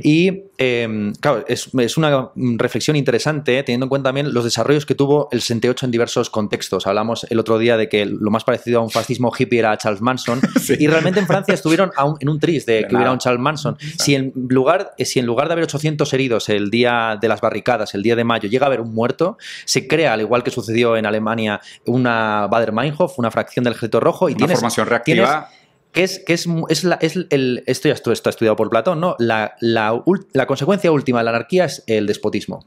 Y 0.03 0.43
em, 0.57 1.13
claro, 1.13 1.43
es, 1.47 1.69
es, 1.77 1.97
una 1.97 2.31
reflexión 2.35 2.95
interesante 2.95 3.61
teniendo 3.63 3.85
en 3.85 3.89
cuenta 3.89 4.09
también 4.09 4.33
los 4.33 4.43
desarrollos 4.43 4.85
que 4.85 4.95
tuvo 4.95 5.29
el 5.31 5.41
68 5.41 5.85
en 5.85 5.91
diversos 5.91 6.29
contextos. 6.29 6.87
Hablamos 6.87 7.25
el 7.35 7.39
otro 7.39 7.57
día 7.59 7.77
de 7.77 7.87
que 7.89 8.05
lo 8.05 8.31
más 8.31 8.43
parecido 8.43 8.79
a 8.79 8.83
un 8.83 8.89
fascismo 8.89 9.31
hippie 9.37 9.59
era 9.59 9.77
Charles 9.77 10.01
Manson. 10.01 10.41
Y 10.79 10.87
realmente 10.87 11.19
en 11.19 11.27
Francia 11.27 11.53
estuvieron 11.53 11.91
en 12.19 12.29
un 12.29 12.39
tris 12.39 12.65
de, 12.65 12.85
que 12.87 12.95
hubiera 12.95 13.11
un 13.11 13.19
Charles 13.19 13.39
Manson. 13.39 13.77
Si 13.79 14.15
en, 14.15 14.33
lugar, 14.49 14.93
si 14.97 15.19
en 15.19 15.25
lugar 15.25 15.47
de 15.47 15.53
haber 15.53 15.63
800 15.65 16.11
heridos 16.13 16.49
el 16.49 16.69
día 16.69 17.17
de 17.21 17.27
las 17.27 17.39
barricadas, 17.39 17.93
el 17.93 18.01
día 18.01 18.15
de 18.15 18.23
mayo, 18.23 18.49
llega 18.49 18.65
a 18.65 18.67
haber 18.67 18.81
un 18.81 18.93
muerto, 18.93 19.37
se 19.65 19.87
crea, 19.87 20.13
al 20.13 20.21
igual 20.21 20.43
que 20.43 20.51
sucedió 20.51 20.97
en 20.97 21.05
Alemania, 21.05 21.61
una 21.85 22.47
Bader-Meinhof, 22.47 23.19
una 23.19 23.31
fracción 23.31 23.63
del 23.63 23.73
Ejército 23.73 23.99
Rojo. 23.99 24.29
Y 24.29 24.33
una 24.33 24.47
formación 24.47 24.87
reactiva 24.87 25.49
que 25.95 26.03
es, 26.03 26.19
que 26.19 26.33
es, 26.33 26.45
es, 26.67 26.83
la, 26.83 26.95
es 26.95 27.15
el, 27.29 27.63
esto 27.65 27.87
ya 27.87 27.93
está 27.93 28.29
estudiado 28.29 28.57
por 28.57 28.69
Platón, 28.69 28.99
¿no? 28.99 29.15
La, 29.17 29.55
la, 29.61 30.03
la, 30.33 30.45
consecuencia 30.45 30.91
última 30.91 31.19
de 31.19 31.23
la 31.23 31.29
anarquía 31.29 31.65
es 31.65 31.83
el 31.87 32.05
despotismo. 32.05 32.65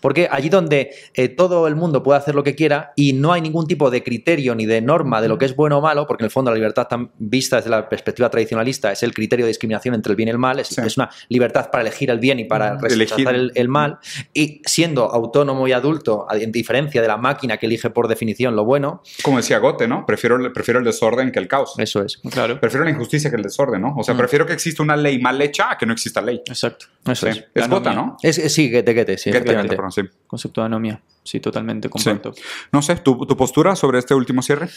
Porque 0.00 0.28
allí 0.30 0.48
donde 0.48 0.92
eh, 1.14 1.28
todo 1.28 1.66
el 1.66 1.74
mundo 1.74 2.04
puede 2.04 2.20
hacer 2.20 2.36
lo 2.36 2.44
que 2.44 2.54
quiera 2.54 2.92
y 2.94 3.14
no 3.14 3.32
hay 3.32 3.40
ningún 3.40 3.66
tipo 3.66 3.90
de 3.90 4.04
criterio 4.04 4.54
ni 4.54 4.64
de 4.64 4.80
norma 4.80 5.20
de 5.20 5.26
lo 5.26 5.38
que 5.38 5.46
es 5.46 5.56
bueno 5.56 5.78
o 5.78 5.80
malo, 5.80 6.06
porque 6.06 6.22
en 6.22 6.26
el 6.26 6.30
fondo 6.30 6.52
la 6.52 6.54
libertad 6.54 6.86
tan 6.86 7.10
vista 7.18 7.56
desde 7.56 7.68
la 7.68 7.88
perspectiva 7.88 8.30
tradicionalista 8.30 8.92
es 8.92 9.02
el 9.02 9.12
criterio 9.12 9.44
de 9.44 9.48
discriminación 9.48 9.96
entre 9.96 10.12
el 10.12 10.16
bien 10.16 10.28
y 10.28 10.30
el 10.30 10.38
mal, 10.38 10.60
es, 10.60 10.78
es 10.78 10.96
una 10.96 11.10
libertad 11.28 11.70
para 11.72 11.82
elegir 11.82 12.10
el 12.10 12.20
bien 12.20 12.38
y 12.38 12.44
para 12.44 12.78
rechazar 12.78 13.34
el, 13.34 13.50
el, 13.56 13.68
mal, 13.68 13.98
y 14.32 14.62
siendo 14.64 15.10
autónomo 15.10 15.66
y 15.66 15.72
adulto, 15.72 16.28
en 16.30 16.52
diferencia 16.52 17.02
de 17.02 17.08
la 17.08 17.16
máquina 17.16 17.56
que 17.56 17.66
elige 17.66 17.90
por 17.90 18.06
definición 18.06 18.54
lo 18.54 18.64
bueno. 18.64 19.02
Como 19.22 19.38
decía 19.38 19.58
Gote, 19.58 19.88
¿no? 19.88 20.06
Prefiero, 20.06 20.52
prefiero 20.52 20.78
el 20.78 20.84
desorden 20.84 21.32
que 21.32 21.40
el 21.40 21.48
caos. 21.48 21.74
Eso 21.78 22.04
es. 22.04 22.18
Claro 22.18 22.60
prefiero 22.68 22.84
la 22.84 22.90
injusticia 22.90 23.30
que 23.30 23.36
el 23.36 23.42
desorden, 23.42 23.80
¿no? 23.80 23.94
O 23.96 24.02
sea, 24.02 24.14
mm. 24.14 24.18
prefiero 24.18 24.46
que 24.46 24.52
exista 24.52 24.82
una 24.82 24.96
ley 24.96 25.18
mal 25.20 25.40
hecha 25.40 25.72
a 25.72 25.78
que 25.78 25.86
no 25.86 25.92
exista 25.92 26.20
ley. 26.20 26.42
Exacto. 26.46 26.86
Eso 27.06 27.26
es. 27.26 27.44
Es 27.54 27.68
gota, 27.68 27.94
¿no? 27.94 28.16
Es, 28.22 28.36
sí, 28.52 28.70
gete, 28.70 28.94
gete, 28.94 29.18
sí. 29.18 29.32
sí. 29.32 30.02
Concepto 30.26 30.60
de 30.60 30.66
anomia. 30.66 31.00
Sí, 31.22 31.40
totalmente 31.40 31.88
completo. 31.88 32.32
No 32.72 32.82
sé, 32.82 32.96
¿tu, 32.96 33.26
¿tu 33.26 33.36
postura 33.36 33.74
sobre 33.76 33.98
este 33.98 34.14
último 34.14 34.42
cierre? 34.42 34.68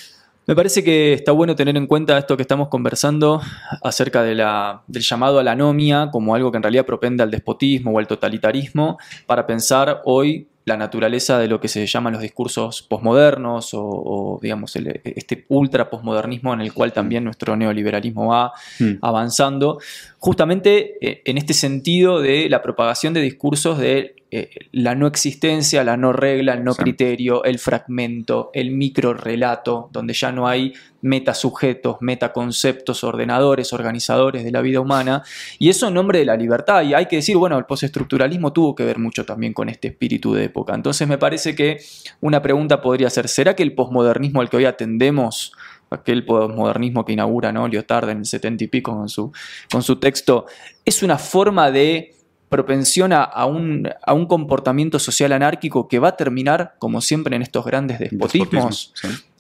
Me 0.48 0.56
parece 0.56 0.84
que 0.84 1.14
está 1.14 1.32
bueno 1.34 1.56
tener 1.56 1.78
en 1.78 1.86
cuenta 1.86 2.18
esto 2.18 2.36
que 2.36 2.42
estamos 2.42 2.68
conversando 2.70 3.42
acerca 3.84 4.24
de 4.24 4.34
la, 4.34 4.82
del 4.88 5.04
llamado 5.04 5.38
a 5.38 5.44
la 5.44 5.52
anomia 5.52 6.10
como 6.12 6.34
algo 6.34 6.52
que 6.52 6.58
en 6.58 6.64
realidad 6.64 6.86
propende 6.86 7.22
al 7.22 7.30
despotismo 7.30 7.92
o 7.92 8.00
al 8.00 8.08
totalitarismo 8.08 8.98
para 9.28 9.46
pensar 9.46 10.02
hoy 10.06 10.48
la 10.72 10.78
naturaleza 10.78 11.38
de 11.38 11.48
lo 11.48 11.60
que 11.60 11.68
se 11.68 11.86
llaman 11.86 12.14
los 12.14 12.22
discursos 12.22 12.82
posmodernos 12.82 13.72
o, 13.74 14.40
digamos 14.42 14.76
este 14.76 15.46
ultra 15.50 15.90
posmodernismo 15.90 16.54
en 16.54 16.62
el 16.62 16.74
cual 16.74 16.94
también 16.94 17.24
nuestro 17.24 17.56
neoliberalismo 17.56 18.28
va 18.28 18.54
hmm. 18.80 18.94
avanzando, 19.02 19.80
justamente 20.18 20.98
eh, 21.02 21.22
en 21.26 21.38
este 21.38 21.54
sentido 21.54 22.22
de 22.22 22.50
la 22.50 22.62
propagación 22.62 23.14
de 23.14 23.22
discursos 23.22 23.78
de 23.78 24.16
eh, 24.34 24.50
la 24.72 24.96
no 24.96 25.08
existencia, 25.08 25.84
la 25.84 25.98
no 25.98 26.14
regla, 26.14 26.54
el 26.54 26.64
no 26.64 26.74
criterio, 26.74 27.44
el 27.44 27.60
fragmento, 27.60 28.50
el 28.54 28.72
micro 28.72 29.14
relato, 29.14 29.90
donde 29.92 30.14
ya 30.14 30.32
no 30.32 30.48
hay 30.48 30.74
metasujetos, 31.02 31.98
metaconceptos, 32.02 33.04
ordenadores, 33.04 33.74
organizadores 33.74 34.44
de 34.44 34.52
la 34.52 34.62
vida 34.62 34.80
humana, 34.80 35.24
y 35.60 35.70
eso 35.70 35.88
en 35.88 35.94
nombre 35.94 36.20
de 36.20 36.26
la 36.26 36.36
libertad. 36.36 36.84
Y 36.84 36.94
hay 36.94 37.08
que 37.08 37.18
decir, 37.18 37.38
bueno, 37.38 37.58
el 37.58 37.66
postestructuralismo 37.66 38.54
tuvo 38.54 38.76
que 38.76 38.86
ver 38.86 39.00
mucho 39.00 39.26
también 39.26 39.54
con 39.54 39.70
este 39.70 39.90
espíritu 39.90 40.34
de 40.34 40.46
época. 40.46 40.74
Entonces 40.76 41.08
me 41.08 41.18
parece 41.18 41.56
que 41.56 41.80
una 42.22 42.42
pregunta 42.42 42.82
podría 42.82 43.10
ser, 43.10 43.28
¿será 43.28 43.56
que 43.56 43.64
el 43.64 43.74
posmodernismo 43.74 44.42
al 44.42 44.50
que 44.50 44.58
hoy 44.58 44.66
atendemos 44.66 45.54
aquel 45.90 46.26
posmodernismo 46.26 47.04
que 47.04 47.14
inaugura 47.14 47.52
¿no? 47.52 47.68
Lyotard 47.68 48.10
en 48.10 48.20
el 48.20 48.26
setenta 48.26 48.64
y 48.64 48.68
pico 48.68 48.96
con 48.96 49.10
su, 49.10 49.32
con 49.72 49.84
su 49.84 49.98
texto, 49.98 50.46
es 50.86 51.04
una 51.04 51.18
forma 51.18 51.70
de 51.70 52.16
propensión 52.48 53.14
a 53.14 53.46
un, 53.46 53.90
a 54.04 54.14
un 54.14 54.26
comportamiento 54.26 55.00
social 55.00 55.32
anárquico 55.32 55.88
que 55.88 56.00
va 56.00 56.10
a 56.10 56.18
terminar, 56.18 56.76
como 56.80 57.00
siempre 57.00 57.38
en 57.38 57.44
estos 57.44 57.64
grandes 57.64 57.98
despotismos, 58.00 58.94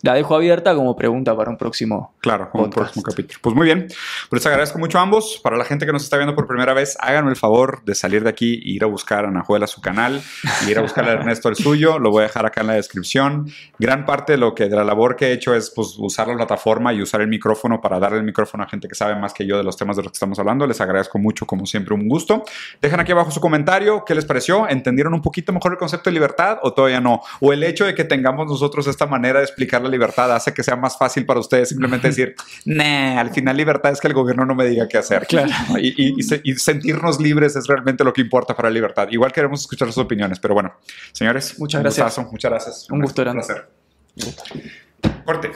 la 0.03 0.13
dejo 0.13 0.35
abierta 0.35 0.75
como 0.75 0.95
pregunta 0.95 1.35
para 1.35 1.49
un 1.49 1.57
próximo. 1.57 2.13
Claro, 2.19 2.49
como 2.49 2.65
un 2.65 2.69
próximo 2.69 3.03
capítulo. 3.03 3.39
Pues 3.41 3.55
muy 3.55 3.65
bien. 3.65 3.87
Pues 4.29 4.41
les 4.41 4.45
agradezco 4.45 4.79
mucho 4.79 4.97
a 4.99 5.01
ambos. 5.01 5.39
Para 5.43 5.57
la 5.57 5.65
gente 5.65 5.85
que 5.85 5.91
nos 5.91 6.03
está 6.03 6.17
viendo 6.17 6.35
por 6.35 6.47
primera 6.47 6.73
vez, 6.73 6.97
háganme 6.99 7.29
el 7.29 7.35
favor 7.35 7.83
de 7.85 7.95
salir 7.95 8.23
de 8.23 8.29
aquí 8.29 8.55
e 8.55 8.71
ir 8.71 8.83
a 8.83 8.87
buscar 8.87 9.25
a 9.25 9.31
Nahuel 9.31 9.63
a 9.63 9.67
su 9.67 9.81
canal 9.81 10.21
y 10.65 10.71
ir 10.71 10.79
a 10.79 10.81
buscar 10.81 11.07
a 11.07 11.13
Ernesto 11.13 11.49
el 11.49 11.55
suyo. 11.55 11.99
Lo 11.99 12.09
voy 12.09 12.21
a 12.21 12.23
dejar 12.23 12.45
acá 12.45 12.61
en 12.61 12.67
la 12.67 12.73
descripción. 12.73 13.51
Gran 13.77 14.05
parte 14.05 14.33
de 14.33 14.37
lo 14.37 14.55
que 14.55 14.69
de 14.69 14.75
la 14.75 14.83
labor 14.83 15.15
que 15.15 15.27
he 15.27 15.31
hecho 15.33 15.53
es 15.53 15.71
pues, 15.75 15.95
usar 15.97 16.27
la 16.27 16.35
plataforma 16.35 16.93
y 16.93 17.01
usar 17.01 17.21
el 17.21 17.27
micrófono 17.27 17.79
para 17.79 17.99
darle 17.99 18.17
el 18.17 18.23
micrófono 18.23 18.63
a 18.63 18.67
gente 18.67 18.87
que 18.87 18.95
sabe 18.95 19.15
más 19.15 19.33
que 19.33 19.45
yo 19.45 19.57
de 19.57 19.63
los 19.63 19.77
temas 19.77 19.97
de 19.97 20.03
los 20.03 20.11
que 20.11 20.15
estamos 20.15 20.39
hablando. 20.39 20.65
Les 20.65 20.81
agradezco 20.81 21.19
mucho, 21.19 21.45
como 21.45 21.65
siempre, 21.65 21.93
un 21.93 22.07
gusto. 22.07 22.43
Dejen 22.81 22.99
aquí 22.99 23.11
abajo 23.11 23.29
su 23.31 23.39
comentario. 23.39 24.03
¿Qué 24.05 24.15
les 24.15 24.25
pareció? 24.25 24.67
¿Entendieron 24.67 25.13
un 25.13 25.21
poquito 25.21 25.53
mejor 25.53 25.73
el 25.73 25.77
concepto 25.77 26.09
de 26.09 26.15
libertad 26.15 26.59
o 26.63 26.73
todavía 26.73 27.01
no? 27.01 27.21
O 27.39 27.53
el 27.53 27.63
hecho 27.63 27.85
de 27.85 27.93
que 27.93 28.03
tengamos 28.03 28.47
nosotros 28.47 28.87
esta 28.87 29.05
manera 29.05 29.39
de 29.39 29.45
explicar 29.45 29.81
la 29.81 29.90
libertad 29.91 30.33
hace 30.33 30.53
que 30.53 30.63
sea 30.63 30.75
más 30.75 30.97
fácil 30.97 31.25
para 31.25 31.39
ustedes 31.39 31.69
simplemente 31.69 32.07
decir, 32.07 32.35
nah, 32.65 33.19
al 33.19 33.31
final 33.31 33.55
libertad 33.55 33.91
es 33.91 33.99
que 33.99 34.07
el 34.07 34.13
gobierno 34.13 34.45
no 34.45 34.55
me 34.55 34.65
diga 34.65 34.87
qué 34.87 34.97
hacer. 34.97 35.27
Claro. 35.27 35.51
Y, 35.79 36.21
sentirnos 36.57 37.19
libres 37.19 37.55
es 37.55 37.67
realmente 37.67 38.03
lo 38.03 38.13
que 38.13 38.21
importa 38.21 38.55
para 38.55 38.69
la 38.69 38.73
libertad. 38.73 39.07
Igual 39.11 39.31
queremos 39.31 39.61
escuchar 39.61 39.87
sus 39.87 39.97
opiniones, 39.97 40.39
pero 40.39 40.53
bueno, 40.53 40.73
señores, 41.11 41.59
muchas 41.59 41.81
gracias. 41.81 42.17
muchas 42.31 42.51
gracias. 42.51 42.89
Un, 42.89 43.01
gusto 43.01 43.21
grande. 43.21 43.41
Un 43.41 43.47
placer. 43.47 45.23
Corte. 45.25 45.51